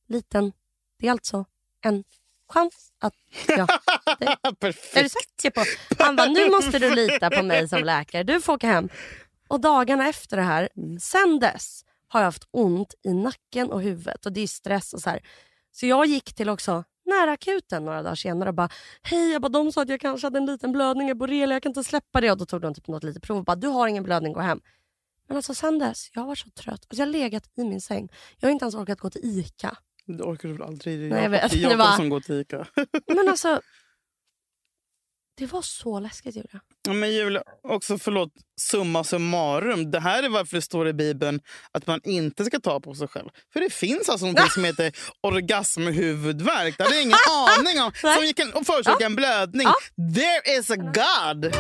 liten, 0.08 0.52
det 0.98 1.06
är 1.06 1.10
alltså 1.10 1.44
en 1.80 2.04
chans 2.48 2.92
att 3.00 3.14
jag... 3.48 3.68
Perfekt. 4.61 4.96
är 4.96 5.02
du 5.02 5.09
säker 5.09 5.50
på? 5.50 5.64
Han 5.98 6.16
bara, 6.16 6.26
nu 6.26 6.50
måste 6.50 6.78
du 6.78 6.94
lita 6.94 7.30
på 7.30 7.42
mig 7.42 7.68
som 7.68 7.85
läkare. 7.85 8.22
Du 8.22 8.40
får 8.40 8.52
åka 8.52 8.66
hem. 8.66 8.88
Och 9.48 9.60
dagarna 9.60 10.08
efter 10.08 10.37
det 10.37 10.42
här, 10.42 10.68
sen 11.00 11.38
dess 11.38 11.85
har 12.08 12.21
jag 12.21 12.25
haft 12.25 12.48
ont 12.50 12.94
i 13.02 13.12
nacken 13.12 13.71
och 13.71 13.83
huvudet 13.83 14.27
och 14.27 14.33
det 14.33 14.40
är 14.40 14.46
stress 14.46 14.92
och 14.92 15.00
så 15.00 15.10
här. 15.10 15.21
Så 15.73 15.87
jag 15.87 16.06
gick 16.06 16.35
till 16.35 16.48
också 16.48 16.85
nära 17.04 17.33
akuten 17.33 17.85
några 17.85 18.02
dagar 18.02 18.14
senare 18.14 18.48
och 18.48 18.54
bara 18.54 18.68
hej, 19.02 19.33
jag 19.33 19.42
bara, 19.42 19.48
de 19.48 19.73
sa 19.73 19.83
att 19.83 19.88
jag 19.88 20.00
kanske 20.00 20.27
hade 20.27 20.38
en 20.38 20.46
liten 20.46 20.73
blödning 20.73 21.10
i 21.10 21.14
borrelia, 21.14 21.54
jag 21.54 21.62
kan 21.62 21.71
inte 21.71 21.85
släppa 21.85 22.21
det. 22.21 22.31
Och 22.31 22.38
då 22.38 22.46
tog 22.46 22.60
de 22.60 22.75
typ 22.75 22.88
något 22.88 23.04
litet 23.04 23.23
prov 23.23 23.38
och 23.38 23.44
bara 23.44 23.56
du 23.56 23.68
har 23.68 23.88
ingen 23.88 24.04
blödning, 24.04 24.33
gå 24.33 24.40
hem. 24.40 24.60
Men 25.27 25.37
alltså 25.37 25.54
sen 25.54 25.79
dess, 25.79 26.10
jag 26.12 26.27
var 26.27 26.35
så 26.35 26.50
trött. 26.50 26.87
Alltså, 26.88 27.02
jag 27.02 27.06
har 27.06 27.12
legat 27.12 27.50
i 27.56 27.64
min 27.64 27.81
säng. 27.81 28.08
Jag 28.38 28.48
har 28.48 28.52
inte 28.52 28.64
ens 28.64 28.75
orkat 28.75 29.00
gå 29.00 29.10
till 29.10 29.25
ICA. 29.25 29.77
Det 30.07 30.23
orkar 30.23 30.48
du 30.48 30.55
väl 30.55 30.63
aldrig? 30.63 31.00
Det 31.00 31.07
är 31.07 31.11
Nej, 31.11 31.23
jag 31.23 31.31
vet. 31.31 31.52
Jakob 31.57 31.79
var- 31.79 31.96
som 31.96 32.09
går 32.09 32.21
till 32.21 32.40
Ica. 32.40 32.67
Men 33.15 33.29
alltså, 33.29 33.61
det 35.37 35.46
var 35.46 35.63
så 35.63 36.00
läskigt 36.00 36.37
Julia. 36.37 36.61
Ja, 36.87 36.92
Men 36.92 37.13
Julia, 37.13 37.42
också 37.63 37.98
förlåt, 37.98 38.33
summa 38.61 39.05
summarum. 39.05 39.90
Det 39.90 40.00
här 40.00 40.23
är 40.23 40.29
varför 40.29 40.57
det 40.57 40.63
står 40.63 40.88
i 40.88 40.92
Bibeln 40.92 41.40
att 41.73 41.87
man 41.87 42.00
inte 42.05 42.44
ska 42.44 42.61
ta 42.61 42.81
på 42.81 42.94
sig 42.94 43.09
själv. 43.09 43.29
För 43.52 43.61
det 43.61 43.73
finns 43.73 44.09
alltså 44.09 44.27
något 44.27 44.52
som 44.52 44.65
heter 44.65 44.92
orgasmhuvudvärk. 45.21 46.79
Det 46.79 46.85
hade 46.85 46.94
jag 46.96 47.02
ingen 47.02 47.19
aning 47.59 47.83
om. 47.83 47.92
Som 47.94 48.33
kan 48.52 48.65
förorsaka 48.65 49.07
en 49.07 49.17
blödning. 49.17 49.67
There 50.15 50.59
is 50.59 50.71
a 50.71 50.77
God! 50.77 51.55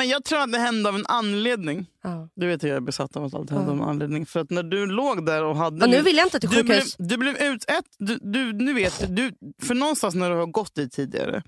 Men 0.00 0.08
jag 0.08 0.24
tror 0.24 0.38
att 0.38 0.52
det 0.52 0.58
hände 0.58 0.88
av 0.88 0.94
en 0.94 1.06
anledning. 1.06 1.86
Ja. 2.02 2.28
Du 2.34 2.46
vet 2.46 2.62
jag 2.62 2.76
är 2.76 2.80
besatt 2.80 3.16
av 3.16 3.24
att 3.24 3.34
allt 3.34 3.50
hände 3.50 3.70
av 3.70 3.76
en 3.76 3.82
anledning. 3.82 4.26
För 4.26 4.40
att 4.40 4.50
när 4.50 4.62
du 4.62 4.86
låg 4.86 5.26
där 5.26 5.44
och 5.44 5.56
hade... 5.56 5.84
Och 5.84 5.90
nu 5.90 6.02
vill 6.02 6.16
jag 6.16 6.26
inte 6.26 6.40
till 6.40 6.50
du 6.50 6.56
sjukhus. 6.56 6.96
du 6.98 7.16
blev 7.16 7.36
ut... 7.36 7.70
Ett, 7.70 7.84
du, 7.98 8.18
du, 8.22 8.52
nu 8.52 8.74
vet, 8.74 9.16
du, 9.16 9.32
för 9.62 9.74
någonstans 9.74 10.14
när 10.14 10.30
du 10.30 10.36
har 10.36 10.46
gått 10.46 10.74
dit 10.74 10.92
tidigare 10.92 11.42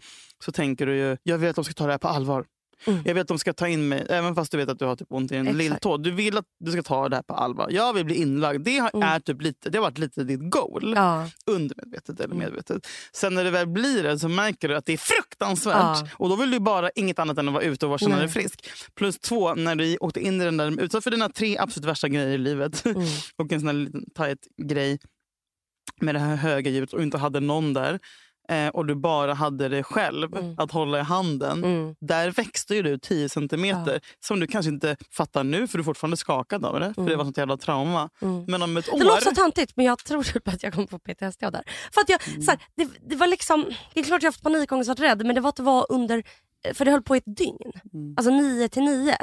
så 0.45 0.53
tänker 0.53 0.87
du 0.87 0.97
ju, 0.97 1.17
jag 1.23 1.39
vet 1.39 1.51
att 1.51 1.57
de 1.57 1.65
ska 1.65 1.75
ta 1.75 1.87
det 1.87 1.93
här 1.93 1.99
på 1.99 2.09
allvar. 2.09 2.45
Mm. 2.87 3.03
Jag 3.05 3.15
vet 3.15 3.21
att 3.23 3.29
de 3.29 3.39
ska 3.39 3.53
ta 3.53 3.69
in 3.69 3.89
mig, 3.89 4.07
även 4.09 4.35
fast 4.35 4.53
du 4.53 4.59
vet 4.59 4.69
att 4.69 4.79
du 4.79 4.85
har 4.85 4.97
typ 4.97 5.13
ont 5.13 5.33
i 5.33 5.37
en 5.37 5.47
lilltå. 5.59 5.97
Du 5.97 6.11
vill 6.11 6.39
att 6.39 6.45
du 6.61 6.73
ska 6.73 6.83
ta 6.83 7.09
det 7.09 7.17
här 7.17 7.23
på 7.23 7.35
allvar. 7.35 7.69
Jag 7.71 7.93
vill 7.93 8.05
bli 8.05 8.15
inlagd. 8.15 8.65
Det 8.65 8.79
har, 8.79 8.91
Mm. 8.95 9.09
är 9.09 9.21
typ 9.21 9.43
lite, 9.43 9.71
det 9.71 9.79
har 9.79 9.83
varit 9.83 9.99
lite 9.99 10.25
ditt 10.25 10.51
goal. 10.51 10.93
Ja. 10.97 11.27
Undermedvetet 11.47 12.21
eller 12.21 12.35
Mm. 12.35 12.39
medvetet. 12.39 12.87
Sen 13.13 13.35
när 13.35 13.45
det 13.45 13.51
väl 13.51 13.67
blir 13.67 14.03
det 14.03 14.19
så 14.19 14.29
märker 14.29 14.69
du 14.69 14.77
att 14.77 14.87
det 14.87 14.93
är 14.93 14.97
fruktansvärt. 14.97 15.75
Ja. 15.77 16.09
Och 16.17 16.29
då 16.29 16.37
vill 16.37 16.51
du 16.51 16.61
bara 16.61 16.91
inget 16.95 17.19
annat 17.19 17.39
än 17.39 17.49
att 17.49 17.55
vara 17.55 17.65
ute 17.65 17.87
och 17.87 17.91
vara 17.91 17.99
känna 17.99 18.19
dig 18.19 18.29
frisk. 18.29 18.71
Plus 18.95 19.19
två, 19.19 19.55
när 19.55 19.75
du 19.77 19.97
åkte 19.97 20.21
in 20.21 20.41
i 20.41 20.45
den 20.45 20.57
där, 20.57 20.81
utsatt 20.81 21.05
för 21.05 21.11
dina 21.11 21.29
tre 21.29 21.59
absolut 21.59 21.89
värsta 21.89 22.09
grejer 22.09 22.29
i 22.29 22.39
livet. 22.39 22.85
Mm. 22.87 23.03
och 23.37 23.53
en 23.53 23.61
sån 23.61 23.67
här 23.67 23.75
liten 23.75 24.05
tight 24.15 24.39
grej 24.63 24.99
med 26.01 26.15
det 26.15 26.19
här 26.19 26.37
höga 26.37 26.71
ljudet 26.71 26.93
och 26.93 27.03
inte 27.03 27.19
hade 27.19 27.41
någon 27.41 27.73
där. 27.73 27.99
Eh, 28.53 28.69
och 28.69 28.87
du 28.87 28.95
bara 28.95 29.35
hade 29.35 29.69
dig 29.69 29.83
själv 29.83 30.37
Mm. 30.37 30.55
att 30.59 30.71
hålla 30.73 30.99
i 30.99 31.03
handen. 31.03 31.65
Mm. 31.65 31.95
Där 32.01 32.31
växte 32.31 32.75
ju 32.75 32.83
du 32.83 32.99
10 32.99 33.29
centimeter. 33.29 34.01
Som 34.21 34.41
du 34.41 34.47
kanske 34.47 34.71
inte 34.73 34.97
fattar 35.11 35.45
nu 35.45 35.67
för 35.69 35.79
du 35.79 35.83
är 35.83 35.85
fortfarande 35.85 36.17
skakad 36.17 36.65
av 36.65 36.81
det. 36.81 36.95
För 36.95 37.03
det 37.03 37.17
var 37.17 37.25
sånt 37.25 37.37
jävla 37.39 37.57
trauma. 37.57 38.11
Mm. 38.23 38.45
Men 38.49 38.63
om 38.63 38.77
ett 38.77 38.89
år... 38.93 38.99
Det 38.99 39.05
låter 39.05 39.21
så 39.25 39.35
töntigt 39.35 39.73
men 39.77 39.87
jag 39.87 39.99
tror 40.05 40.23
typ 40.23 40.49
att 40.49 40.63
jag 40.63 40.73
kommer 40.75 40.87
få 40.87 40.99
PTSD 40.99 41.43
här. 41.43 41.63
För 41.95 42.01
att 42.01 42.09
jag, 42.09 42.21
Mm. 42.29 42.43
här, 42.49 42.59
det, 42.77 42.89
det 43.09 43.17
var 43.17 43.27
liksom, 43.27 43.65
det 43.95 44.01
är 44.01 44.05
klart 44.05 44.23
jag 44.23 44.27
har 44.29 44.33
haft 44.33 44.43
panikångest 44.43 44.91
och 44.91 44.99
varit 44.99 45.11
rädd 45.11 45.27
men 45.27 45.35
det 45.35 45.41
var 45.41 45.49
att 45.49 45.57
det 45.57 45.63
var 45.63 45.87
under, 45.89 46.23
för 46.75 46.85
det 46.85 46.91
höll 46.91 47.03
på 47.03 47.15
i 47.17 47.19
ett 47.19 47.37
dygn. 47.37 47.73
Mm. 47.95 48.15
Alltså 48.17 48.31
9 48.31 48.69
till 48.69 48.83
9. 48.83 49.17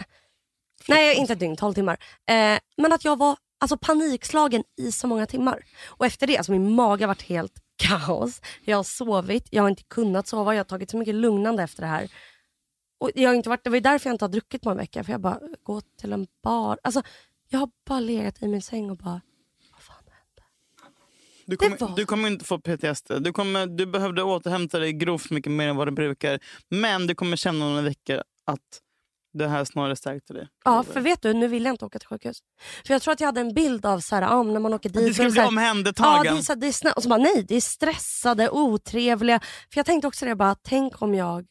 Nej 0.88 1.16
inte 1.16 1.34
ett 1.34 1.40
dygn, 1.40 1.56
12 1.58 1.74
timmar. 1.74 1.98
Eh, 2.30 2.60
men 2.78 2.94
att 2.94 3.06
jag 3.06 3.18
var 3.20 3.38
alltså, 3.60 3.78
panikslagen 3.78 4.64
i 4.78 4.91
så 4.91 5.07
många 5.07 5.26
timmar. 5.26 5.64
Och 5.88 6.05
efter 6.05 6.28
det, 6.28 6.38
alltså 6.38 6.51
min 6.51 6.72
mage 6.76 7.03
har 7.03 7.07
varit 7.07 7.22
helt 7.22 7.53
kaos. 7.76 8.41
Jag 8.66 8.78
har 8.78 8.84
sovit, 8.84 9.47
jag 9.51 9.64
har 9.64 9.70
inte 9.70 9.84
kunnat 9.84 10.28
sova, 10.28 10.53
jag 10.53 10.60
har 10.60 10.64
tagit 10.66 10.89
så 10.91 10.97
mycket 10.97 11.16
lugnande 11.16 11.64
efter 11.64 11.82
det 11.82 11.88
här. 11.88 12.12
Och 12.99 13.12
jag 13.16 13.30
har 13.30 13.36
inte 13.36 13.49
varit, 13.49 13.64
det 13.64 13.70
var 13.70 13.78
ju 13.78 13.82
därför 13.82 14.10
jag 14.10 14.14
inte 14.14 14.26
har 14.26 14.30
druckit 14.30 14.62
på 14.62 14.70
en 14.70 14.78
vecka. 14.78 15.03
För 15.03 15.12
jag 15.12 15.22
bara, 15.22 15.39
gå 15.64 15.82
till 15.82 16.14
en 16.14 16.28
bar. 16.43 16.80
Alltså, 16.84 17.01
jag 17.49 17.60
har 17.60 17.70
bara 17.88 17.99
legat 17.99 18.41
i 18.43 18.47
min 18.47 18.62
säng 18.62 18.89
och 18.91 18.97
bara, 18.97 19.22
vad 19.72 19.82
fan 19.82 19.95
hände? 20.05 20.43
Du 21.45 21.57
kommer, 21.57 21.78
var- 21.78 21.95
du 21.95 22.05
kommer 22.05 22.28
inte 22.30 22.45
få 22.45 22.60
PTSD. 22.60 23.12
Du, 23.20 23.34
kommer, 23.34 23.68
du 23.68 23.86
behövde 23.86 24.24
återhämta 24.24 24.80
dig 24.80 24.93
grovt 24.93 25.30
mycket 25.30 25.51
mer 25.51 25.68
än 25.68 25.76
vad 25.76 25.88
du 25.88 25.91
brukar. 25.91 26.39
Men 26.70 27.07
du 27.07 27.16
kommer 27.16 27.36
känna 27.38 27.66
några 27.70 27.82
veckor 27.82 28.24
att 28.45 28.82
det 29.34 29.48
här 29.48 29.66
snarare 29.66 29.96
stärkte 29.96 30.34
dig. 30.34 30.48
Ja, 30.66 30.84
för 30.84 31.02
vet 31.02 31.22
du, 31.22 31.34
nu 31.34 31.48
vill 31.48 31.66
jag 31.66 31.74
inte 31.74 31.86
åka 31.86 32.00
till 32.00 32.08
sjukhus. 32.08 32.40
För 32.86 32.94
jag 32.94 33.02
tror 33.02 33.12
att 33.14 33.20
jag 33.20 33.28
hade 33.28 33.42
en 33.42 33.54
bild 33.54 33.86
av 33.86 34.00
så 34.00 34.16
här, 34.16 34.22
ja, 34.22 34.44
men 34.44 34.54
när 34.54 34.60
man 34.60 34.74
åker 34.74 34.90
dit. 34.90 35.06
du 35.08 35.14
skulle 35.14 35.32
bli 35.32 35.42
Ja, 35.42 35.48
omhändertagen. 35.48 36.34
det 36.34 36.40
är, 36.40 36.42
så, 36.42 36.56
det 36.56 36.68
är 36.68 36.72
snö- 36.72 36.94
och 36.94 37.04
så 37.04 37.10
bara, 37.10 37.20
nej, 37.20 37.46
det 37.48 37.56
är 37.56 37.62
stressade, 37.62 38.50
otrevliga. 38.50 39.40
För 39.40 39.78
jag 39.80 39.86
tänkte 39.86 40.08
också 40.08 40.26
det, 40.26 40.36
bara, 40.36 40.56
tänk 40.56 41.02
om 41.02 41.16
jag, 41.16 41.46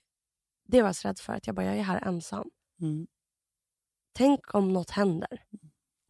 det 0.69 0.83
var 0.83 0.89
jag 0.89 0.97
så 0.97 1.09
rädd 1.09 1.19
för, 1.19 1.33
att 1.33 1.47
jag 1.47 1.57
bara, 1.57 1.67
jag 1.67 1.77
är 1.77 1.83
här 1.83 2.07
ensam. 2.07 2.49
Mm. 2.81 3.07
Tänk 4.15 4.55
om 4.55 4.73
något 4.73 4.91
händer. 4.91 5.43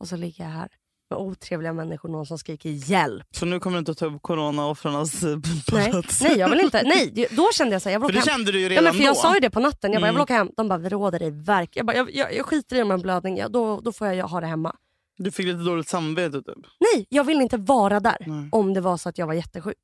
Och 0.01 0.09
så 0.09 0.17
ligger 0.17 0.45
jag 0.45 0.51
här 0.51 0.69
med 1.11 1.19
otrevliga 1.19 1.73
människor, 1.73 2.09
någon 2.09 2.27
som 2.27 2.39
skriker 2.39 2.71
hjälp. 2.71 3.27
Så 3.31 3.47
nu 3.47 3.61
kommer 3.61 3.77
du 3.77 3.79
inte 3.79 3.91
att 3.93 3.99
ta 3.99 4.07
upp 4.07 4.23
corona-offrens 4.23 5.25
eh, 5.25 5.39
Nej, 5.73 5.91
plats. 5.93 6.21
nej 6.23 6.39
jag 6.39 6.49
vill 6.51 6.61
inte. 6.61 6.83
Nej, 6.83 7.29
då 7.31 7.49
kände 7.53 7.75
jag 7.75 7.83
så 7.83 7.89
här, 7.89 7.95
jag 7.95 8.01
vill 8.01 8.07
För 8.09 8.13
det 8.13 8.19
hem. 8.31 8.39
kände 8.39 8.53
du 8.53 8.59
ju 8.59 8.65
Ja, 8.65 8.71
redan 8.71 8.85
men 8.85 8.93
för 8.95 9.01
jag 9.05 9.15
då. 9.15 9.21
sa 9.21 9.35
ju 9.35 9.41
det 9.41 9.51
på 9.51 9.61
natten, 9.61 9.93
jag 9.93 10.03
bara, 10.03 10.07
jag 10.07 10.13
vill 10.13 10.17
Mm. 10.17 10.23
åka 10.23 10.35
hem. 10.35 10.51
De 10.57 10.69
bara, 10.69 10.79
vi 10.79 10.89
råder 10.89 11.19
dig 11.19 11.31
verk. 11.31 11.71
Jag, 11.77 11.87
bara, 11.87 11.97
jag, 11.97 12.15
jag, 12.15 12.35
jag 12.37 12.47
skiter 12.47 12.77
i 12.77 12.83
om 12.83 12.91
en 12.91 13.01
blödning, 13.03 13.37
ja, 13.37 13.49
då, 13.49 13.81
då 13.81 13.93
får 13.93 14.07
jag 14.09 14.29
ha 14.29 14.41
det 14.41 14.47
hemma. 14.47 14.77
Du 15.17 15.31
fick 15.31 15.47
lite 15.47 15.59
dåligt 15.59 15.89
samvete 15.89 16.43
typ. 16.43 16.67
Nej, 16.81 17.07
jag 17.09 17.25
vill 17.25 17.41
inte 17.41 17.57
vara 17.57 18.01
där 18.01 18.17
Nej. 18.27 18.49
om 18.53 18.75
det 18.75 18.81
var 18.81 18.97
så 18.97 19.09
att 19.09 19.19
jag 19.19 19.27
var 19.27 19.35
jättesjuk. 19.35 19.77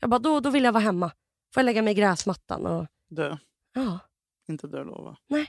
Jag 0.00 0.10
bara, 0.10 0.18
då, 0.18 0.40
då 0.40 0.50
vill 0.50 0.64
jag 0.64 0.72
vara 0.72 0.82
hemma. 0.84 1.08
Får 1.54 1.60
jag 1.60 1.64
lägga 1.64 1.82
mig 1.82 1.90
i 1.92 1.94
gräsmattan 1.94 2.66
och... 2.66 2.86
Dö. 3.10 3.36
Ja. 3.74 3.98
Inte 4.48 4.66
dö 4.66 4.84
lova. 4.84 5.16
Nej. 5.28 5.46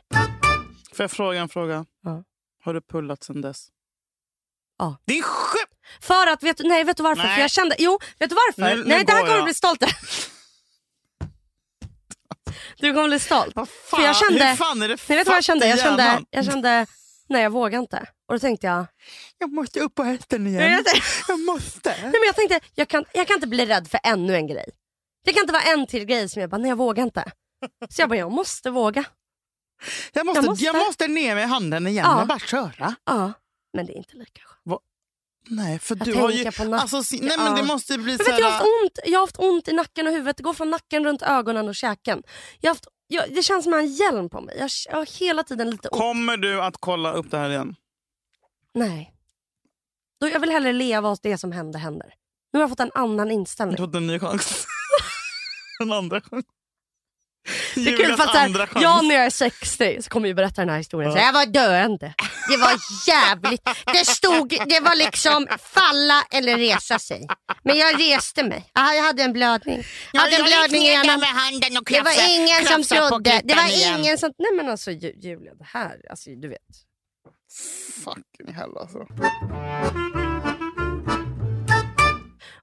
Får 0.94 1.04
jag 1.04 1.12
fråga 1.12 1.40
en 1.42 1.50
fråga? 1.50 1.86
Ja. 2.04 2.24
Har 2.64 2.74
du 2.74 2.82
pullat 2.82 3.24
sen 3.24 3.42
dess? 3.42 3.68
Ja. 4.84 4.98
Det 5.06 5.18
är 5.18 5.22
sjukt! 5.24 5.74
För 6.02 6.28
att, 6.28 6.44
vet, 6.44 6.60
nej 6.60 6.84
vet 6.84 6.98
du 6.98 7.04
varför? 7.04 7.24
Nej. 7.24 7.36
För 7.36 7.42
jag 7.42 7.52
kände, 7.52 7.76
jo, 7.80 8.00
vet 8.20 8.30
du 8.30 8.36
varför? 8.36 8.76
Nu- 8.76 8.82
nu 8.84 8.90
nej, 8.90 9.04
det 9.06 9.12
här 9.12 9.20
kommer 9.20 9.32
du 9.34 9.38
jag. 9.38 9.44
bli 9.46 9.54
stolt 9.54 9.84
över. 9.84 9.96
Du 12.78 12.94
kommer 12.94 13.08
bli 13.08 13.20
stolt. 13.20 13.56
Vad 13.56 13.70
För 13.70 14.02
jag 14.02 14.16
kände- 14.16 14.46
hur 14.46 14.56
fan 14.56 14.82
är 14.82 14.88
det 14.88 14.98
Nej, 15.10 15.18
vet 15.18 15.26
du 15.26 15.30
vad 15.30 15.38
jag 15.38 15.44
kände? 15.44 15.68
Jag 15.68 15.80
kände, 15.80 16.22
jag 16.30 16.46
kände, 16.46 16.86
nej 17.30 17.42
jag 17.44 17.50
vågar 17.50 17.80
inte. 17.80 17.98
Och 18.28 18.36
då 18.36 18.40
tänkte 18.40 18.68
jag, 18.68 18.86
Jag 19.38 19.54
måste 19.54 19.80
upp 19.80 19.96
på 19.96 20.04
hästen 20.04 20.48
igen. 20.48 20.72
Jag 20.72 20.86
tänkte- 20.86 21.02
Jag 21.28 21.40
måste. 21.40 21.90
nej, 21.90 22.02
men 22.04 22.22
jag 22.26 22.36
tänkte 22.36 22.60
jag 22.76 22.88
kan, 22.88 23.06
jag 23.14 23.28
kan 23.28 23.36
inte 23.36 23.48
bli 23.48 23.66
rädd 23.66 23.88
för 23.88 24.00
ännu 24.04 24.36
en 24.36 24.48
grej. 24.48 24.70
Det 25.26 25.34
kan 25.34 25.42
inte 25.42 25.54
vara 25.54 25.64
en 25.64 25.88
till 25.88 26.06
grej 26.06 26.30
som 26.30 26.42
jag 26.42 26.50
bara, 26.50 26.58
nej 26.58 26.70
jag 26.70 26.76
vågar 26.76 27.04
inte. 27.04 27.32
Så 27.90 28.02
jag 28.02 28.10
bara, 28.10 28.20
jag 28.20 28.32
måste 28.32 28.70
våga. 28.70 29.04
Jag 30.14 30.26
måste, 30.26 30.40
Jag 30.46 30.58
jag 30.60 30.76
måste. 30.76 30.88
måste. 30.88 31.08
ner 31.08 31.36
med 31.36 31.50
handen 31.50 31.88
igen 31.88 32.06
Ja. 32.08 32.22
och 32.22 32.28
bara 32.28 32.40
köra. 32.40 32.96
Ja, 33.06 33.34
men 33.74 33.86
det 33.86 33.94
är 33.94 33.98
inte 33.98 34.16
lika 34.18 34.42
skönt. 34.42 34.82
Nej, 35.50 35.80
för 35.80 35.96
Jag 35.96 36.08
du 36.08 36.14
har 36.14 36.32
ju... 36.32 36.52
på 36.52 36.76
Alltså, 36.76 36.98
nej, 37.22 37.38
men 37.38 37.46
Ja. 37.48 37.56
det 37.56 37.64
måste 37.64 37.98
bli 37.98 38.18
Men 38.18 38.18
vet, 38.18 38.26
du, 38.26 38.32
jag, 38.42 38.46
har 38.46 38.52
haft 38.52 38.66
ont, 38.84 39.00
jag 39.06 39.20
har 39.20 39.24
haft 39.26 39.40
ont 39.40 39.68
i 39.68 39.74
nacken 39.74 40.08
och 40.08 40.14
huvudet. 40.14 40.38
Det 40.38 40.44
går 40.44 40.54
från 40.54 40.70
nacken 40.70 41.04
runt 41.06 41.22
ögonen 41.22 41.68
och 41.70 41.76
käken. 41.76 42.24
Jag 42.60 42.70
har 42.70 42.76
haft, 42.76 42.88
jag, 43.08 43.34
det 43.36 43.44
känns 43.44 43.64
som 43.64 43.74
en 43.74 43.88
hjälm 43.88 44.30
på 44.30 44.42
mig. 44.42 44.56
Jag, 44.60 44.70
jag 44.90 44.96
har 44.98 45.20
hela 45.20 45.44
tiden 45.44 45.70
lite 45.70 45.88
ont. 45.90 46.02
Kommer 46.02 46.38
du 46.38 46.62
att 46.62 46.76
kolla 46.80 47.12
upp 47.14 47.32
det 47.32 47.38
här 47.38 47.50
igen? 47.50 47.76
Nej. 48.74 49.14
Då, 50.22 50.30
jag 50.30 50.40
vill 50.40 50.50
hellre 50.50 50.74
leva 50.74 51.10
och 51.10 51.18
det 51.22 51.38
som 51.38 51.52
hände 51.52 51.78
händer. 51.80 52.14
Nu 52.54 52.60
har 52.60 52.64
jag 52.64 52.70
fått 52.70 52.80
en 52.80 52.92
annan 52.96 53.28
Du 53.28 53.34
inställning. 53.34 53.78
har 53.80 53.88
fått 53.88 53.96
en 53.96 54.08
ny 54.08 54.20
chans. 54.20 54.66
en 55.82 55.92
andra 55.94 56.22
chans. 56.22 56.46
Det 57.76 57.94
är 57.94 57.98
kul 57.98 58.16
för 58.16 58.24
att 58.24 58.30
här, 58.36 58.70
jag 58.82 59.06
när 59.06 59.16
jag 59.16 59.26
är 59.26 59.30
60 59.30 60.02
så 60.02 60.10
kommer 60.10 60.28
jag 60.28 60.36
berätta 60.36 60.62
den 60.62 60.70
här 60.70 60.78
historien. 60.78 61.12
Så 61.12 61.18
jag 61.18 61.34
var 61.34 61.46
döende. 61.46 62.14
Det 62.50 62.58
var 62.58 62.74
jävligt. 63.08 63.62
Det 63.86 64.06
stod, 64.06 64.50
det 64.50 64.80
var 64.80 64.96
liksom 64.96 65.48
falla 65.60 66.24
eller 66.32 66.58
resa 66.58 67.00
sig. 67.00 67.28
Men 67.64 67.78
jag 67.78 68.00
reste 68.00 68.44
mig. 68.44 68.72
Aha, 68.76 68.94
jag 68.94 69.04
hade 69.04 69.24
en 69.24 69.34
blödning. 69.34 69.84
Jag 70.14 70.22
hade 70.22 70.36
en 70.36 70.46
blödning 70.46 70.82
i 70.82 70.90
ena. 70.94 71.26
handen 71.26 71.78
och 71.78 71.84
Det 71.86 72.02
var 72.02 72.30
ingen 72.40 72.66
som 72.66 72.84
trodde. 72.84 73.42
Det 73.44 73.56
var 73.56 73.68
igen. 73.68 74.00
ingen 74.00 74.18
som... 74.18 74.34
Nej 74.38 74.52
men 74.58 74.70
alltså 74.70 74.92
Ju- 74.92 75.14
Julia, 75.22 75.54
det 75.56 75.66
här, 75.74 76.02
alltså 76.10 76.30
du 76.30 76.48
vet. 76.50 76.60
Fucking 78.04 78.54
hell 78.56 78.78
alltså. 78.78 78.98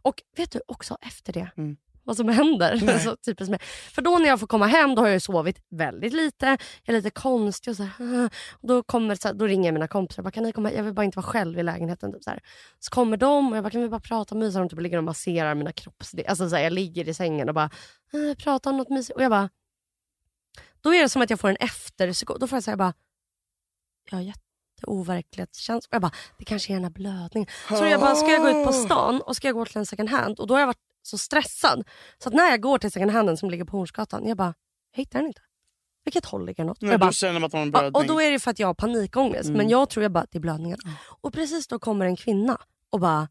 Och 0.03 0.15
vet 0.37 0.51
du 0.53 0.61
också 0.69 0.97
efter 1.01 1.33
det, 1.33 1.51
Mm. 1.57 1.77
Vad 2.11 2.17
som 2.17 2.29
händer. 2.29 2.99
Så 3.05 3.17
typiskt 3.17 3.51
mig. 3.51 3.59
För 3.95 4.03
då 4.03 4.19
när 4.19 4.29
jag 4.29 4.41
får 4.41 4.47
komma 4.47 4.67
hem 4.67 4.95
då 4.95 5.03
har 5.03 5.07
jag 5.07 5.15
ju 5.15 5.21
sovit 5.21 5.59
väldigt 5.71 6.13
lite. 6.13 6.47
Jag 6.47 6.59
är 6.85 6.93
lite 6.93 7.11
konstig 7.11 7.71
och 7.71 7.77
så 7.77 7.83
här, 7.83 8.25
"Ah." 8.25 8.29
och 8.53 8.69
då, 8.69 8.83
kommer, 8.83 9.15
så 9.15 9.29
här, 9.29 9.35
då 9.35 9.47
ringer 9.47 9.69
jag 9.69 9.73
mina 9.73 9.89
kompisar. 9.89 10.19
Jag, 10.21 10.25
bara, 10.25 10.31
kan 10.31 10.43
ni 10.43 10.53
komma? 10.53 10.73
jag 10.73 10.83
vill 10.83 10.95
bara 10.95 11.05
inte 11.05 11.17
vara 11.17 11.27
själv 11.27 11.59
i 11.59 11.63
lägenheten. 11.63 12.13
Typ, 12.13 12.25
så, 12.25 12.31
här. 12.31 12.41
så 12.79 12.91
kommer 12.91 13.17
de 13.17 13.51
och 13.51 13.57
jag 13.57 13.65
bara, 13.65 13.71
kan 13.71 13.81
vi 13.83 13.89
bara 13.89 14.01
prata 14.01 14.35
och 14.35 14.39
mysa? 14.39 14.59
De 14.59 14.69
typ 14.69 14.81
ligger 14.81 14.99
och 14.99 15.05
masserar 15.05 15.55
mina 15.55 15.73
kroppsdelar. 15.73 16.31
Alltså, 16.31 16.51
så 16.51 16.57
jag 16.57 16.73
ligger 16.73 17.09
i 17.09 17.15
sängen 17.15 17.49
och 17.49 17.55
bara 17.55 17.71
"Ah, 18.13 18.35
prata 18.39 18.71
om 18.71 18.77
något 18.77 18.91
mysigt. 18.91 19.17
Och 19.17 19.23
jag 19.23 19.31
bara, 19.31 19.49
då 20.81 20.95
är 20.95 21.03
det 21.03 21.09
som 21.09 21.23
att 21.23 21.31
jag 21.31 21.41
får 21.41 21.49
en 21.49 21.57
efterpsyko. 21.57 22.37
Då 22.39 22.47
får 22.47 22.57
jag 22.57 22.65
säga 22.65 22.77
bara, 22.77 22.95
jag 24.11 24.19
har 24.19 24.23
jätteoverklighetskänsla. 24.23 25.89
Och 25.89 25.95
jag 25.95 26.03
bara, 26.03 26.13
det 26.39 26.45
kanske 26.45 26.73
är 26.73 26.75
den 26.75 26.85
här 26.85 26.91
blödningen. 26.91 27.49
Så 27.69 27.85
jag 27.85 28.01
bara, 28.01 28.15
ska 28.15 28.27
jag 28.31 28.43
gå 28.43 28.61
ut 28.61 28.67
på 28.67 28.73
stan 28.73 29.21
och 29.21 29.37
ska 29.37 29.49
jag 29.49 29.55
gå 29.55 29.65
till 29.65 29.79
en 29.79 29.87
second 29.87 30.09
hand? 30.09 30.41
Och 30.41 30.47
då 30.47 30.55
har 30.55 30.61
jag 30.61 30.67
varit 30.67 30.90
så 31.03 31.19
stressad. 31.19 31.89
Så 32.19 32.29
att 32.29 32.35
när 32.35 32.51
jag 32.51 32.61
går 32.61 32.79
till 32.79 32.91
second 32.91 33.11
handen 33.11 33.37
som 33.37 33.51
ligger 33.51 33.65
på 33.65 33.77
Hornsgatan, 33.77 34.27
jag 34.29 34.37
bara, 34.37 34.55
jag 34.93 34.99
hittar 34.99 35.19
den 35.19 35.29
inte. 35.29 35.41
Vilket 36.05 36.25
håll 36.25 36.47
ligger? 36.47 36.71
Och 36.71 36.77
Nej, 36.81 36.91
jag 36.91 37.01
bara, 37.01 37.13
känner 37.13 37.47
att 37.47 37.53
man 37.53 37.61
har 37.63 37.71
blödning. 37.71 37.95
och 37.95 38.07
då 38.07 38.21
är 38.21 38.31
det 38.31 38.39
för 38.39 38.51
att 38.51 38.59
jag 38.59 38.67
har 38.67 38.75
panikångest. 38.75 39.45
Mm. 39.49 39.57
Men 39.59 39.69
jag 39.69 39.91
tror 39.91 40.03
jag 40.03 40.13
bara 40.13 40.25
att 40.25 40.33
det 40.33 40.39
är 40.39 40.41
blödningen. 40.41 40.79
Och 41.21 41.33
precis 41.33 41.67
då 41.67 41.79
kommer 41.79 42.07
en 42.07 42.17
kvinna 42.17 42.59
och 42.91 43.01
bara 43.01 43.29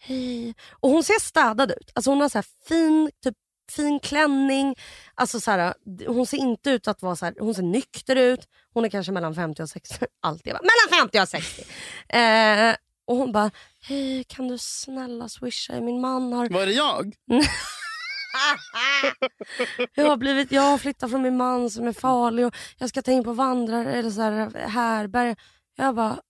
hej. 0.00 0.54
Och 0.70 0.90
hon 0.90 1.04
ser 1.04 1.20
städad 1.20 1.70
ut. 1.70 1.90
Alltså 1.94 2.10
hon 2.10 2.20
har 2.20 2.28
så 2.28 2.38
här 2.38 2.46
fin, 2.68 3.10
typ, 3.22 3.34
fin 3.70 4.00
klänning. 4.00 4.74
Alltså 5.14 5.40
så 5.40 5.50
här, 5.50 5.74
hon 6.06 6.26
ser 6.26 6.36
inte 6.36 6.70
ut 6.70 6.88
att 6.88 7.02
vara 7.02 7.16
så 7.16 7.24
här, 7.24 7.34
hon 7.40 7.54
ser 7.54 7.62
nykter 7.62 8.16
ut. 8.16 8.48
Hon 8.74 8.84
är 8.84 8.88
kanske 8.88 9.12
mellan 9.12 9.34
50 9.34 9.62
och 9.62 9.68
60. 9.68 9.94
Alltid 10.22 10.52
bara, 10.52 10.62
mellan 10.62 11.02
50 11.02 11.20
och 11.20 11.28
60. 11.28 11.62
Eh, 12.08 12.76
och 13.08 13.16
hon 13.16 13.32
bara, 13.32 13.50
hej 13.80 14.24
kan 14.24 14.48
du 14.48 14.58
snälla 14.58 15.28
swisha? 15.28 15.80
Min 15.80 16.00
man 16.00 16.32
har 16.32 16.48
Var 16.48 16.66
det 16.66 16.72
jag? 16.72 17.14
jag 19.94 20.06
har, 20.08 20.16
blivit, 20.16 20.52
jag 20.52 20.62
har 20.62 20.78
flyttat 20.78 21.10
från 21.10 21.22
min 21.22 21.36
man 21.36 21.70
som 21.70 21.86
är 21.86 21.92
farlig 21.92 22.46
och 22.46 22.54
jag 22.78 22.88
ska 22.88 23.02
ta 23.02 23.10
in 23.10 23.24
på 23.24 23.32
vandrare 23.32 23.94
eller 23.94 24.10
så 24.10 24.22
här, 24.22 24.68
härberg. 24.68 25.36
Jag 25.76 25.94
bara, 25.94 26.20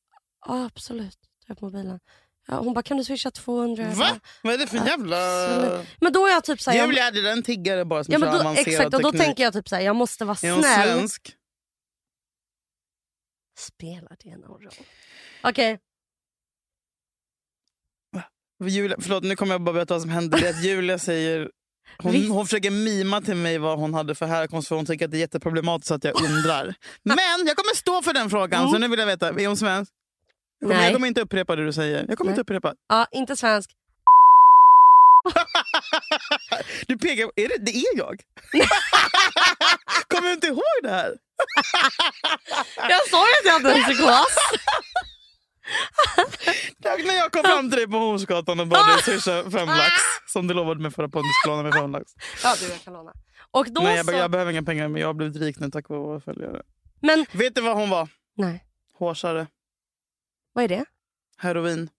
ja, 0.46 0.64
absolut. 0.64 1.18
Ta 1.46 1.52
upp 1.52 1.60
mobilen. 1.60 2.00
Ja, 2.46 2.54
hon 2.58 2.74
bara, 2.74 2.82
kan 2.82 2.96
du 2.96 3.04
swisha 3.04 3.30
200? 3.30 3.82
Jag 3.82 3.90
Va? 3.90 3.96
bara, 4.10 4.20
Vad 4.42 4.54
är 4.54 4.58
det 4.58 4.66
för 4.66 4.86
jävla... 4.86 5.16
absolut. 5.44 5.86
Men 6.00 6.12
då 6.12 6.26
är 6.26 6.30
jag 6.30 6.44
typ 6.44 6.60
såhär, 6.60 6.78
jag, 6.78 6.94
där 6.94 7.26
är 7.26 7.32
en 7.32 7.42
tiggare 7.42 7.84
bara 7.84 8.04
som 8.04 8.12
ja, 8.12 8.18
men 8.18 8.44
då, 8.44 8.50
exakt, 8.50 8.94
och 8.94 9.02
då 9.02 9.10
teknik. 9.10 9.26
tänker 9.26 9.42
jag 9.42 9.52
typ 9.52 9.68
såhär, 9.68 9.82
jag 9.82 9.96
måste 9.96 10.24
vara 10.24 10.38
Är 10.42 10.52
hon 10.52 10.62
snäll. 10.62 10.88
svensk? 10.88 11.34
Spelar 13.58 14.16
det 14.24 14.36
någon 14.36 14.62
roll? 14.62 14.72
Okej, 15.42 15.78
Julia, 18.64 18.96
förlåt, 19.00 19.24
nu 19.24 19.36
kommer 19.36 19.54
jag 19.54 19.60
bara 19.62 19.72
berätta 19.72 19.94
vad 19.94 20.00
som 20.00 20.10
hände. 20.10 20.40
Det 20.40 20.48
att 20.48 20.64
Julia 20.64 20.98
säger... 20.98 21.50
Hon, 22.02 22.30
hon 22.30 22.46
försöker 22.46 22.70
mima 22.70 23.20
till 23.20 23.34
mig 23.34 23.58
vad 23.58 23.78
hon 23.78 23.94
hade 23.94 24.14
för 24.14 24.26
härkomst 24.26 24.68
för 24.68 24.76
hon 24.76 24.86
tycker 24.86 25.04
att 25.04 25.10
det 25.10 25.16
är 25.16 25.20
jätteproblematiskt 25.20 25.90
att 25.90 26.04
jag 26.04 26.22
undrar. 26.22 26.74
Men 27.02 27.18
jag 27.46 27.56
kommer 27.56 27.74
stå 27.74 28.02
för 28.02 28.12
den 28.12 28.30
frågan, 28.30 28.70
så 28.70 28.78
nu 28.78 28.88
vill 28.88 28.98
jag 28.98 29.06
veta. 29.06 29.28
Är 29.28 29.46
hon 29.46 29.56
svensk? 29.56 29.92
Jag 30.60 30.68
kommer, 30.68 30.80
Nej. 30.80 30.84
jag 30.84 30.94
kommer 30.94 31.08
inte 31.08 31.20
upprepa 31.20 31.56
det 31.56 31.64
du 31.64 31.72
säger. 31.72 32.04
Jag 32.08 32.18
kommer 32.18 32.30
Nej. 32.30 32.32
inte 32.32 32.40
upprepa. 32.40 32.74
ja, 32.88 33.06
inte 33.12 33.36
svensk. 33.36 33.70
Du 36.86 36.98
pekar 36.98 37.30
är 37.36 37.48
det, 37.48 37.56
det 37.58 37.76
är 37.76 37.98
jag. 37.98 38.20
kommer 40.08 40.28
du 40.28 40.32
inte 40.34 40.46
ihåg 40.46 40.62
det 40.82 40.90
här? 40.90 41.16
Jag 42.88 43.08
sa 43.10 43.26
ju 43.26 43.32
att 43.40 43.44
jag 43.44 43.52
hade 43.52 43.72
en 43.74 43.82
psykos. 43.82 44.36
Tack 46.82 47.04
när 47.04 47.14
jag 47.14 47.32
kom 47.32 47.42
fram 47.42 47.70
till 47.70 47.78
dig 47.78 47.86
på 47.88 47.96
Hornsgatan 47.98 48.60
och 48.60 48.66
bad 48.66 48.86
dig 48.88 49.02
swisha 49.02 49.50
fem 49.50 49.68
lax. 49.68 49.92
Som 50.26 50.46
du 50.46 50.54
lovade 50.54 50.80
mig 50.80 50.90
förra 50.90 51.08
podden, 51.08 51.24
du 51.28 51.32
skulle 51.42 51.56
låna 51.56 51.62
mig 51.70 51.72
fem 51.80 51.92
lax. 51.92 52.12
Ja, 52.42 52.54
du 52.60 52.68
jag 52.68 52.82
kan 52.84 52.92
låna. 52.92 53.12
Och 53.50 53.66
då 53.72 53.80
Nej, 53.80 53.96
jag, 53.96 54.06
så... 54.06 54.12
jag 54.12 54.30
behöver 54.30 54.52
inga 54.52 54.62
pengar 54.62 54.88
men 54.88 55.00
jag 55.00 55.08
har 55.08 55.14
blivit 55.14 55.36
rik 55.36 55.58
nu 55.58 55.70
tack 55.70 55.88
vare 55.88 56.00
våra 56.00 56.20
följare. 56.20 56.62
Men, 57.00 57.26
Vet 57.32 57.54
du 57.54 57.60
vad 57.60 57.76
hon 57.76 57.90
var? 57.90 58.08
nej. 58.36 58.64
Hårsare. 58.98 59.46
Vad 60.52 60.64
är 60.64 60.68
det? 60.68 60.84
Heroin. 61.36 61.90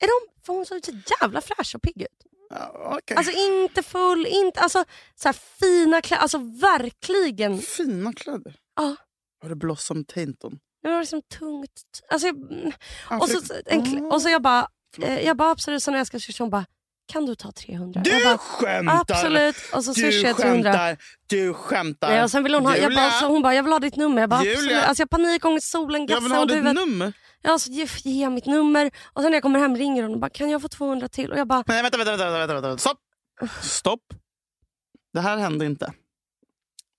Är 0.00 0.06
de, 0.06 0.42
för 0.46 0.52
hon 0.52 0.66
såg 0.66 0.84
så 0.84 0.92
jävla 1.20 1.40
fräsch 1.40 1.74
och 1.74 1.82
pigg 1.82 2.02
ut. 2.02 2.08
Ja, 2.50 2.96
okej. 2.98 3.16
Alltså 3.16 3.32
inte 3.32 3.82
full, 3.82 4.26
inte, 4.26 4.60
alltså 4.60 4.84
så 5.14 5.28
här 5.28 5.32
fina 5.60 6.02
kläder, 6.02 6.22
alltså 6.22 6.38
verkligen. 6.38 7.58
Fina 7.58 8.12
kläder. 8.12 8.56
Ja. 8.76 8.96
Var 9.42 9.48
det 9.48 9.56
Blossom 9.56 10.04
Tainton? 10.04 10.58
Det 10.86 10.92
var 10.92 11.00
liksom 11.00 11.22
tungt. 11.22 11.82
Alltså, 12.10 12.26
jag- 12.26 12.52
mm. 12.52 12.72
Och, 13.20 13.28
så, 13.28 13.42
för- 13.42 13.62
en, 13.66 13.84
klä- 13.84 14.10
och 14.10 14.22
så 14.22 14.28
jag 14.28 14.42
bara, 14.42 14.68
eh, 15.02 15.20
jag 15.20 15.36
bara 15.36 15.50
absolut 15.50 15.82
så 15.82 15.90
när 15.90 15.98
jag 15.98 16.06
ska 16.06 16.20
swisha 16.20 16.44
hon 16.44 16.50
bara, 16.50 16.66
kan 17.12 17.26
du 17.26 17.34
ta 17.34 17.52
300? 17.52 18.02
jag 18.04 18.18
Du 18.18 18.24
bara, 18.24 18.38
skämtar! 18.38 19.00
absolut. 19.00 19.56
Och 19.74 19.84
så 19.84 19.94
swishade 19.94 20.28
jag 20.28 20.36
300. 20.36 20.72
skämtar! 20.72 20.96
Du 21.26 21.54
skämtar! 21.54 22.08
Nej, 22.08 22.22
och 22.22 22.30
sen 22.30 22.42
ville 22.42 22.56
hon 22.56 22.66
ha, 22.66 22.76
jag 22.76 22.94
bara, 22.94 23.10
så 23.10 23.26
hon 23.26 23.42
bara, 23.42 23.54
jag 23.54 23.62
vill 23.62 23.72
ha 23.72 23.78
ditt 23.78 23.96
nummer. 23.96 24.20
Jag 24.20 24.30
bara, 24.30 24.44
Julia. 24.44 24.58
absolut. 24.58 24.82
Alltså 24.82 25.02
jag 25.02 25.10
panikångest, 25.10 25.70
solen 25.70 26.06
jag 26.06 26.20
vill 26.20 26.28
gassar 26.30 26.36
ha 26.38 26.44
ditt 26.46 26.56
huvudet. 26.56 26.74
nummer. 26.74 27.12
Ja, 27.42 27.58
så 27.58 27.70
ge, 27.70 27.86
ge 28.04 28.30
mitt 28.30 28.46
nummer. 28.46 28.90
Och 29.12 29.22
sen 29.22 29.30
när 29.30 29.36
jag 29.36 29.42
kommer 29.42 29.58
hem 29.58 29.76
ringer 29.76 30.02
hon 30.02 30.12
och 30.14 30.20
bara, 30.20 30.30
kan 30.30 30.50
jag 30.50 30.62
få 30.62 30.68
200 30.68 31.08
till? 31.08 31.32
Och 31.32 31.38
jag 31.38 31.46
bara, 31.46 31.64
Nej, 31.66 31.82
vänta, 31.82 31.98
vänta, 31.98 32.10
vänta, 32.16 32.30
vänta, 32.38 32.54
vänta, 32.54 32.68
vänta. 32.68 32.78
Stopp! 32.80 32.98
Stopp. 33.62 34.02
Det 35.12 35.20
här 35.20 35.36
hände 35.36 35.66
inte. 35.66 35.92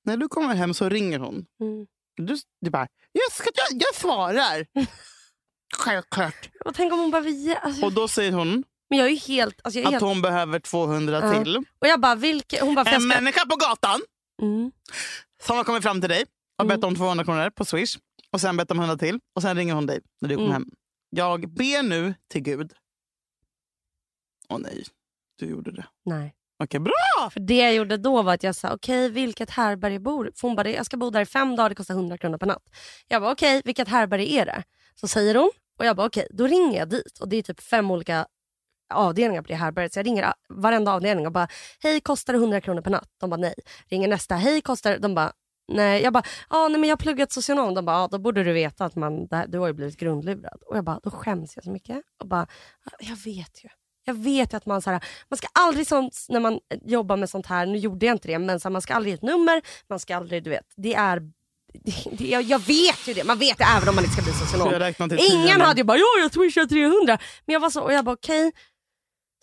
När 0.05 0.17
du 0.17 0.27
kommer 0.27 0.55
hem 0.55 0.73
så 0.73 0.89
ringer 0.89 1.19
hon. 1.19 1.45
mm. 1.61 1.87
Du, 2.17 2.37
du 2.61 2.69
bara, 2.69 2.87
jag, 3.25 3.31
ska, 3.31 3.49
jag, 3.55 3.81
jag 3.81 3.95
svarar. 3.95 4.65
Självklart. 5.77 6.49
och 6.65 6.75
tänk 6.75 6.93
om 6.93 6.99
hon 6.99 7.11
bara, 7.11 7.21
vi, 7.21 7.55
alltså, 7.61 7.85
Och 7.85 7.93
då 7.93 8.07
säger 8.07 8.31
hon 8.31 8.63
men 8.89 8.99
jag 8.99 9.07
är 9.07 9.11
ju 9.11 9.17
helt, 9.17 9.59
alltså 9.63 9.79
jag 9.79 9.83
är 9.83 9.87
att 9.87 9.93
helt, 9.93 10.03
hon 10.03 10.21
behöver 10.21 10.59
200 10.59 11.19
Ja. 11.23 11.43
till. 11.43 11.57
och 11.57 11.87
jag 11.87 11.99
bara, 12.01 12.15
vilka, 12.15 12.65
hon 12.65 12.75
bara, 12.75 12.89
En 12.89 13.01
ska, 13.01 13.07
människa 13.07 13.45
på 13.45 13.55
gatan 13.55 14.01
mm. 14.41 14.71
som 15.43 15.57
har 15.57 15.63
kommit 15.63 15.83
fram 15.83 16.01
till 16.01 16.09
dig 16.09 16.25
och 16.57 16.65
Mm. 16.65 16.75
bett 16.79 16.83
om 16.87 16.95
200 16.95 17.23
kronor 17.25 17.49
på 17.49 17.65
Swish. 17.65 17.97
Och 18.31 18.41
sen 18.41 18.57
bett 18.57 18.71
om 18.71 18.79
100 18.79 18.97
till. 18.97 19.19
Och 19.35 19.41
sen 19.41 19.57
ringer 19.57 19.73
hon 19.73 19.85
dig 19.85 19.99
när 20.21 20.29
du 20.29 20.35
kommer 20.35 20.47
Mm. 20.49 20.53
hem. 20.63 20.69
Jag 21.09 21.49
ber 21.53 21.83
nu 21.83 22.13
till 22.29 22.41
Gud. 22.41 22.73
Åh 24.49 24.57
nej, 24.59 24.83
du 25.39 25.45
gjorde 25.45 25.71
det. 25.71 25.85
nej. 26.05 26.33
Okej, 26.59 26.79
bra! 26.79 27.29
För 27.31 27.39
det 27.39 27.57
jag 27.57 27.73
gjorde 27.75 27.97
då 27.97 28.21
var 28.21 28.33
att 28.33 28.43
jag 28.43 28.55
sa, 28.55 28.73
okej 28.73 29.09
vilket 29.09 29.49
härbärge 29.49 29.99
bor 29.99 30.31
För 30.35 30.47
hon 30.47 30.55
bara, 30.55 30.69
jag 30.69 30.85
ska 30.85 30.97
bo 30.97 31.09
där 31.09 31.21
i 31.21 31.25
fem 31.25 31.55
dagar, 31.55 31.69
det 31.69 31.75
kostar 31.75 31.93
100 31.93 32.17
kronor 32.17 32.37
per 32.37 32.47
natt. 32.47 32.63
Jag 33.07 33.21
bara, 33.21 33.31
okej 33.31 33.61
vilket 33.65 33.87
härbärge 33.87 34.41
är 34.41 34.45
det? 34.45 34.63
Så 34.95 35.07
säger 35.07 35.35
hon 35.35 35.51
och 35.79 35.85
jag 35.85 35.95
bara, 35.95 36.07
okej 36.07 36.27
då 36.31 36.47
ringer 36.47 36.79
jag 36.79 36.89
dit. 36.89 37.19
Och 37.21 37.29
det 37.29 37.37
är 37.37 37.41
typ 37.43 37.59
fem 37.61 37.91
olika 37.91 38.27
avdelningar 38.93 39.41
på 39.41 39.47
det 39.47 39.55
härbärget. 39.55 39.93
Så 39.93 39.99
jag 39.99 40.05
ringer 40.05 40.33
varenda 40.49 40.93
avdelning 40.93 41.25
och 41.25 41.31
bara, 41.31 41.47
hej 41.83 42.01
kostar 42.01 42.33
det 42.33 42.39
100 42.39 42.61
kronor 42.61 42.81
per 42.81 42.91
natt? 42.91 43.09
De 43.19 43.29
bara 43.29 43.37
nej. 43.37 43.53
Ringer 43.89 44.07
nästa, 44.07 44.35
hej 44.35 44.61
kostar 44.61 44.91
det? 44.91 44.97
De 44.97 45.15
bara 45.15 45.31
nej. 45.67 46.01
Jag 46.03 46.13
bara, 46.13 46.23
ah, 46.47 46.67
nej 46.67 46.79
men 46.79 46.89
jag 46.89 46.95
har 46.95 46.97
pluggat 47.01 47.31
socionom. 47.31 47.73
De 47.73 47.85
bara, 47.85 47.97
ah, 47.97 48.07
då 48.07 48.17
borde 48.19 48.43
du 48.43 48.53
veta 48.53 48.85
att 48.85 48.95
man, 48.95 49.27
här- 49.31 49.47
du 49.47 49.59
har 49.59 49.67
ju 49.67 49.73
blivit 49.73 49.97
grundlurad. 49.97 50.61
Och 50.65 50.77
jag 50.77 50.83
bara, 50.83 50.99
då 51.03 51.11
skäms 51.11 51.55
jag 51.55 51.63
så 51.63 51.71
mycket. 51.71 52.01
Och 52.19 52.27
bara, 52.27 52.47
jag 52.99 53.15
vet 53.15 53.63
ju. 53.63 53.69
Jag 54.07 54.13
vet 54.13 54.53
ju 54.53 54.57
att 54.57 54.65
man, 54.65 54.81
så 54.81 54.89
här, 54.89 55.03
man 55.29 55.37
ska 55.37 55.47
aldrig 55.53 55.87
sånt, 55.87 56.25
när 56.29 56.39
man 56.39 56.59
jobbar 56.85 57.17
med 57.17 57.29
sånt 57.29 57.45
här, 57.45 57.65
nu 57.65 57.77
gjorde 57.77 58.05
jag 58.05 58.15
inte 58.15 58.27
det, 58.27 58.39
men 58.39 58.59
så 58.59 58.67
här, 58.67 58.71
man 58.73 58.81
ska 58.81 58.93
aldrig 58.93 59.11
ge 59.11 59.15
ett 59.15 59.21
nummer, 59.21 59.61
man 59.89 59.99
ska 59.99 60.15
aldrig, 60.15 60.43
du 60.43 60.49
vet, 60.49 60.65
det 60.77 60.93
är 60.93 61.19
det, 61.83 61.93
det, 62.17 62.25
jag, 62.27 62.41
jag 62.43 62.59
vet 62.59 63.07
ju 63.07 63.13
det, 63.13 63.23
man 63.23 63.39
vet 63.39 63.57
det 63.57 63.63
även 63.77 63.89
om 63.89 63.95
man 63.95 64.03
inte 64.03 64.13
ska 64.15 64.23
bli 64.23 64.33
socionom. 64.33 65.17
Ingen 65.19 65.61
hade 65.61 65.79
ju 65.79 65.83
bara, 65.83 65.97
ja 65.97 66.05
jag 66.21 66.33
swishar 66.33 66.65
300. 66.65 67.17
Men 67.45 67.53
jag 67.53 67.59
var 67.59 67.69
så, 67.69 67.81
och 67.81 67.93
jag 67.93 68.05
bara 68.05 68.13
okej. 68.13 68.51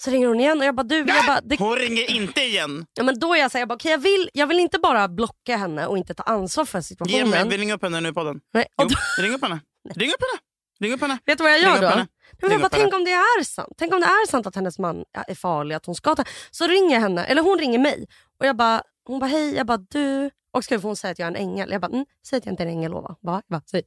Så 0.02 0.10
ringer 0.10 0.28
hon 0.28 0.40
igen 0.40 0.58
och 0.58 0.64
jag 0.64 0.74
bara 0.74 0.82
du, 0.82 0.98
jag 0.98 1.26
bara, 1.26 1.40
det, 1.40 1.58
Hon 1.58 1.76
ringer 1.76 2.10
inte 2.10 2.40
igen. 2.40 2.86
ja, 2.94 3.02
men 3.04 3.18
då 3.18 3.34
är 3.34 3.38
jag 3.38 3.50
så 3.50 3.58
här, 3.58 3.60
jag 3.60 3.68
bara, 3.68 3.74
okej 3.74 3.90
jag, 3.90 3.98
vill, 3.98 4.30
jag 4.34 4.46
vill 4.46 4.58
inte 4.60 4.78
bara 4.78 5.08
blocka 5.08 5.56
henne 5.56 5.86
och 5.86 5.98
inte 5.98 6.14
ta 6.14 6.22
ansvar 6.22 6.64
för 6.64 6.78
Ge 6.78 6.82
situationen. 6.82 7.30
mig, 7.30 7.48
vi 7.48 7.58
ringer 7.58 7.74
upp 7.74 7.82
henne 7.82 8.00
nu 8.00 8.12
på 8.12 8.24
den. 8.24 8.40
Nej, 8.54 8.66
Jo, 8.82 8.88
ring 9.22 9.34
upp 9.34 9.42
henne. 9.42 9.60
Ring 9.94 10.08
upp 10.10 10.20
henne. 10.20 10.40
Ring 10.80 10.92
upp 10.92 11.00
henne. 11.00 11.18
vet 11.24 11.38
du 11.38 11.44
vad 11.44 11.52
jag 11.52 11.60
gör 11.60 11.80
då? 11.80 12.06
Men 12.42 12.50
jag 12.50 12.60
bara, 12.60 12.68
tänk 12.68 12.94
om 12.94 13.04
det 13.04 13.10
är 13.12 13.44
sant. 13.44 13.72
Tänk 13.78 13.94
om 13.94 14.00
det 14.00 14.06
är 14.06 14.26
sant 14.30 14.46
att 14.46 14.54
hennes 14.54 14.78
man 14.78 15.04
är 15.28 15.34
farlig, 15.34 15.74
att 15.74 15.86
hon 15.86 15.94
ska 15.94 16.14
ta... 16.14 16.24
Så 16.50 16.66
ringer 16.66 16.94
jag 16.94 17.00
henne, 17.00 17.24
eller 17.24 17.42
hon 17.42 17.58
ringer 17.58 17.78
mig. 17.78 18.06
Och 18.40 18.46
jag 18.46 18.56
bara, 18.56 18.82
hon 19.06 19.18
bara 19.18 19.26
hej, 19.26 19.54
jag 19.56 19.66
bara 19.66 19.76
du. 19.90 20.30
Och 20.52 20.64
ska 20.64 20.78
hon 20.78 20.96
säga 20.96 21.10
att 21.12 21.18
jag 21.18 21.26
är 21.26 21.30
en 21.30 21.36
ängel? 21.36 21.70
Jag 21.72 21.80
bara, 21.80 21.92
mm, 21.92 22.06
säg 22.26 22.36
att 22.36 22.46
jag 22.46 22.52
inte 22.52 22.62
är 22.62 22.66
en 22.66 22.72
ängel 22.72 22.90
lova. 22.90 23.16
Va? 23.20 23.42
Jag 23.48 23.58
bara, 23.58 23.62
säg. 23.70 23.82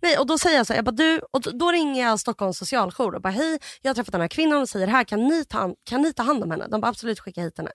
Nej, 0.00 0.18
och 0.18 0.26
då 0.26 0.38
säger 0.38 0.56
jag 0.56 0.66
så 0.66 0.72
här, 0.72 0.78
jag 0.78 0.84
bara, 0.84 0.90
du. 0.90 1.20
Och 1.30 1.40
då- 1.40 1.70
ringer 1.72 2.02
jag 2.06 2.20
Stockholms 2.20 2.58
socialjour 2.58 3.14
och 3.14 3.22
bara 3.22 3.30
hej, 3.32 3.58
jag 3.82 3.88
har 3.90 3.94
träffat 3.94 4.12
den 4.12 4.20
här 4.20 4.28
kvinnan 4.28 4.60
och 4.62 4.68
säger 4.68 4.86
här, 4.86 5.04
kan 5.04 5.20
ni 5.28 5.44
ta, 5.44 5.58
an- 5.58 5.74
kan 5.84 6.02
ni 6.02 6.12
ta 6.12 6.22
hand 6.22 6.42
om 6.42 6.50
henne? 6.50 6.66
De 6.70 6.80
bara 6.80 6.88
absolut 6.88 7.20
skicka 7.20 7.40
hit 7.42 7.58
henne. 7.58 7.70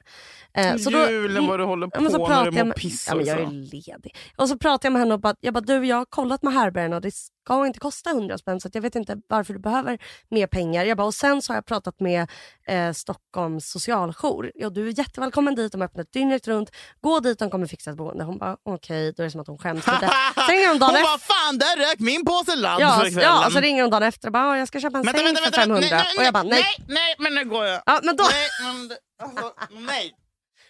Eh, 0.53 0.77
så 0.77 0.89
då- 0.89 1.09
Julen 1.09 1.47
vad 1.47 1.59
du 1.59 1.63
håller 1.63 1.87
på 1.87 2.01
men 2.01 2.11
så 2.11 2.27
när 2.27 2.45
du 2.51 2.63
mår 2.63 2.71
piss 2.73 3.05
ja, 3.09 3.15
men 3.15 3.25
jag 3.25 3.37
är 3.39 3.43
också. 3.43 3.53
ledig. 3.53 4.15
Och 4.37 4.49
så 4.49 4.57
pratar 4.57 4.85
jag 4.85 4.93
med 4.93 4.99
henne 5.01 5.13
och 5.13 5.19
bara, 5.19 5.35
jag 5.39 5.53
bara, 5.53 5.61
du 5.61 5.85
jag 5.85 5.95
har 5.97 6.05
kollat 6.05 6.43
med 6.43 6.53
härbärgen 6.53 6.93
och 6.93 7.01
det 7.01 7.11
ska 7.45 7.67
inte 7.67 7.79
kosta 7.79 8.09
100 8.09 8.37
spänn 8.37 8.59
så 8.61 8.69
jag 8.73 8.81
vet 8.81 8.95
inte 8.95 9.17
varför 9.29 9.53
du 9.53 9.59
behöver 9.59 9.97
mer 10.29 10.47
pengar. 10.47 10.85
Jag 10.85 10.97
bara, 10.97 11.07
och 11.07 11.13
sen 11.13 11.41
så 11.41 11.53
har 11.53 11.57
jag 11.57 11.65
pratat 11.65 11.99
med 11.99 12.27
eh, 12.67 12.91
Stockholms 12.93 13.69
socialjour. 13.71 14.51
Ja, 14.55 14.69
du 14.69 14.87
är 14.87 14.99
jättevälkommen 14.99 15.55
dit, 15.55 15.71
de 15.71 15.81
har 15.81 15.85
öppnat 15.87 16.11
dygnet 16.13 16.47
runt. 16.47 16.71
Gå 17.01 17.19
dit, 17.19 17.39
de 17.39 17.49
kommer 17.49 17.67
fixa 17.67 17.91
ett 17.91 17.97
boende. 17.97 18.23
Hon 18.23 18.37
bara, 18.37 18.57
okej, 18.63 19.13
då 19.17 19.23
är 19.23 19.25
det 19.25 19.31
som 19.31 19.41
att 19.41 19.47
hon 19.47 19.57
skäms 19.57 19.87
lite. 19.87 20.09
Sen 20.35 20.47
ringer 20.55 20.67
hon 20.67 20.79
dagen 20.79 20.89
Hon 20.89 20.95
efter. 20.95 21.09
bara, 21.09 21.17
fan 21.19 21.57
där 21.57 21.77
rök 21.89 21.99
min 21.99 22.25
påse 22.25 22.55
ladd 22.55 22.81
Ja, 22.81 22.91
för 22.99 23.09
kvällen. 23.09 23.21
ja, 23.23 23.45
och 23.45 23.51
så 23.51 23.59
ringer 23.59 23.81
hon 23.81 23.91
dagen 23.91 24.03
efter 24.03 24.27
och 24.27 24.31
bara, 24.31 24.43
"Ja, 24.43 24.57
jag 24.57 24.67
ska 24.67 24.79
köpa 24.81 24.97
en 24.97 25.03
Vänta, 25.05 25.17
säng 25.19 25.25
vänta, 25.25 25.41
för 25.41 25.45
vänta, 25.51 25.61
500. 25.61 25.87
nej, 25.91 26.05
nej, 26.05 26.17
och 26.17 26.23
jag 26.23 26.33
bara, 26.33 26.43
nej. 26.43 26.51
nej, 26.61 26.85
nej, 26.87 27.15
men 27.19 27.35
nu 27.35 27.45
går 27.45 27.65
jag. 27.65 27.81
Ja, 27.85 27.99
men 28.03 28.15
då, 28.15 28.23
Nej, 28.23 28.47
men, 28.63 28.97
alltså, 29.23 29.53
nej. 29.71 30.11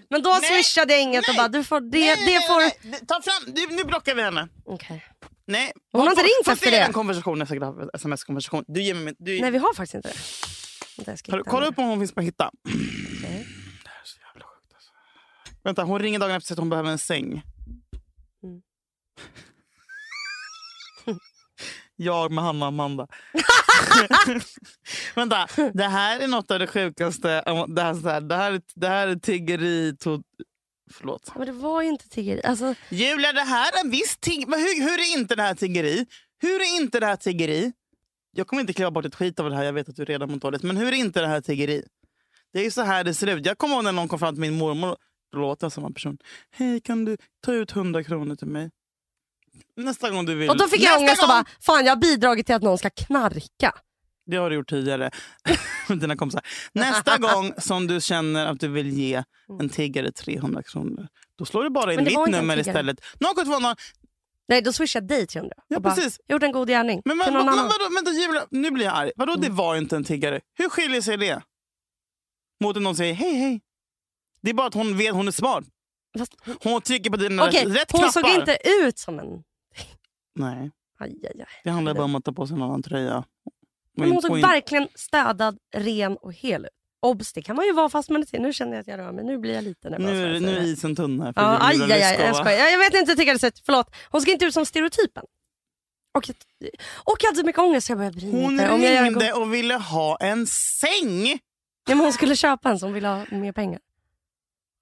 men 0.09 0.21
då 0.21 0.29
Nej, 0.29 0.41
swishade 0.41 0.93
jag 0.93 1.01
inget 1.01 1.21
och 1.29 1.33
nej, 1.35 1.37
bara, 1.37 1.47
du 1.47 1.63
får, 1.63 1.79
det, 1.79 1.99
nej, 1.99 2.15
det 2.15 2.25
nej, 2.39 2.47
får... 2.47 2.59
nej, 2.59 2.79
nej. 2.83 2.99
Ta 3.07 3.21
fram, 3.21 3.53
nu, 3.55 3.75
nu 3.75 3.83
blockar 3.83 4.15
vi 4.15 4.21
henne. 4.21 4.47
Okej. 4.65 5.05
Nej. 5.47 5.71
Hon 5.91 6.01
har 6.01 6.09
inte 6.09 6.21
ringt 6.23 6.47
efter 6.47 6.71
det. 6.71 6.77
en 6.79 6.93
konversation, 6.93 7.41
en 7.41 7.89
sms-konversation. 7.93 8.63
Du 8.67 8.81
ger 8.81 8.93
mig 8.95 9.13
du, 9.19 9.41
Nej, 9.41 9.51
vi 9.51 9.57
har 9.57 9.73
faktiskt 9.73 9.93
inte 9.95 10.07
det. 10.07 10.15
Vänta, 10.97 11.11
jag 11.27 11.45
kolla 11.45 11.57
henne. 11.65 11.67
upp 11.67 11.79
om 11.79 11.85
hon 11.85 11.99
finns 11.99 12.11
på 12.13 12.21
Hitta. 12.21 12.51
Okej. 12.67 13.47
Det 13.83 13.89
här 13.89 14.01
är 14.01 14.05
så 14.05 14.19
jävla 14.19 14.45
sjukt 14.45 14.73
alltså. 14.73 14.91
Vänta, 15.63 15.83
hon 15.83 15.99
ringer 15.99 16.19
dagen 16.19 16.35
efter 16.35 16.53
att 16.53 16.59
hon 16.59 16.69
behöver 16.69 16.89
en 16.91 16.97
säng. 16.97 17.41
Mm. 18.43 18.61
Jag 21.95 22.31
med 22.31 22.43
Hanna 22.43 22.65
och 22.65 22.67
Amanda. 22.67 23.07
Vänta, 25.15 25.47
det 25.73 25.83
här 25.87 26.19
är 26.19 26.27
något 26.27 26.51
av 26.51 26.59
det 26.59 26.67
sjukaste. 26.67 27.27
Det 27.67 27.81
här, 27.81 28.21
det 28.21 28.35
här, 28.35 28.51
är- 28.51 28.61
det 28.75 28.87
här 28.87 29.07
är 29.07 29.15
tiggeri... 29.15 29.97
To, 29.97 30.21
förlåt. 30.91 31.31
Men 31.35 31.45
det 31.45 31.51
var 31.51 31.81
ju 31.81 31.89
inte 31.89 32.09
tiggeri. 32.09 32.41
Alltså, 32.43 32.75
Julia, 32.89 33.33
det 33.33 33.41
här 33.41 33.67
är 33.67 33.89
visst 33.89 34.21
tigg... 34.21 34.47
Men 34.47 34.59
hur, 34.59 34.81
hur 34.81 34.99
är 34.99 35.17
inte 35.17 35.35
det 35.35 35.41
här 35.41 35.55
tiggeri? 35.55 36.05
Hur 36.41 36.61
är 36.61 36.77
inte 36.81 36.99
det 36.99 37.05
här 37.05 37.15
tiggeri? 37.15 37.73
jag 38.35 38.47
kommer 38.47 38.61
inte 38.61 38.73
kliva 38.73 38.91
bort 38.91 39.05
ett 39.05 39.15
skit 39.15 39.39
av 39.39 39.49
det 39.49 39.55
här. 39.55 39.63
Jag 39.63 39.73
vet 39.73 39.89
att 39.89 39.95
du 39.95 40.05
redan 40.05 40.31
mår 40.31 40.37
dåligt. 40.37 40.63
Men 40.63 40.77
hur 40.77 40.87
är 40.87 40.97
inte 40.97 41.21
det 41.21 41.27
här 41.27 41.41
tiggeri? 41.41 41.83
Det 42.53 42.59
är 42.59 42.63
ju 42.63 42.71
så 42.71 42.81
här 42.81 43.03
det 43.03 43.13
ser 43.13 43.27
ut. 43.27 43.45
Jag 43.45 43.57
kommer 43.57 43.75
ihåg 43.75 43.83
när 43.83 43.91
någon 43.91 44.07
kom 44.07 44.19
fram 44.19 44.35
till 44.35 44.41
min 44.41 44.57
mormor. 44.57 44.97
Då 45.31 45.39
låter 45.39 45.65
jag 45.65 45.71
som 45.71 45.85
en 45.85 45.93
person. 45.93 46.17
Hej, 46.51 46.81
kan 46.81 47.05
du 47.05 47.17
ta 47.45 47.53
ut 47.53 47.75
100 47.75 48.03
kronor 48.03 48.35
till 48.35 48.47
mig? 48.47 48.71
Nästa 49.77 50.09
gång 50.09 50.25
du 50.25 50.35
vill. 50.35 50.49
Och 50.49 50.57
då 50.57 50.67
fick 50.67 50.81
jag 50.81 50.89
Nästa 50.89 50.99
ångest 50.99 51.23
och 51.23 51.29
bara, 51.29 51.45
fan 51.61 51.85
jag 51.85 51.91
har 51.91 52.01
bidragit 52.01 52.45
till 52.45 52.55
att 52.55 52.63
någon 52.63 52.77
ska 52.77 52.89
knarka. 52.89 53.73
Det 54.25 54.37
har 54.37 54.49
du 54.49 54.55
gjort 54.55 54.69
tidigare 54.69 55.11
med 55.89 55.99
dina 55.99 56.15
kompisar. 56.15 56.41
Nästa 56.73 57.17
gång 57.33 57.53
som 57.57 57.87
du 57.87 58.01
känner 58.01 58.45
att 58.45 58.59
du 58.59 58.67
vill 58.67 58.89
ge 58.89 59.23
en 59.59 59.69
tiggare 59.69 60.11
300 60.11 60.63
kronor. 60.63 61.07
Då 61.37 61.45
slår 61.45 61.63
du 61.63 61.69
bara 61.69 61.93
in 61.93 61.95
Men 61.95 62.05
mitt 62.05 62.27
nummer 62.27 62.57
istället. 62.57 62.99
072 63.35 63.75
Nej 64.47 64.61
då 64.61 64.73
swishar 64.73 64.99
jag 65.01 65.07
dig 65.07 65.27
300. 65.27 65.55
Ja, 65.67 65.79
bara, 65.79 65.95
precis. 65.95 66.19
Gjort 66.27 66.43
en 66.43 66.51
god 66.51 66.67
gärning 66.67 67.01
Men, 67.05 67.17
men, 67.17 67.33
men, 67.33 67.41
annan. 67.41 67.55
vadå, 67.65 67.89
vänta, 67.95 68.11
Julia, 68.11 68.47
nu 68.51 68.71
blir 68.71 68.85
jag 68.85 68.95
arg. 68.95 69.11
Vadå 69.15 69.35
det 69.35 69.49
var 69.49 69.75
inte 69.75 69.95
en 69.95 70.03
tiggare? 70.03 70.41
Hur 70.53 70.69
skiljer 70.69 71.01
sig 71.01 71.17
det? 71.17 71.41
Mot 72.63 72.77
att 72.77 72.83
någon 72.83 72.95
säger 72.95 73.13
hej 73.13 73.33
hej. 73.33 73.61
Det 74.41 74.49
är 74.49 74.53
bara 74.53 74.67
att 74.67 74.73
hon 74.73 74.97
vet 74.97 75.13
hon 75.13 75.27
är 75.27 75.31
smart. 75.31 75.63
Fast, 76.17 76.35
Hon 76.63 76.81
trycker 76.81 77.09
på 77.09 77.17
dina 77.17 77.47
Okej, 77.47 77.65
rätt 77.65 77.91
hon 77.91 77.99
knappar. 78.01 78.21
såg 78.21 78.39
inte 78.39 78.57
ut 78.81 78.97
som 78.99 79.19
en... 79.19 79.43
Nej, 80.35 80.71
Aj, 80.99 81.09
aj, 81.23 81.41
aj. 81.41 81.45
det 81.63 81.69
handlar 81.69 81.93
bara 81.93 82.03
om 82.03 82.15
att 82.15 82.23
ta 82.25 82.31
på 82.33 82.47
sig 82.47 82.55
en 82.55 82.61
annan 82.63 82.83
tröja. 82.83 83.23
Hon 83.97 84.17
och 84.31 84.37
in- 84.37 84.41
verkligen 84.41 84.87
städad, 84.95 85.57
ren 85.75 86.17
och 86.17 86.33
hel 86.33 86.65
ut. 86.65 86.69
Obs, 87.01 87.33
det 87.33 87.41
kan 87.41 87.55
man 87.55 87.65
ju 87.65 87.73
vara 87.73 87.89
fast 87.89 88.09
man 88.09 88.21
är 88.21 88.39
Nu 88.39 88.53
känner 88.53 88.71
jag 88.73 88.81
att 88.81 88.87
jag 88.87 88.99
rör 88.99 89.11
mig. 89.11 89.23
Nu 89.25 89.37
blir 89.37 89.53
jag 89.53 89.63
lite 89.63 89.89
nervös. 89.89 90.05
nu, 90.07 90.33
jag 90.33 90.41
nu 90.41 90.57
är 90.57 90.61
isen 90.61 90.95
tunn 90.95 91.21
här. 91.21 91.33
för 91.33 91.41
Ja, 91.41 91.57
aj, 91.61 91.81
aj, 91.83 91.91
aj, 91.91 92.17
jag 92.19 92.35
skojar. 92.35 92.57
Jag, 92.57 92.71
jag 92.71 92.77
vet 92.77 92.93
inte, 92.93 93.11
jag 93.11 93.17
tycker 93.17 93.33
det 93.33 93.39
sett. 93.39 93.59
Förlåt. 93.65 93.95
Hon 94.09 94.21
ska 94.21 94.31
inte 94.31 94.45
ut 94.45 94.53
som 94.53 94.65
stereotypen. 94.65 95.23
Och, 96.13 96.29
och 96.93 97.17
jag 97.21 97.27
hade 97.27 97.39
så 97.39 97.45
mycket 97.45 97.61
ångest 97.61 97.87
så 97.87 97.91
jag 97.91 97.97
började 97.97 98.17
bry 98.17 98.31
mig 98.31 98.41
Hon. 98.41 98.59
Om 98.59 98.81
jag 98.81 99.05
ringde 99.05 99.33
och 99.33 99.53
ville 99.53 99.73
ha 99.73 100.17
en 100.17 100.47
säng. 100.47 101.23
Nej, 101.23 101.39
men 101.87 101.99
hon 101.99 102.13
skulle 102.13 102.35
köpa 102.35 102.69
en 102.69 102.79
som 102.79 102.93
ville 102.93 103.07
ha 103.07 103.25
mer 103.31 103.51
pengar. 103.51 103.79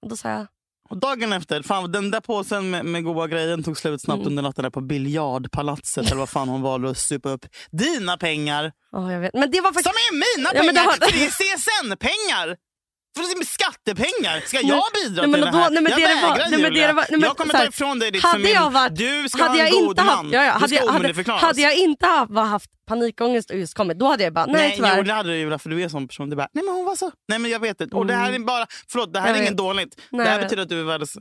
Och 0.02 0.08
då 0.08 0.16
sa 0.16 0.30
jag, 0.30 0.46
Och 0.90 1.00
dagen 1.00 1.32
efter, 1.32 1.62
fan, 1.62 1.92
den 1.92 2.10
där 2.10 2.20
påsen 2.20 2.70
med, 2.70 2.84
med 2.84 3.04
goda 3.04 3.26
grejen 3.26 3.62
tog 3.62 3.78
slut 3.78 4.00
snabbt 4.02 4.16
Mm. 4.20 4.26
under 4.28 4.42
natten 4.42 4.62
där 4.62 4.70
på 4.70 4.80
biljardpalatset 4.80 6.06
eller 6.06 6.16
vad 6.16 6.28
fan 6.28 6.48
hon 6.48 6.62
valde 6.62 6.90
att 6.90 6.98
supa 6.98 7.28
upp. 7.28 7.46
Dina 7.72 8.16
pengar 8.16 8.72
ja 8.92 9.12
jag 9.12 9.20
vet. 9.20 9.34
Men 9.34 9.50
det 9.50 9.60
var 9.60 9.68
som 9.72 9.74
faktiskt... 9.74 9.96
är 9.96 10.12
mina 10.38 10.50
Ja, 10.54 10.62
men 10.62 10.74
det 10.74 10.80
pengar! 10.80 10.84
har- 11.00 11.06
För 11.06 11.12
det 11.18 11.24
är 11.24 11.30
CSN-pengar! 11.30 12.56
För 13.16 13.22
det 13.22 13.40
är 13.42 13.44
skattepengar! 13.46 14.40
Ska 14.40 14.60
jag 14.60 14.82
bidra 14.94 15.22
nej, 15.22 15.30
men 15.30 15.32
till 15.32 15.40
det 15.44 15.50
då- 15.50 15.58
här? 15.58 15.70
nej, 15.70 15.82
men 15.82 15.92
jag 15.92 16.00
det 16.00 16.06
det 16.06 16.14
var- 16.14 16.30
vägrar 16.30 16.50
nej, 16.50 16.58
men 16.62 16.72
det 16.74 16.80
det 16.86 16.92
var- 16.92 16.94
nej, 17.02 17.06
men 17.10 17.20
jag 17.20 17.36
kommer 17.36 17.52
ta 17.54 17.64
ifrån 17.64 17.98
dig 17.98 18.10
ditt 18.10 18.22
hade 18.22 18.32
familj. 18.32 18.52
jag 18.54 18.70
varit- 18.70 18.96
du 18.96 19.28
ska 19.28 19.42
hade 19.42 19.50
ha 19.52 19.58
jag 19.58 19.68
en 19.68 19.74
god 19.74 19.88
inte 19.90 20.02
man. 20.04 20.16
haft, 20.16 20.32
ja, 20.32 20.44
ja, 20.44 20.52
hade, 20.52 20.74
jag, 20.74 20.86
hade, 20.86 21.36
hade 21.46 21.60
jag 21.60 21.74
inte 21.76 22.06
haft, 22.06 22.32
haft 22.32 22.70
panikångest 22.86 23.50
och 23.50 23.56
just 23.56 23.74
kommit, 23.74 23.98
då 23.98 24.06
hade 24.06 24.24
jag 24.24 24.32
bara, 24.32 24.46
nej, 24.46 24.54
Nej, 24.54 24.72
tyvärr. 24.76 24.96
jo, 24.96 25.02
det 25.02 25.12
hade 25.12 25.28
du 25.28 25.36
Julia, 25.38 25.58
för 25.58 25.70
du 25.70 25.80
är 25.80 25.84
en 25.84 25.90
sån 25.90 26.08
person. 26.08 26.30
Du 26.30 26.36
bara, 26.36 26.48
nej 26.52 26.64
men 26.64 26.74
hon 26.74 26.84
var 26.84 26.96
så. 26.96 27.10
Nej 27.28 27.38
men 27.38 27.50
jag 27.50 27.60
vet 27.60 27.78
det. 27.78 27.92
Och 27.92 28.06
det 28.06 28.14
här 28.14 28.32
är 28.32 28.38
bara, 28.38 28.66
förlåt, 28.88 29.12
det 29.12 29.20
här 29.20 29.26
Mm. 29.26 29.36
Jag 29.36 29.42
är 29.44 29.48
inget 29.48 29.58
dåligt. 29.58 30.00
Nej, 30.10 30.24
det 30.26 30.30
här 30.32 30.40
betyder 30.42 30.62
att 30.62 30.68
du 30.68 30.80
är 30.80 30.84
världens 30.84 31.16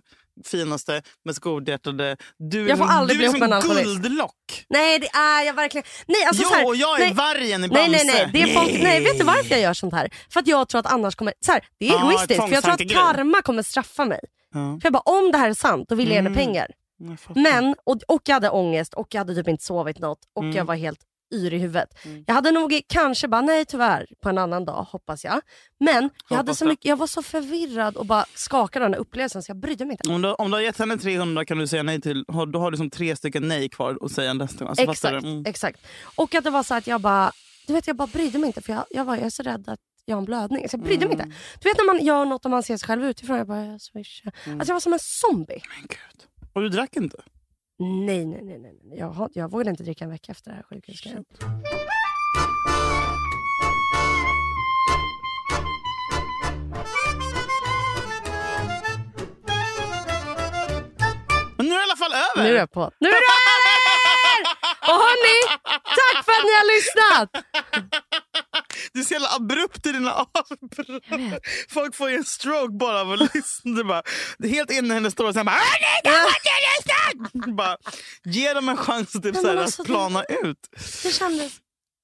finaste, 0.46 1.02
mest 1.26 1.40
godhjärtade. 1.40 2.18
Du 2.38 2.68
Jag 2.70 2.78
får 2.78 2.86
aldrig 2.86 3.16
du 3.16 3.20
bli 3.20 3.26
ihop 3.26 3.40
med 3.40 3.48
en 3.48 3.54
alkoholist. 3.54 4.02
guldlock. 4.02 4.66
Nej 4.70 5.00
det 5.00 5.08
är 5.08 5.44
jag 5.46 5.54
verkligen. 5.54 5.86
Nej, 6.08 6.24
alltså, 6.26 6.44
jo, 6.44 6.50
så 6.50 6.56
här, 6.56 6.76
jag 6.76 7.02
är 7.02 7.06
nej, 7.06 7.14
vargen 7.14 7.64
i 7.64 7.68
Nej 7.68 7.70
Bamse. 7.70 7.90
nej 7.92 8.06
nej, 8.06 8.30
det 8.34 8.42
är 8.42 8.54
folk, 8.60 8.84
nej 8.84 9.04
vet 9.04 9.18
du 9.18 9.24
varför 9.24 9.50
jag 9.52 9.60
gör 9.62 9.74
sånt 9.74 9.94
här? 9.94 10.10
För 10.30 10.40
att 10.40 10.48
jag 10.48 10.70
tror 10.70 10.80
att 10.80 10.92
annars 10.94 11.16
kommer, 11.16 11.34
så 11.46 11.52
här, 11.52 11.66
det 11.80 11.88
är 11.88 11.92
Ja, 11.92 12.00
egoistiskt 12.12 12.44
för 12.44 12.50
jag 12.54 12.64
tror 12.64 12.74
att 12.74 12.92
karma 12.92 13.42
kommer 13.42 13.64
straffa 13.64 14.06
mig. 14.06 14.20
Ja, 14.54 14.60
För 14.82 14.86
jag 14.86 14.94
bara 14.94 15.00
om 15.20 15.32
det 15.32 15.38
här 15.38 15.50
är 15.50 15.54
sant 15.54 15.90
då 15.90 15.96
vill 15.96 16.06
jag 16.08 16.12
ge 16.12 16.18
henne 16.18 16.30
Mm. 16.30 16.46
pengar. 16.46 16.68
Men, 17.36 17.76
och, 17.84 17.98
och 18.08 18.22
jag 18.26 18.34
hade 18.34 18.50
ångest 18.50 18.94
och 18.94 19.08
jag 19.12 19.20
hade 19.20 19.36
typ 19.36 19.48
inte 19.48 19.64
sovit 19.64 20.00
något 20.00 20.20
och 20.36 20.44
Mm. 20.44 20.56
jag 20.56 20.66
var 20.66 20.76
helt 20.76 21.00
yr 21.34 21.54
i 21.54 21.58
huvudet. 21.58 22.06
Mm. 22.06 22.24
Jag 22.28 22.34
hade 22.36 22.52
nog 22.52 22.82
kanske 22.88 23.28
bara 23.28 23.42
nej 23.42 23.66
tyvärr 23.66 24.08
på 24.22 24.30
en 24.30 24.38
annan 24.38 24.66
dag 24.66 24.84
hoppas 24.92 25.24
jag. 25.26 25.42
Men 25.80 26.10
jag, 26.30 26.38
hade 26.38 26.56
så 26.56 26.66
mycket, 26.66 26.86
jag 26.86 26.96
var 26.98 27.08
så 27.08 27.22
förvirrad 27.24 27.96
och 27.98 28.06
bara 28.06 28.26
skakade 28.36 28.86
av 28.86 28.92
den 28.92 28.94
här 28.94 29.02
upplevelsen 29.02 29.44
så 29.44 29.50
jag 29.50 29.58
brydde 29.58 29.86
mig 29.86 29.94
inte. 29.94 30.10
Om 30.14 30.22
du, 30.22 30.34
om 30.34 30.52
du 30.52 30.58
har 30.58 30.62
gett 30.62 30.78
henne 30.80 30.98
300 30.98 31.46
kan 31.46 31.58
du 31.58 31.68
säga 31.68 31.84
nej 31.84 32.02
till, 32.02 32.26
har- 32.28 32.46
då 32.46 32.60
har 32.60 32.72
du 32.72 32.78
som 32.78 32.90
tre 32.90 33.16
stycken 33.16 33.48
nej 33.48 33.70
kvar 33.70 33.98
att 34.02 34.12
säga 34.12 34.34
nästa. 34.34 34.66
Alltså, 34.68 34.84
exakt? 34.92 35.24
Mm. 35.24 35.44
exakt. 35.46 35.80
Och 36.16 36.36
att 36.36 36.44
det 36.44 36.50
var 36.50 36.64
så 36.64 36.76
att 36.76 36.88
jag 36.88 37.02
bara, 37.02 37.32
du 37.68 37.74
vet 37.74 37.88
jag 37.88 37.96
bara 37.96 38.08
brydde 38.08 38.38
mig 38.40 38.48
inte 38.48 38.62
för 38.62 38.74
jag, 38.74 38.86
jag, 38.90 39.06
var, 39.06 39.16
jag 39.16 39.26
är 39.26 39.30
så 39.30 39.44
rädd 39.44 39.70
att 39.70 39.80
jag 40.06 40.16
har 40.16 40.22
en 40.22 40.26
blödning. 40.26 40.70
Så 40.70 40.78
jag 40.78 40.84
brydde 40.84 41.06
mig 41.06 41.16
Mm. 41.16 41.26
inte. 41.28 41.38
Du 41.62 41.70
vet 41.70 41.78
när 41.78 41.86
man 41.94 42.06
gör 42.06 42.26
något 42.26 42.46
och 42.46 42.52
man 42.52 42.64
ser 42.64 42.78
sig 42.78 42.88
själv 42.88 43.06
utifrån, 43.06 43.38
jag 43.38 43.48
bara 43.48 43.66
jag 43.66 43.82
swishar. 43.82 44.32
Mm. 44.46 44.60
Alltså 44.60 44.72
jag 44.72 44.76
var 44.76 44.80
som 44.80 44.94
en 44.94 45.00
zombie. 45.02 45.62
Men 45.78 45.82
gud. 45.88 46.28
Och 46.54 46.62
du 46.62 46.70
drack 46.70 46.96
inte? 46.96 47.18
Nej, 47.84 48.26
nej, 48.26 48.44
nej. 48.44 48.60
nej. 48.60 49.00
Jag, 49.00 49.30
jag 49.34 49.52
vågade 49.52 49.70
inte 49.70 49.84
dricka 49.84 50.04
en 50.04 50.12
vecka 50.12 50.32
efter 50.32 50.50
det 50.52 50.56
här 50.56 50.64
sjukhusgrejen. 50.64 51.26
Men 61.58 61.66
nu 61.68 61.74
är 61.74 61.78
det 61.78 61.82
i 61.82 61.92
alla 61.92 61.96
fall 61.96 62.12
över! 62.12 62.50
Nu 62.50 62.56
är 62.56 62.60
jag 62.60 62.72
på. 62.72 62.92
Nu 63.00 63.08
är 63.08 63.12
det 63.12 63.18
över! 63.18 63.64
Och 64.88 65.00
hörni, 65.06 65.58
tack 66.00 66.26
för 66.26 66.32
att 66.32 66.44
ni 66.44 66.54
har 66.60 66.68
lyssnat! 66.76 67.46
Du 68.94 69.00
är 69.00 69.04
så 69.04 69.14
jävla 69.14 69.30
abrupt 69.36 69.86
i 69.86 69.92
dina 69.92 70.14
avbrott. 70.14 71.44
Folk 71.70 71.96
får 71.96 72.10
ju 72.10 72.16
en 72.16 72.24
stroke 72.24 72.74
bara 72.74 73.02
av 73.02 73.12
att 73.12 73.36
lyssna. 73.36 73.72
Det 73.78 73.84
bara, 73.84 74.04
det 74.38 74.48
helt 74.48 74.72
inne 74.72 74.88
i 74.88 74.94
hennes 74.94 75.14
och 75.16 75.34
sen 75.34 75.46
bara... 75.46 75.56
Bara 77.58 77.78
Ge 78.24 78.54
dem 78.54 78.70
en 78.70 78.78
chans 78.78 79.16
att, 79.16 79.24
typ, 79.24 79.36
så 79.36 79.48
här, 79.48 79.56
alltså, 79.58 79.82
att 79.82 79.86
plana 79.88 80.24
ut. 80.24 80.70
Det 81.04 81.12
kändes... 81.12 81.54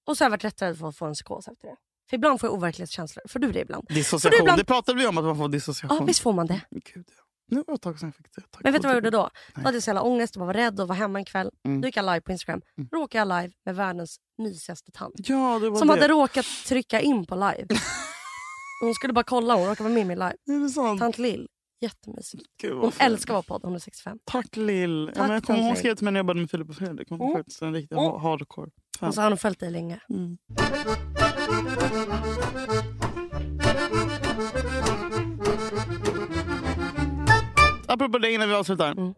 Och 0.08 0.18
så 0.18 0.24
har 0.24 0.26
jag 0.26 0.32
varit 0.32 0.44
rätt 0.44 0.62
rädd 0.62 0.78
för 0.80 0.88
att 0.90 0.98
få 0.98 1.06
en 1.06 1.14
psykos 1.14 1.48
efter 1.48 1.68
det. 1.68 1.76
För 2.10 2.16
ibland 2.16 2.40
får 2.40 2.48
jag 2.50 2.54
overklighetskänslor. 2.54 3.24
Får 3.28 3.40
du 3.40 3.52
det 3.52 3.60
ibland? 3.60 3.86
Dissociation. 3.90 4.40
ibland- 4.40 4.60
Det 4.60 4.66
pratade 4.66 5.00
vi 5.00 5.08
om 5.08 5.18
att 5.18 5.24
man 5.24 5.38
får 5.38 5.48
dissociation. 5.50 5.98
Ja, 5.98 6.06
visst 6.06 6.20
får 6.20 6.34
man 6.34 6.48
det. 6.48 6.62
Gud, 6.72 7.06
ja. 7.18 7.24
Nu 7.50 7.58
var 7.58 7.64
det 7.68 7.74
ett 7.74 7.82
tag 7.82 8.00
sedan 8.00 8.08
jag 8.08 8.16
fick 8.16 8.36
det. 8.36 8.42
Tack 8.52 8.64
Men 8.64 8.74
vet 8.74 8.82
du 8.82 8.88
vad 8.88 8.96
jag 8.96 9.04
gjorde 9.06 9.18
då? 9.18 9.22
Nej. 9.22 9.32
Då 9.56 9.62
hade 9.62 9.76
jag 9.76 9.84
så 9.84 9.90
jävla 9.90 10.02
ångest 10.02 10.38
och 10.38 10.46
var 10.48 10.54
rädd 10.54 10.80
och 10.80 10.88
var 10.88 10.96
hemma 10.96 11.20
en 11.20 11.26
kväll. 11.26 11.52
Mm. 11.66 11.82
Då 11.82 11.88
gick 11.88 11.98
jag 11.98 12.06
live 12.06 12.22
på 12.22 12.32
Instagram. 12.32 12.62
Mm. 12.78 12.90
Råkade 12.92 13.20
jag 13.32 13.42
live 13.44 13.54
med 13.66 13.76
världens 13.76 14.18
mysigaste 14.38 14.92
tant. 14.92 15.14
Ja, 15.18 15.60
det 15.60 15.70
var 15.70 15.78
Som 15.78 15.88
det. 15.88 15.94
hade 15.94 16.08
råkat 16.08 16.46
trycka 16.68 17.02
in 17.02 17.26
på 17.26 17.36
live. 17.36 17.66
Hon 18.84 18.94
skulle 18.94 19.14
bara 19.14 19.24
kolla, 19.24 19.56
hon 19.56 19.68
råkade 19.68 19.84
vara 19.90 19.94
med 19.94 20.02
i 20.02 20.06
min 20.06 20.20
live. 20.20 20.36
Är 20.60 20.64
det 20.64 20.70
sant? 20.70 21.00
Tant 21.00 21.18
Lill, 21.18 21.48
jättemysigt. 21.82 22.44
Gud, 22.62 22.74
Hon 22.78 22.92
fint. 22.92 23.02
älskar 23.02 23.34
vara 23.34 23.44
podd, 23.44 23.62
hon 23.64 23.76
är 23.76 23.80
65. 23.80 24.18
Tack 24.26 24.56
Lill. 24.58 25.12
Ja, 25.16 25.34
jag 25.34 25.44
tant 25.46 25.60
hon 25.62 25.76
skrev 25.76 25.96
till 25.96 26.04
mig 26.06 26.12
när 26.14 26.20
jag 26.20 26.24
jobbade 26.24 26.40
med 26.40 26.52
Filip 26.52 26.70
och 26.70 26.76
Fredrik. 26.76 27.10
Hon 27.10 27.20
var 27.20 27.26
Mm. 27.26 27.38
faktiskt 27.40 27.62
en 27.62 27.74
riktig 27.74 27.96
ha- 27.96 28.18
hardcore. 28.20 28.70
Hon 29.00 29.08
Fan. 29.08 29.14
sa 29.14 29.22
har 29.22 29.30
nog 29.30 29.40
följt 29.40 29.60
dig 29.60 29.72
länge. 29.72 30.00
Mm. 30.10 30.38
Apropå 37.90 38.18
det 38.18 38.32
innan 38.32 38.50
vi 38.50 38.56
avslutar. 38.56 38.92
Mm. 38.92 39.14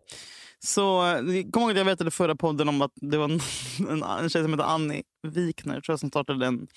Så, 0.66 1.06
eh, 1.08 1.18
kom 1.52 1.62
ihåg 1.62 1.72
att 1.72 1.78
jag 1.78 1.86
berättade 1.86 2.12
förra 2.12 2.36
podden 2.36 2.70
om 2.70 2.82
att 2.82 2.92
det 2.96 3.18
var 3.18 3.26
en, 3.26 3.40
en, 3.90 4.04
en 4.04 4.30
tjej 4.30 4.44
som 4.44 4.54
heter 4.54 4.64
Annie 4.66 5.04
Wikner 5.28 5.74
tror 5.82 5.94
jag, 5.94 6.00
som 6.00 6.10
startade 6.10 6.46
en, 6.46 6.68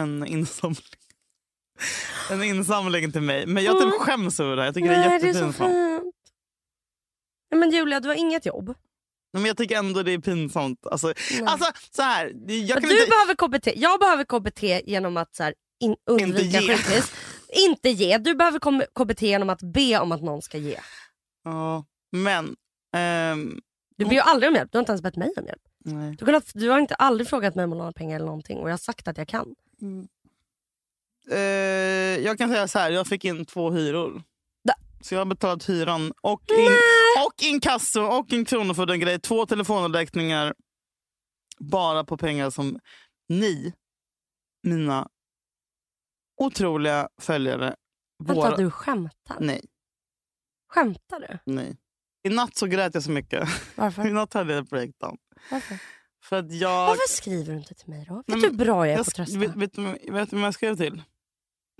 en 0.00 0.26
insamling. 0.26 0.76
En 2.30 2.42
insamling 2.42 3.12
till 3.12 3.20
mig. 3.20 3.46
Men 3.46 3.64
jag 3.64 3.74
typ 3.74 3.82
Mm. 3.82 3.98
skäms 3.98 4.40
över 4.40 4.56
det 4.56 4.62
här. 4.62 4.66
Jag 4.66 4.74
tycker 4.74 4.88
det 4.88 4.94
är 4.94 5.08
Nej, 5.08 5.20
det 5.20 5.24
är 5.24 5.28
jättepinsamt. 5.28 5.56
fint. 5.56 6.14
Nej, 7.50 7.60
men 7.60 7.70
Julia, 7.70 8.00
du 8.00 8.08
har 8.08 8.14
inget 8.14 8.46
jobb. 8.46 8.74
Men 9.32 9.44
jag 9.44 9.56
tycker 9.56 9.76
ändå 9.78 10.02
det 10.02 10.12
är 10.12 10.18
pinsamt. 10.18 10.86
Alltså, 10.86 11.06
Nej. 11.06 11.42
alltså 11.46 11.72
så 11.90 12.02
här, 12.02 12.32
det- 12.46 12.58
jag 12.58 12.82
du 12.82 12.92
inte... 12.92 13.10
behöver 13.10 13.34
KBT. 13.34 13.68
Jag 13.76 14.00
behöver 14.00 14.24
KBT 14.24 14.62
genom 14.90 15.16
att 15.16 15.34
så 15.34 15.42
här, 15.42 15.54
in, 15.80 15.96
undvika 16.10 16.60
ge. 16.60 16.76
sjukhus. 16.76 17.12
Inte 17.68 17.90
ge. 17.90 18.18
Du 18.18 18.34
behöver 18.34 18.58
KBT 19.04 19.22
genom 19.22 19.50
att 19.50 19.62
be 19.62 19.98
om 19.98 20.12
att 20.12 20.22
någon 20.22 20.42
ska 20.42 20.58
ge. 20.58 20.80
Ja, 21.44 21.84
men... 22.12 22.56
ehm, 22.96 23.60
Du 23.96 24.04
ber 24.04 24.12
ju 24.12 24.20
aldrig 24.20 24.48
om 24.50 24.54
hjälp. 24.56 24.72
Du 24.72 24.78
har 24.78 24.80
inte 24.82 24.92
ens 24.92 25.02
bett 25.02 25.16
mig 25.16 25.32
om 25.36 25.46
hjälp. 25.46 25.62
nej. 25.78 26.16
Du, 26.16 26.24
har 26.24 26.26
kunnat, 26.26 26.50
du 26.54 26.68
har 26.68 26.78
inte 26.78 26.94
aldrig 26.94 27.28
frågat 27.28 27.54
mig 27.54 27.64
om 27.64 27.72
att 27.72 27.78
låna 27.78 27.92
pengar 27.92 28.16
eller 28.16 28.26
någonting 28.26 28.58
och 28.58 28.68
jag 28.68 28.72
har 28.72 28.78
sagt 28.78 29.08
att 29.08 29.18
jag 29.18 29.28
kan. 29.28 29.54
Eh, 31.30 31.38
jag 32.24 32.38
kan 32.38 32.48
säga 32.50 32.68
så 32.68 32.78
här, 32.78 32.90
jag 32.90 33.06
fick 33.06 33.24
in 33.24 33.44
två 33.44 33.70
hyror. 33.70 34.22
Da- 34.64 34.74
Så 35.00 35.14
jag 35.14 35.20
har 35.20 35.24
betalat 35.26 35.68
hyran 35.68 36.12
och, 36.20 36.42
in, 36.58 36.68
och 37.26 37.42
inkasso 37.42 38.00
och 38.02 38.32
en 38.32 38.44
kronofogdegrej. 38.44 39.20
Två 39.20 39.46
telefonräkningar 39.46 40.54
bara 41.58 42.04
på 42.04 42.16
pengar 42.16 42.50
som 42.50 42.78
ni, 43.28 43.72
mina 44.62 45.08
otroliga 46.36 47.08
följare, 47.20 47.76
Vänta, 48.18 48.34
våra... 48.34 48.56
du 48.56 48.70
skämtar? 48.70 49.36
Nej, 49.40 49.60
Skämtar 50.70 51.20
du? 51.20 51.38
nej. 51.52 51.76
I 52.22 52.28
natt 52.28 52.56
så 52.56 52.66
grät 52.66 52.94
jag 52.94 53.02
så 53.02 53.10
mycket. 53.10 53.48
I 53.48 53.52
Varför? 53.74 54.04
natt 54.10 54.34
hade 54.34 54.54
jag 54.54 54.64
breakdown. 54.66 55.16
Varför? 55.50 55.78
För 56.22 56.36
att 56.38 56.52
jag... 56.52 56.86
Varför 56.86 57.08
skriver 57.08 57.52
du 57.52 57.58
inte 57.58 57.74
till 57.74 57.88
mig 57.88 58.04
då? 58.08 58.14
Vet 58.26 58.26
du 58.26 58.48
hur 58.48 58.50
bra 58.56 58.86
jag 58.86 58.94
är 58.94 58.96
jag 58.96 59.06
på 59.06 59.08
att 59.10 59.14
trösta? 59.14 59.38
vet, 59.38 59.56
vet, 59.56 59.72
du 59.72 59.82
vem- 59.82 60.14
vet 60.14 60.30
du 60.30 60.36
vem 60.36 60.44
jag 60.44 60.54
skrev 60.54 60.76
till? 60.76 61.02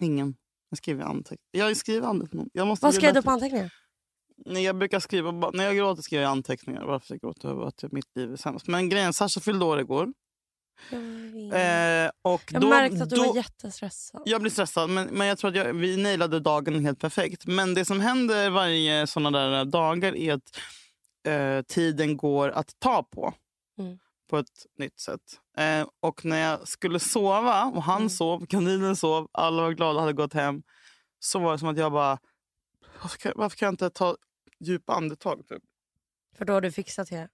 Ingen. 0.02 0.34
Jag 0.70 0.78
skriver 0.78 1.04
anteckningar. 1.04 1.66
Jag 1.68 1.76
skriver 1.76 2.08
anteckningar. 2.08 2.48
Jag 2.52 2.66
måste 2.66 2.86
Vad 2.86 2.94
skrev 2.94 3.14
du 3.14 3.22
på 3.22 3.30
anteckningar? 3.30 3.72
Nej, 4.46 4.64
jag 4.64 4.78
brukar 4.78 5.00
skriva, 5.00 5.50
när 5.50 5.64
jag 5.64 5.76
gråter 5.76 6.02
skriver 6.02 6.22
jag 6.22 6.30
anteckningar. 6.30 6.84
Varför 6.84 7.14
jag 7.14 7.20
gråter 7.20 7.48
över 7.48 7.66
att 7.66 7.84
mitt 7.92 8.16
liv 8.16 8.32
är 8.32 8.36
sämst. 8.36 8.66
Men 8.66 8.88
grejen, 8.88 9.12
Sasha 9.12 9.40
fyllde 9.40 9.64
år 9.64 9.80
igår. 9.80 10.12
Eh, 10.92 12.10
och 12.22 12.42
jag 12.52 12.62
då, 12.62 12.68
märkte 12.68 13.02
att 13.02 13.10
du 13.10 13.16
då, 13.16 13.26
var 13.26 13.36
jättestressad. 13.36 14.22
Jag 14.24 14.40
blir 14.40 14.50
stressad, 14.50 14.90
men, 14.90 15.06
men 15.06 15.26
jag 15.26 15.38
tror 15.38 15.50
att 15.50 15.56
jag, 15.56 15.74
vi 15.74 15.96
nailade 15.96 16.40
dagen 16.40 16.84
helt 16.84 16.98
perfekt. 17.00 17.46
Men 17.46 17.74
det 17.74 17.84
som 17.84 18.00
händer 18.00 18.50
varje 18.50 19.06
såna 19.06 19.30
där 19.30 19.64
dagar 19.64 20.16
är 20.16 20.32
att 20.32 20.58
eh, 21.26 21.62
tiden 21.62 22.16
går 22.16 22.48
att 22.50 22.74
ta 22.78 23.02
på. 23.02 23.34
Mm. 23.78 23.98
På 24.30 24.38
ett 24.38 24.66
nytt 24.78 25.00
sätt. 25.00 25.20
Eh, 25.56 25.86
och 26.00 26.24
när 26.24 26.38
jag 26.50 26.68
skulle 26.68 27.00
sova, 27.00 27.64
och 27.64 27.82
han 27.82 27.96
Mm. 27.96 28.10
sov, 28.10 28.46
kaninen 28.46 28.96
sov, 28.96 29.28
alla 29.32 29.62
var 29.62 29.70
glada 29.72 29.94
och 29.94 30.00
hade 30.00 30.12
gått 30.12 30.32
hem. 30.32 30.62
Så 31.18 31.38
var 31.38 31.52
det 31.52 31.58
som 31.58 31.68
att 31.68 31.78
jag 31.78 31.92
bara, 31.92 32.18
varför 33.02 33.18
kan, 33.18 33.32
varför 33.36 33.56
kan 33.56 33.66
jag 33.66 33.72
inte 33.72 33.90
ta 33.90 34.16
djupa 34.60 34.92
andetag? 34.94 35.46
Typ? 35.48 35.62
För 36.38 36.44
då 36.44 36.52
har 36.52 36.60
du 36.60 36.72
fixat 36.72 37.10
det. 37.10 37.28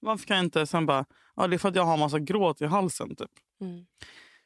Varför 0.00 0.26
kan 0.26 0.36
jag 0.36 0.44
inte 0.46 0.66
sen 0.66 0.86
bara, 0.86 1.04
ja 1.36 1.46
det 1.46 1.56
är 1.56 1.58
för 1.58 1.68
att 1.68 1.74
jag 1.76 1.84
har 1.84 1.96
massa 1.96 2.18
gråt 2.18 2.60
i 2.60 2.64
halsen. 2.66 3.16
Typ. 3.16 3.30
Mm. 3.60 3.84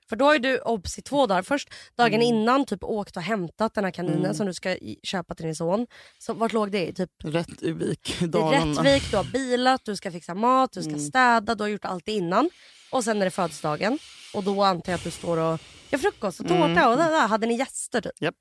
För 0.09 0.17
då 0.17 0.31
är 0.31 0.39
du 0.39 0.59
obs 0.59 0.99
i 0.99 1.03
två 1.03 1.27
dagar. 1.27 1.43
Först 1.43 1.69
dagen 1.97 2.15
Mm. 2.15 2.23
innan 2.35 2.65
typ 2.67 2.85
åkt 2.85 3.17
och 3.17 3.23
hämtat 3.23 3.75
den 3.75 3.85
här 3.85 3.91
kaninen 3.91 4.19
Mm. 4.19 4.35
som 4.35 4.47
du 4.47 4.55
ska 4.55 4.71
i- 4.71 5.01
köpa 5.03 5.35
till 5.35 5.45
din 5.47 5.55
son. 5.57 5.87
Så 6.19 6.35
vart 6.35 6.53
låg 6.53 6.71
det? 6.73 6.89
i? 6.89 6.93
Typ 6.95 7.11
Rätt 7.25 7.63
i 7.63 7.73
vik 7.73 8.23
i 8.23 8.25
i 8.25 8.27
Dalarna. 8.29 8.83
Rättvik, 8.83 9.11
du 9.11 9.17
har 9.17 9.25
bilat, 9.33 9.85
du 9.85 9.97
ska 9.97 10.11
fixa 10.13 10.35
mat, 10.35 10.73
du 10.73 10.83
ska 10.83 10.91
Mm. 10.93 11.01
städa, 11.01 11.55
du 11.55 11.65
har 11.65 11.69
gjort 11.69 11.85
allt 11.85 12.07
det 12.07 12.13
innan. 12.13 12.51
Och 12.93 13.05
sen 13.05 13.21
är 13.21 13.25
det 13.25 13.31
födelsedagen. 13.31 13.99
Och 14.35 14.45
då 14.45 14.63
antar 14.63 14.93
jag 14.93 14.99
att 14.99 15.05
du 15.05 15.11
står 15.11 15.37
och 15.37 15.59
gör 15.91 15.99
frukost 15.99 16.41
och 16.41 16.47
tårta 16.49 16.65
Mm. 16.65 16.89
och 16.91 16.97
där, 16.97 17.11
där. 17.11 17.27
Hade 17.29 17.47
ni 17.47 17.55
gäster 17.55 18.01
typ? 18.01 18.13
Japp. 18.21 18.37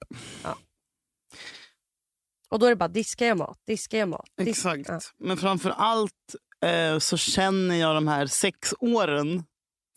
Och 2.52 2.60
då 2.60 2.66
är 2.66 2.70
det 2.70 2.76
bara 2.76 2.88
diska 2.90 3.26
jag 3.26 3.38
mat, 3.38 3.60
diska 3.68 3.98
jag 3.98 4.10
mat. 4.10 4.30
Dis- 4.38 4.50
Exakt. 4.50 4.90
Ja. 4.90 5.00
Men 5.18 5.38
framför 5.38 5.70
allt 5.70 6.36
eh, 6.66 7.00
så 7.00 7.18
känner 7.18 7.76
jag 7.76 7.96
de 7.96 8.08
här 8.08 8.26
sex 8.28 8.74
åren 8.80 9.44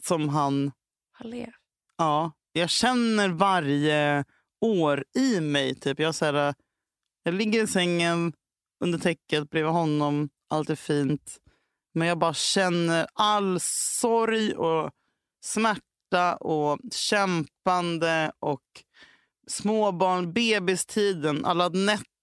som 0.02 0.28
han... 0.28 0.72
Hallå. 1.12 1.46
Ja, 1.98 2.32
jag 2.52 2.70
känner 2.70 3.28
varje 3.28 4.24
år 4.60 5.04
i 5.18 5.40
mig. 5.40 5.74
Typ. 5.74 5.98
Jag, 5.98 6.14
så 6.14 6.24
här, 6.24 6.54
jag 7.22 7.34
ligger 7.34 7.64
i 7.64 7.66
sängen 7.66 8.32
under 8.84 8.98
täcket 8.98 9.50
bredvid 9.50 9.72
honom. 9.72 10.28
Allt 10.50 10.70
är 10.70 10.74
fint. 10.74 11.36
Men 11.94 12.08
jag 12.08 12.18
bara 12.18 12.34
känner 12.34 13.06
all 13.12 13.58
sorg 13.60 14.54
och 14.54 14.90
smärta 15.44 16.36
och 16.40 16.78
kämpande 16.92 18.32
och 18.38 18.62
småbarn, 19.46 20.32
bebistiden, 20.32 21.44
alla 21.44 21.68
nätter 21.68 22.13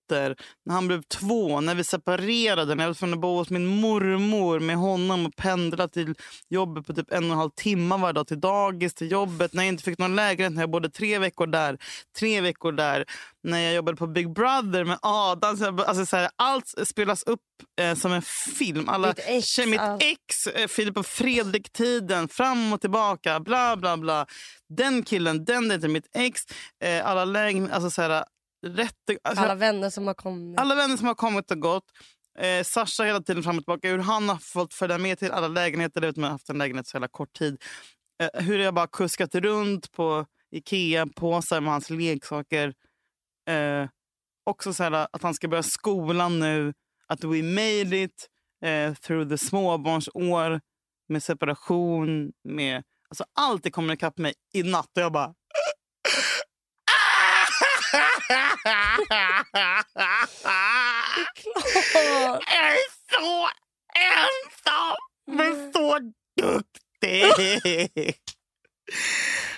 när 0.65 0.73
han 0.73 0.87
blev 0.87 1.01
två, 1.01 1.61
när 1.61 1.75
vi 1.75 1.83
separerade, 1.83 2.75
när 2.75 2.83
jag 2.83 2.89
var 2.89 2.93
tvungen 2.95 3.13
att 3.13 3.21
bo 3.21 3.35
hos 3.37 3.49
min 3.49 3.65
mormor 3.65 4.59
med 4.59 4.75
honom 4.75 5.25
och 5.25 5.35
pendla 5.35 5.87
till 5.87 6.15
jobbet 6.49 6.87
på 6.87 6.93
typ 6.93 7.11
en 7.11 7.23
och 7.25 7.31
en 7.31 7.37
halv 7.37 7.49
timme 7.49 7.97
varje 7.97 8.13
dag 8.13 8.27
till 8.27 8.39
dagis, 8.39 8.93
till 8.93 9.11
jobbet, 9.11 9.53
när 9.53 9.63
jag 9.63 9.67
inte 9.69 9.83
fick 9.83 9.97
någon 9.97 10.15
lägenhet, 10.15 10.53
när 10.53 10.61
jag 10.61 10.69
bodde 10.71 10.89
tre 10.89 11.19
veckor 11.19 11.47
där, 11.47 11.77
tre 12.19 12.41
veckor 12.41 12.71
där, 12.71 13.05
när 13.43 13.59
jag 13.59 13.73
jobbade 13.73 13.97
på 13.97 14.07
Big 14.07 14.33
Brother 14.33 14.83
med 14.83 14.97
Adam. 15.01 15.57
Så 15.57 15.63
jag- 15.63 15.81
Alltså 15.81 16.05
så 16.05 16.17
här, 16.17 16.29
allt 16.35 16.73
spelas 16.83 17.23
upp 17.23 17.39
eh, 17.81 17.95
som 17.95 18.11
en 18.11 18.21
film. 18.57 18.89
Alla, 18.89 19.07
Ditt 19.13 19.25
ex, 19.27 19.57
mitt 19.57 19.81
ex, 19.99 20.47
eh, 20.47 20.67
Filip 20.67 20.97
och 20.97 21.05
Fredrik-tiden, 21.05 22.27
fram 22.27 22.73
och 22.73 22.81
tillbaka, 22.81 23.39
bla 23.39 23.77
bla 23.77 23.97
bla. 23.97 24.25
Den 24.69 25.03
killen, 25.03 25.45
den 25.45 25.67
dejten, 25.67 25.91
mitt 25.91 26.07
ex, 26.15 26.41
eh, 26.83 27.07
alla 27.07 27.25
lägen, 27.25 27.71
alltså 27.71 27.89
så 27.89 28.01
här, 28.01 28.23
rätt, 28.67 28.95
alltså, 29.23 29.43
Alla 29.43 29.55
vänner 29.55 29.89
som 29.89 30.07
har 30.07 30.13
kommit. 30.13 30.59
alla 30.59 30.75
vänner 30.75 30.97
som 30.97 31.07
har 31.07 31.15
kommit 31.15 31.51
och 31.51 31.59
gått. 31.59 31.85
Eh, 32.39 32.63
Sasha 32.63 33.03
hela 33.03 33.21
tiden 33.21 33.43
fram 33.43 33.57
och 33.57 33.63
tillbaka. 33.63 33.87
Hur 33.89 33.97
han 33.99 34.29
har 34.29 34.37
fått 34.37 34.73
följa 34.73 34.97
med 34.97 35.19
till 35.19 35.31
alla 35.31 35.47
lägenheter. 35.47 36.01
Jag 36.01 36.07
vet, 36.07 36.15
man 36.17 36.23
har 36.23 36.31
haft 36.31 36.49
en 36.49 36.57
lägenhet 36.57 36.87
så 36.87 36.95
jävla 36.95 37.07
kort 37.07 37.33
tid. 37.33 37.63
Eh, 38.23 38.43
hur 38.43 38.59
jag 38.59 38.73
bara 38.73 38.87
kuskat 38.87 39.35
runt 39.35 39.91
på 39.91 40.25
Ikea-påsar 40.51 41.61
med 41.61 41.71
hans 41.71 41.89
leksaker. 41.89 42.73
Eh, 43.49 43.89
också 44.43 44.73
så 44.73 44.83
här, 44.83 45.07
att 45.11 45.23
han 45.23 45.33
ska 45.33 45.47
börja 45.47 45.63
skolan 45.63 46.39
nu. 46.39 46.73
Att 47.07 47.23
we 47.23 47.43
made 47.43 47.97
it 48.03 48.27
eh, 48.65 48.93
through 48.93 49.29
the 49.29 49.37
småbarnsår. 49.37 50.61
Med 51.09 51.23
separation. 51.23 52.31
Med, 52.43 52.83
alltså 53.09 53.23
allt 53.39 53.63
det 53.63 53.71
kommer 53.71 53.93
ikapp 53.93 54.17
mig 54.17 54.33
i 54.53 54.63
natt. 54.63 54.89
Och 54.95 55.01
jag 55.01 55.11
bara... 55.11 55.33
Klart. 58.31 58.59
Jag 61.93 62.35
är 62.35 62.77
så 63.11 63.49
ensam, 63.99 64.97
men 65.31 65.73
så 65.73 65.99
duktig. 66.41 68.15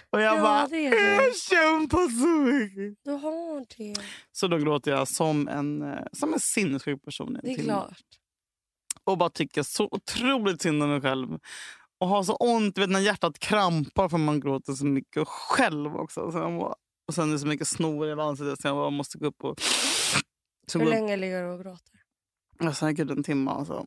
Och 0.09 0.21
jag 0.21 0.37
Ja, 0.37 0.41
bara, 0.41 0.67
det 0.67 0.89
du. 0.89 0.97
jag 0.99 1.35
kämpar 1.37 2.09
så 2.19 2.27
mycket. 2.27 3.03
Du 3.05 3.11
har 3.11 3.65
det. 3.77 3.93
Så 4.31 4.47
då 4.47 4.57
gråter 4.57 4.91
jag 4.91 5.07
som 5.07 5.47
en, 5.47 5.81
eh, 5.81 6.03
som 6.11 6.33
en 6.33 6.39
sinnessjuk 6.39 7.03
person. 7.05 7.39
Det 7.43 7.51
är 7.51 7.63
klart. 7.63 7.97
Och 9.03 9.17
bara 9.17 9.29
tycker 9.29 9.63
så 9.63 9.87
otroligt 9.91 10.61
synd 10.61 10.83
om 10.83 10.89
mig 10.89 11.01
själv. 11.01 11.39
Och 11.99 12.07
har 12.07 12.23
så 12.23 12.35
ont, 12.35 12.77
vet 12.77 12.89
när 12.89 12.99
hjärtat 12.99 13.39
krampar 13.39 14.09
för 14.09 14.17
man 14.17 14.39
gråter 14.39 14.73
så 14.73 14.85
mycket. 14.85 15.27
Själv 15.27 15.95
också. 15.95 16.31
Så 16.31 16.37
jag 16.37 16.59
bara, 16.59 16.75
och 17.07 17.13
sen 17.13 17.29
är 17.29 17.33
det 17.33 17.39
så 17.39 17.47
mycket 17.47 17.67
snor 17.67 18.07
i 18.07 18.11
ansiktet 18.21 18.61
så 18.61 18.67
jag 18.67 18.75
bara 18.75 18.89
måste 18.89 19.17
gå 19.17 19.25
upp 19.25 19.43
och... 19.43 19.55
Så 20.67 20.79
Hur 20.79 20.85
länge 20.85 21.17
ligger 21.17 21.43
du 21.43 21.49
och 21.49 21.59
gråter? 21.63 21.99
Ja, 22.59 22.73
säkert 22.73 23.09
en 23.09 23.23
timme 23.23 23.51
alltså. 23.51 23.85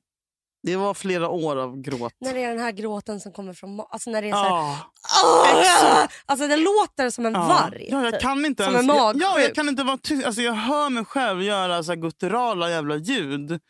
Det 0.62 0.76
var 0.76 0.94
flera 0.94 1.28
år 1.28 1.56
av 1.56 1.80
gråt. 1.80 2.12
När 2.20 2.34
det 2.34 2.44
är 2.44 2.48
den 2.48 2.58
här 2.58 2.72
gråten 2.72 3.20
som 3.20 3.32
kommer 3.32 3.52
från 3.52 3.80
Alltså 3.80 4.10
när 4.10 4.22
det 4.22 4.28
är 4.28 4.32
så 4.32 4.38
här. 4.38 4.76
"Åh!" 5.24 6.06
Alltså 6.26 6.48
det 6.48 6.56
låter 6.56 7.10
som 7.10 7.26
en 7.26 7.32
Ja. 7.32 7.40
varg. 7.48 7.88
Ja, 7.90 8.02
jag 8.04 8.12
typ. 8.12 8.22
kan 8.22 8.44
inte 8.46 8.64
Som 8.64 8.74
ens, 8.74 8.90
en 8.90 8.96
jag, 8.96 9.16
ja, 9.16 9.28
magsjuk. 9.28 9.44
jag 9.48 9.54
kan 9.54 9.68
inte 9.68 9.82
vara 9.84 9.98
tyst. 9.98 10.26
Alltså, 10.26 10.42
jag 10.42 10.52
hör 10.52 10.90
mig 10.90 11.04
själv 11.04 11.42
göra 11.42 11.82
så 11.82 11.92
här 11.92 11.96
gutturala 11.96 12.70
jävla 12.70 12.96
ljud. 12.96 13.60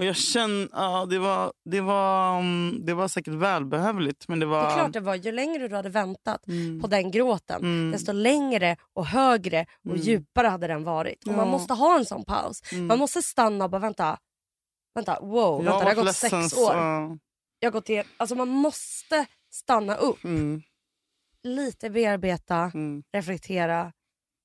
Och 0.00 0.06
jag 0.06 0.16
känner, 0.16 0.68
ja, 0.72 1.06
det, 1.10 1.18
var, 1.18 1.52
det, 1.64 1.80
var, 1.80 2.38
mm, 2.38 2.86
det 2.86 2.94
var 2.94 3.08
säkert 3.08 3.34
välbehövligt. 3.34 4.28
Men 4.28 4.40
det 4.40 4.46
var... 4.46 4.62
Det 4.62 4.70
är 4.70 4.74
klart 4.74 4.92
det 4.92 5.00
var. 5.00 5.14
Ju 5.14 5.32
längre 5.32 5.68
du 5.68 5.76
hade 5.76 5.88
väntat 5.88 6.46
Mm. 6.48 6.80
på 6.80 6.86
den 6.86 7.10
gråten 7.10 7.60
Mm. 7.62 7.90
desto 7.90 8.12
längre 8.12 8.76
och 8.94 9.06
högre 9.06 9.66
och 9.84 9.86
Mm. 9.90 10.00
djupare 10.00 10.46
hade 10.46 10.66
den 10.66 10.84
varit. 10.84 11.26
Och 11.26 11.32
Man 11.32 11.48
måste 11.48 11.74
ha 11.74 11.98
en 11.98 12.04
sån 12.04 12.24
paus. 12.24 12.62
Mm. 12.72 12.86
Man 12.86 12.98
måste 12.98 13.22
stanna 13.22 13.64
och 13.64 13.70
bara 13.70 13.78
vänta. 13.78 14.18
Vänta, 14.94 15.18
wow, 15.20 15.64
Jag 15.64 15.70
vänta, 15.72 15.78
det 15.90 15.94
har 15.96 16.04
gått 16.04 16.16
sex 16.16 16.50
så- 16.50 16.66
år. 16.66 16.74
Jag 17.58 17.66
har 17.66 17.72
gått 17.72 17.90
i, 17.90 18.02
alltså 18.16 18.34
man 18.34 18.48
måste 18.48 19.26
stanna 19.52 19.96
upp, 19.96 20.24
Mm. 20.24 20.62
lite 21.42 21.90
bearbeta, 21.90 22.72
reflektera 23.12 23.92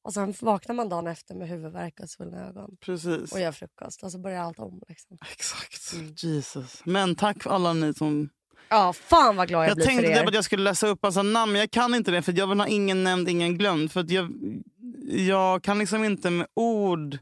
och 0.05 0.13
sen 0.13 0.33
vaknar 0.41 0.75
man 0.75 0.89
dagen 0.89 1.07
efter 1.07 1.35
med 1.35 1.47
huvudvärk 1.49 1.99
och 1.99 2.09
svullna 2.09 2.47
ögon 2.47 2.77
Precis. 2.81 3.31
och 3.31 3.39
gör 3.39 3.51
frukost 3.51 4.03
och 4.03 4.11
så 4.11 4.19
börjar 4.19 4.41
allt 4.41 4.59
om. 4.59 4.81
Liksom. 4.87 5.17
Exakt. 5.31 5.93
Mm. 5.93 6.13
Jesus. 6.17 6.81
Men 6.85 7.15
tack 7.15 7.45
alla 7.47 7.73
ni 7.73 7.93
som... 7.93 8.29
Ja, 8.69 8.93
fan 8.93 9.35
vad 9.35 9.47
glad 9.47 9.63
jag, 9.63 9.69
Jag, 9.69 9.75
blir 9.77 9.85
tänkte 9.85 10.05
för 10.07 10.13
det 10.13 10.19
er. 10.21 10.27
att 10.27 10.33
jag 10.33 10.45
skulle 10.45 10.63
läsa 10.63 10.87
upp 10.87 11.03
massa 11.03 11.23
namn, 11.23 11.51
men 11.51 11.59
jag 11.59 11.71
kan 11.71 11.95
inte 11.95 12.11
det. 12.11 12.21
För 12.21 12.33
Jag 12.37 12.47
vill 12.47 12.59
ha 12.59 12.67
ingen 12.67 13.03
nämnd, 13.03 13.29
ingen 13.29 13.57
glömd. 13.57 13.91
För 13.91 14.05
jag, 14.13 14.31
jag 15.09 15.63
kan 15.63 15.79
liksom 15.79 16.03
inte 16.03 16.29
med 16.29 16.47
ord 16.53 17.17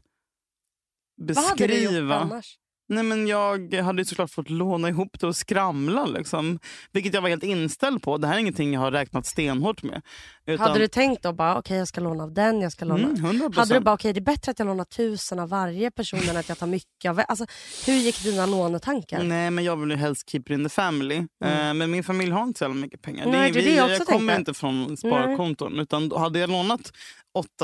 Vad 1.16 1.36
hade 1.36 1.66
du 1.66 1.74
gjort 1.74 1.82
beskriva. 1.82 2.14
annars? 2.18 2.58
Nej, 2.88 3.04
men 3.04 3.26
jag 3.26 3.74
hade 3.74 4.04
såklart 4.04 4.30
fått 4.30 4.50
låna 4.50 4.88
ihop 4.88 5.20
det 5.20 5.26
och 5.26 5.36
skramla. 5.36 6.06
Liksom. 6.06 6.58
Vilket 6.92 7.14
jag 7.14 7.22
var 7.22 7.28
helt 7.28 7.42
inställd 7.44 8.02
på. 8.02 8.18
Det 8.18 8.26
här 8.26 8.34
är 8.34 8.38
ingenting 8.38 8.72
jag 8.72 8.80
har 8.80 8.90
räknat 8.90 9.26
stenhårt 9.26 9.82
med. 9.82 10.02
Utan, 10.46 10.66
Hade 10.66 10.78
du 10.80 10.88
tänkt 10.88 11.22
då 11.22 11.32
bara 11.32 11.58
okej 11.58 11.78
jag 11.78 11.88
ska 11.88 12.00
låna 12.00 12.24
av 12.24 12.32
den, 12.32 12.60
jag 12.60 12.72
ska 12.72 12.84
låna 12.84 13.08
Mm, 13.08 13.16
100%. 13.16 13.56
Hade 13.56 13.74
du 13.74 13.80
bara 13.80 13.94
okej 13.94 14.12
det 14.12 14.20
är 14.20 14.24
bättre 14.24 14.50
att 14.50 14.58
jag 14.58 14.66
lånar 14.66 14.84
tusen 14.84 15.38
av 15.38 15.48
varje 15.48 15.90
person 15.90 16.20
än 16.30 16.36
att 16.36 16.48
jag 16.48 16.58
tar 16.58 16.66
mycket 16.66 17.10
av... 17.10 17.20
Alltså, 17.28 17.46
hur 17.86 17.94
gick 17.94 18.22
dina 18.22 18.46
lånetankar? 18.46 19.22
Nej, 19.22 19.50
men 19.50 19.64
jag 19.64 19.76
vill 19.76 19.90
ju 19.90 19.96
helst 19.96 20.30
keep 20.30 20.40
it 20.40 20.50
in 20.50 20.64
the 20.64 20.68
family. 20.68 21.16
Eh, 21.16 21.74
men 21.74 21.90
min 21.90 22.04
familj 22.04 22.30
har 22.32 22.42
inte 22.42 22.58
så 22.58 22.64
jävla 22.64 22.80
mycket 22.80 23.02
pengar. 23.02 23.24
Mm. 23.26 23.40
Nej, 23.40 23.52
det 23.52 23.58
är 23.60 23.62
vi, 23.64 23.70
det 23.70 23.76
jag 23.76 23.90
jag 23.90 24.00
också 24.00 24.12
kommer 24.12 24.38
inte 24.38 24.54
från 24.54 24.96
sparkonton. 24.96 25.78
Utan 25.80 26.12
hade 26.12 26.38
jag 26.38 26.50
lånat 26.50 26.92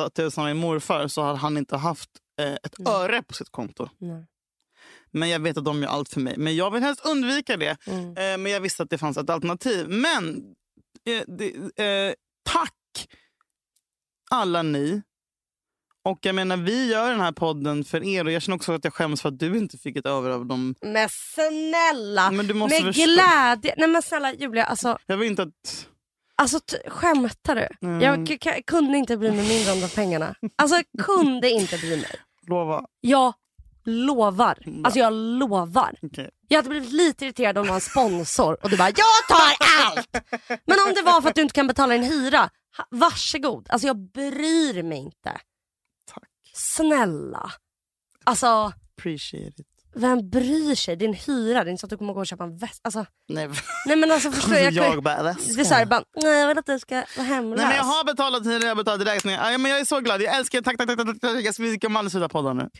8000 0.07 0.43
av 0.43 0.49
min 0.49 0.57
morfar 0.57 1.09
så 1.09 1.23
hade 1.23 1.39
han 1.39 1.57
inte 1.57 1.77
haft 1.77 2.11
eh, 2.41 2.53
ett 2.53 2.79
Mm. 2.79 2.93
öre 2.93 3.23
på 3.23 3.35
sitt 3.35 3.51
konto. 3.51 3.89
Nej. 3.99 4.27
Men 5.13 5.29
jag 5.29 5.41
vet 5.41 5.57
att 5.57 5.65
de 5.65 5.83
gör 5.83 5.89
allt 5.89 6.09
för 6.09 6.21
mig. 6.21 6.35
Men 6.39 6.57
jag 6.57 6.71
vill 6.71 6.83
helst 6.83 7.07
undvika 7.07 7.57
det. 7.57 7.77
Mm. 7.87 8.07
Eh, 8.09 8.39
men 8.39 8.47
jag 8.53 8.61
visste 8.61 8.83
att 8.83 8.91
det 8.91 8.99
fanns 8.99 9.17
ett 9.17 9.31
alternativ. 9.31 9.89
Men 9.89 10.45
eh, 11.07 11.23
det, 11.27 11.47
eh, 11.85 12.15
tack 12.43 13.09
alla 14.31 14.63
ni. 14.63 15.03
Och 16.05 16.19
jag 16.23 16.35
menar, 16.35 16.57
vi 16.57 16.91
gör 16.91 17.11
den 17.11 17.21
här 17.21 17.33
podden 17.33 17.85
för 17.85 18.05
er 18.05 18.25
och 18.25 18.33
jag 18.33 18.43
känner 18.43 18.57
också 18.57 18.73
att 18.73 18.85
jag 18.85 18.95
skäms 18.95 19.23
för 19.23 19.29
att 19.29 19.39
du 19.39 19.59
inte 19.59 19.79
fick 19.79 19.97
ett 19.97 20.07
över 20.07 20.31
av 20.31 20.47
dem. 20.47 20.75
Men 20.81 21.09
snälla! 21.09 22.31
Men 22.31 22.47
du 22.47 22.55
måste 22.55 22.85
Med 22.85 22.95
glädje! 22.95 23.75
Nej 23.77 23.89
men 23.89 24.03
snälla 24.03 24.35
Julia, 24.35 24.65
alltså, 24.65 24.99
Jag 25.07 25.17
vill 25.17 25.31
inte 25.31 25.43
att... 25.43 25.89
alltså 26.37 26.61
skämtar 26.87 27.55
du? 27.57 27.87
Mm. 27.87 28.01
Jag 28.01 28.39
kunde 28.67 28.99
inte 28.99 29.17
bry 29.17 29.31
mig 29.31 29.49
mindre 29.49 29.73
om 29.73 29.81
de 29.81 29.89
pengarna. 29.89 30.35
Alltså 30.57 30.83
kunde 31.03 31.51
inte 31.51 31.79
bry 31.79 31.97
mig. 31.97 32.17
Lova. 32.47 32.87
Jag 33.01 33.35
lovar. 33.91 34.59
Alltså 34.85 34.99
jag 35.01 35.13
lovar. 35.13 35.95
Okej. 36.03 36.31
Jag 36.49 36.59
hade 36.59 36.69
blivit 36.69 36.93
lite 36.93 37.25
irriterad 37.25 37.59
om 37.59 37.65
det 37.65 37.69
var 37.69 37.75
en 37.77 37.81
sponsor 37.81 38.57
och 38.63 38.71
du 38.71 38.77
bara 38.77 38.89
jag 38.89 39.29
tar 39.29 39.67
allt. 39.87 40.09
Men 40.49 40.79
om 40.89 40.95
det 40.95 41.03
var 41.03 41.21
för 41.21 41.29
att 41.29 41.35
du 41.35 41.43
inte 41.43 41.55
kan 41.55 41.67
betala 41.67 41.95
din 41.95 42.03
hyra, 42.03 42.51
varsågod. 42.91 43.67
Alltså 43.71 43.87
jag 43.87 43.97
bryr 44.13 44.83
mig 44.83 44.99
inte. 44.99 45.41
Tack. 46.15 46.25
Snälla. 46.55 47.53
Alltså 48.25 48.73
Appreciate 48.99 49.61
it. 49.63 49.67
vem 49.95 50.31
bryr 50.31 50.75
sig? 50.75 50.97
Din 50.97 51.15
hyra, 51.15 51.65
det 51.65 51.71
är 51.71 51.73
inte 51.73 51.81
så 51.81 51.87
att 51.87 51.91
du 51.91 51.97
kommer 51.97 52.13
gå 52.13 52.21
och 52.21 52.27
köpa 52.27 52.45
en 52.45 52.57
väska. 52.59 52.81
Alltså, 52.83 53.07
Nej, 53.29 53.49
nej 53.87 53.97
men 53.97 54.11
alltså 54.11 54.31
förstår 54.33 54.55
jag. 54.55 54.73
jag, 54.73 54.95
jag 54.95 55.03
bara, 55.03 55.23
det 55.23 55.31
är 55.61 55.65
så 55.65 55.75
här, 55.75 55.87
bara, 55.87 56.03
nej 56.23 56.41
jag 56.41 56.49
vill 56.49 56.59
att 56.59 56.67
du 56.67 56.79
ska 56.79 56.95
vara 57.17 57.27
hemlös. 57.27 57.57
Nej, 57.59 57.67
men 57.67 57.77
jag 57.77 57.85
har 57.85 58.05
betalat 58.05 58.47
hyra, 58.47 58.61
jag 58.63 58.69
har 58.69 58.75
betalat 58.77 59.07
räkningar. 59.07 59.51
Ja, 59.53 59.59
men 59.59 59.71
jag 59.71 59.81
är 59.81 59.85
så 59.85 60.01
glad. 60.01 60.23
Jag 60.23 60.37
älskar 60.37 60.63
Tack, 60.63 60.77
tack, 60.79 60.89
tack. 60.89 60.99
tack, 60.99 61.21
tack. 61.21 61.45
Jag 61.45 61.55
ska, 61.55 61.63
vi 61.63 61.79
kommer 61.79 61.99
aldrig 62.01 62.13
sluta 62.13 62.29
podda 62.29 62.53
nu. 62.53 62.71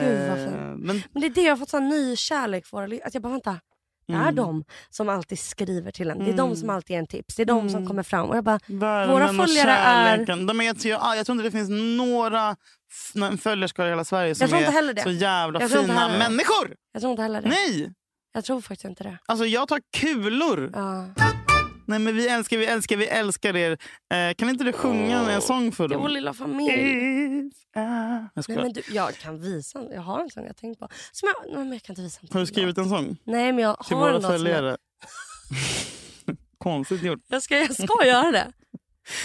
Gud, 0.00 0.28
vad 0.28 0.38
Eh, 0.38 0.50
men, 0.76 1.02
Men 1.12 1.20
det 1.20 1.26
är 1.26 1.30
det 1.30 1.42
jag 1.42 1.52
har 1.52 1.56
fått 1.56 1.70
sån 1.70 1.88
ny 1.88 2.16
kärlek 2.16 2.66
för. 2.66 3.06
Att 3.06 3.14
jag 3.14 3.22
bara 3.22 3.32
vänta. 3.32 3.60
Det 4.06 4.12
är 4.12 4.16
Mm. 4.20 4.34
de 4.34 4.64
som 4.90 5.08
alltid 5.08 5.38
skriver 5.38 5.90
till 5.90 6.10
en. 6.10 6.18
Det 6.18 6.24
är 6.30 6.36
de 6.36 6.40
Mm. 6.46 6.56
som 6.56 6.70
alltid 6.70 6.90
ger 6.94 6.98
en 6.98 7.06
tips. 7.06 7.36
Det 7.36 7.42
är 7.42 7.46
de 7.46 7.68
som 7.68 7.76
Mm. 7.78 7.88
kommer 7.88 8.02
fram. 8.02 8.30
Och 8.30 8.36
jag 8.36 8.44
bara, 8.44 8.58
värmen 8.66 9.10
Våra 9.10 9.28
följare 9.28 9.70
är-. 9.70 10.46
De 10.46 10.60
är 10.60 10.64
jag, 10.64 10.76
jag, 10.84 11.16
jag 11.16 11.26
tror 11.26 11.36
inte 11.36 11.48
det 11.48 11.50
finns 11.58 11.70
några 11.98 12.56
följerskor 13.40 13.86
i 13.86 13.88
hela 13.88 14.04
Sverige 14.04 14.34
som 14.34 14.44
är 14.54 15.02
så 15.02 15.10
jävla 15.10 15.60
fina 15.68 16.08
människor. 16.18 16.74
jag 16.92 17.02
tror 17.02 17.10
inte 17.10 17.22
heller 17.22 17.42
det. 17.42 17.48
Nej! 17.48 17.92
Jag 18.32 18.44
tror 18.44 18.60
faktiskt 18.60 18.84
inte 18.84 19.04
det. 19.04 19.18
Alltså 19.26 19.46
jag 19.46 19.68
tar 19.68 19.80
kulor. 20.00 20.70
Ja. 20.74 21.06
Nej 21.86 21.98
men 21.98 22.16
vi 22.16 22.28
älskar, 22.28 22.56
vi 22.58 22.66
älskar, 22.66 22.96
vi 22.96 23.06
älskar 23.06 23.56
er. 23.56 23.70
Eh, 24.14 24.34
kan 24.34 24.48
inte 24.48 24.64
du 24.64 24.72
sjunga 24.72 25.30
en 25.30 25.42
sång 25.42 25.72
för 25.72 25.88
Det 25.88 25.94
är 25.94 25.98
vår 25.98 26.04
dem? 26.04 26.14
lilla 26.14 26.34
familj. 26.34 27.50
Jag 27.74 28.44
Nej, 28.48 28.56
men 28.56 28.72
du, 28.72 28.82
jag 28.90 29.14
kan 29.14 29.40
visa. 29.40 29.82
Jag 29.94 30.00
har 30.02 30.20
en 30.20 30.30
sång 30.30 30.46
jag 30.46 30.56
tänkt 30.56 30.78
på. 30.80 30.88
Som 31.12 31.28
jag, 31.28 31.56
nej, 31.56 31.64
men 31.64 31.72
jag 31.72 31.82
kan 31.82 31.92
inte 31.92 32.02
visa 32.02 32.20
en 32.22 32.28
Har 32.32 32.40
du 32.40 32.46
skrivit 32.46 32.78
en 32.78 32.88
sång. 32.88 33.16
Nej 33.24 33.52
men 33.52 33.64
jag 33.64 33.86
till 33.86 33.96
har 33.96 34.00
våra 34.00 34.10
en 34.10 34.14
låt 34.14 34.22
som 34.22 34.32
jag, 34.32 34.40
följare? 34.40 34.76
Konstigt 36.58 37.02
gjort. 37.02 37.20
jag, 37.28 37.42
ska, 37.42 37.58
jag 37.58 37.74
ska 37.74 38.06
göra 38.06 38.30
det. 38.32 38.52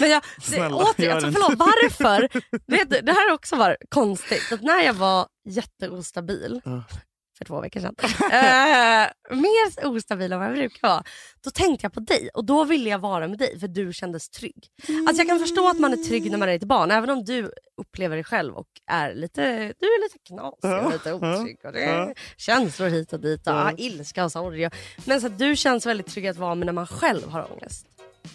Men 0.00 0.10
jag, 0.10 0.22
Snälla, 0.42 0.76
återigen, 0.76 1.10
gör 1.10 1.14
alltså, 1.26 1.32
förlåt, 1.42 1.58
varför? 1.58 2.28
Vet 2.66 2.90
du, 2.90 3.00
det 3.00 3.12
här 3.12 3.28
har 3.28 3.34
också 3.34 3.56
varit 3.56 3.76
konstigt. 3.88 4.52
Att 4.52 4.62
när 4.62 4.82
jag 4.82 4.94
var 4.94 5.26
jätteostabil. 5.48 6.60
För 7.40 7.44
två 7.44 7.60
veckor 7.60 7.80
sedan, 7.80 7.94
eh, 8.32 9.36
mer 9.36 9.86
ostabil 9.86 10.32
än 10.32 10.38
vad 10.38 10.48
jag 10.48 10.54
brukar 10.54 10.88
vara, 10.88 11.04
då 11.44 11.50
tänkte 11.50 11.84
jag 11.84 11.92
på 11.92 12.00
dig 12.00 12.28
och 12.34 12.44
då 12.44 12.64
ville 12.64 12.90
jag 12.90 12.98
vara 12.98 13.28
med 13.28 13.38
dig 13.38 13.60
för 13.60 13.68
du 13.68 13.92
kändes 13.92 14.28
trygg. 14.30 14.66
Alltså 15.08 15.20
jag 15.20 15.28
kan 15.28 15.38
förstå 15.38 15.68
att 15.68 15.78
man 15.78 15.92
är 15.92 15.96
trygg 15.96 16.30
när 16.30 16.38
man 16.38 16.48
är 16.48 16.54
ett 16.54 16.64
barn, 16.64 16.90
även 16.90 17.10
om 17.10 17.24
du 17.24 17.50
upplever 17.76 18.16
dig 18.16 18.24
själv 18.24 18.54
och 18.54 18.66
är 18.86 19.14
lite, 19.14 19.42
du 19.78 19.86
är 19.86 20.02
lite 20.02 20.18
knasig 20.26 20.84
och 20.86 20.92
lite 20.92 21.12
otrygg. 21.12 21.58
Och 21.64 21.72
det 21.72 21.82
är 21.84 22.14
känslor 22.36 22.88
hit 22.88 23.12
och 23.12 23.20
dit 23.20 23.46
och 23.46 23.52
ah, 23.52 23.72
ilska 23.76 24.24
och 24.24 24.32
sorg. 24.32 24.68
Men 25.04 25.20
så 25.20 25.28
du 25.28 25.56
känns 25.56 25.86
väldigt 25.86 26.06
trygg 26.06 26.26
att 26.26 26.36
vara 26.36 26.54
med 26.54 26.66
när 26.66 26.72
man 26.72 26.86
själv 26.86 27.28
har 27.28 27.52
ångest. 27.52 27.86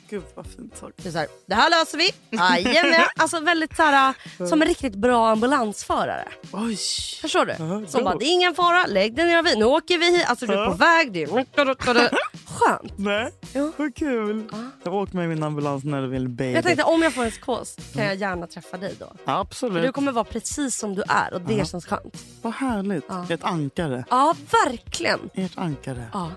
Gud 0.09 0.23
vad 0.35 0.45
fint 0.47 0.77
sagt. 0.77 0.93
Det 1.03 1.07
är 1.09 1.11
så 1.11 1.17
här, 1.17 1.27
det 1.45 1.55
här 1.55 1.69
löser 1.69 1.97
vi. 1.97 2.09
Jajamän. 2.37 3.05
Alltså 3.15 3.39
väldigt 3.39 3.75
så 3.75 3.83
här, 3.83 4.13
som 4.49 4.61
en 4.61 4.67
riktigt 4.67 4.95
bra 4.95 5.29
ambulansförare. 5.29 6.27
Oj. 6.51 6.77
Förstår 7.21 7.45
du? 7.45 7.87
Som 7.87 8.03
bara, 8.03 8.15
det 8.15 8.25
är 8.25 8.33
ingen 8.33 8.55
fara, 8.55 8.85
lägg 8.85 9.15
dig 9.15 9.25
ner 9.25 9.43
vid. 9.43 9.57
Nu 9.57 9.65
åker 9.65 9.97
vi 9.97 10.17
hit. 10.17 10.25
Alltså 10.29 10.45
du 10.45 10.53
är 10.53 10.65
på 10.69 10.73
väg. 10.73 11.11
Det 11.13 11.23
är... 11.23 12.25
Skönt. 12.55 12.97
Nej, 12.97 13.31
Ja. 13.53 13.71
vad 13.77 13.95
kul. 13.95 14.43
Ja. 14.51 14.57
Jag 14.83 14.93
åker 14.93 15.15
med 15.15 15.29
min 15.29 15.43
ambulans 15.43 15.83
när 15.83 16.01
du 16.01 16.07
vill 16.07 16.27
baby. 16.29 16.53
Jag 16.53 16.63
tänkte 16.63 16.83
om 16.83 17.01
jag 17.01 17.13
får 17.13 17.23
en 17.23 17.31
skås 17.31 17.75
kan 17.93 18.05
jag 18.05 18.15
gärna 18.15 18.47
träffa 18.47 18.77
dig 18.77 18.95
då. 18.99 19.05
För 19.25 19.31
Absolut. 19.41 19.83
du 19.83 19.91
kommer 19.91 20.11
vara 20.11 20.25
precis 20.25 20.77
som 20.77 20.95
du 20.95 21.03
är 21.07 21.33
och 21.33 21.41
det 21.41 21.53
Ja. 21.53 21.65
känns 21.65 21.85
skönt. 21.85 22.23
Vad 22.41 22.53
härligt. 22.53 23.03
Ja. 23.09 23.25
Ett 23.29 23.43
ankare. 23.43 24.05
Ja, 24.09 24.35
verkligen. 24.65 25.19
Ert 25.33 25.57
ankare. 25.57 26.03
Ja. 26.13 26.31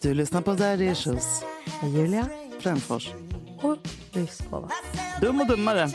Du 0.00 0.14
lyssnar 0.14 0.40
på 0.40 0.54
Daddy 0.54 0.84
Issues. 0.90 1.42
Julia 1.82 2.26
Brännfors. 2.64 3.08
och 3.62 3.78
Lyskova. 4.12 4.68
Dum 5.20 5.40
och 5.40 5.46
dummare. 5.46 5.90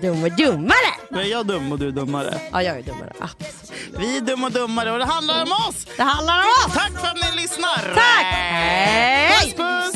Dum 0.00 0.24
och 0.24 0.32
dummare. 0.36 0.90
Nu 1.10 1.20
är 1.20 1.24
jag 1.24 1.46
dum 1.46 1.72
och 1.72 1.78
du 1.78 1.88
är 1.88 1.92
dummare. 1.92 2.40
Ja, 2.52 2.62
jag 2.62 2.78
är 2.78 2.82
dummare. 2.82 3.12
Absolut. 3.20 3.94
Vi 3.98 4.16
är 4.16 4.20
dum 4.20 4.44
och 4.44 4.52
dummare 4.52 4.92
och 4.92 4.98
det 4.98 5.04
handlar 5.04 5.42
om 5.42 5.52
oss. 5.68 5.86
Det 5.96 6.02
handlar 6.02 6.34
om 6.34 6.44
oss. 6.66 6.74
Tack 6.74 6.92
för 7.00 7.06
att 7.06 7.14
ni 7.34 7.42
lyssnar. 7.42 7.94
Tack! 7.94 8.24
Hej! 8.24 9.40
Puss 9.42 9.54
puss. 9.54 9.95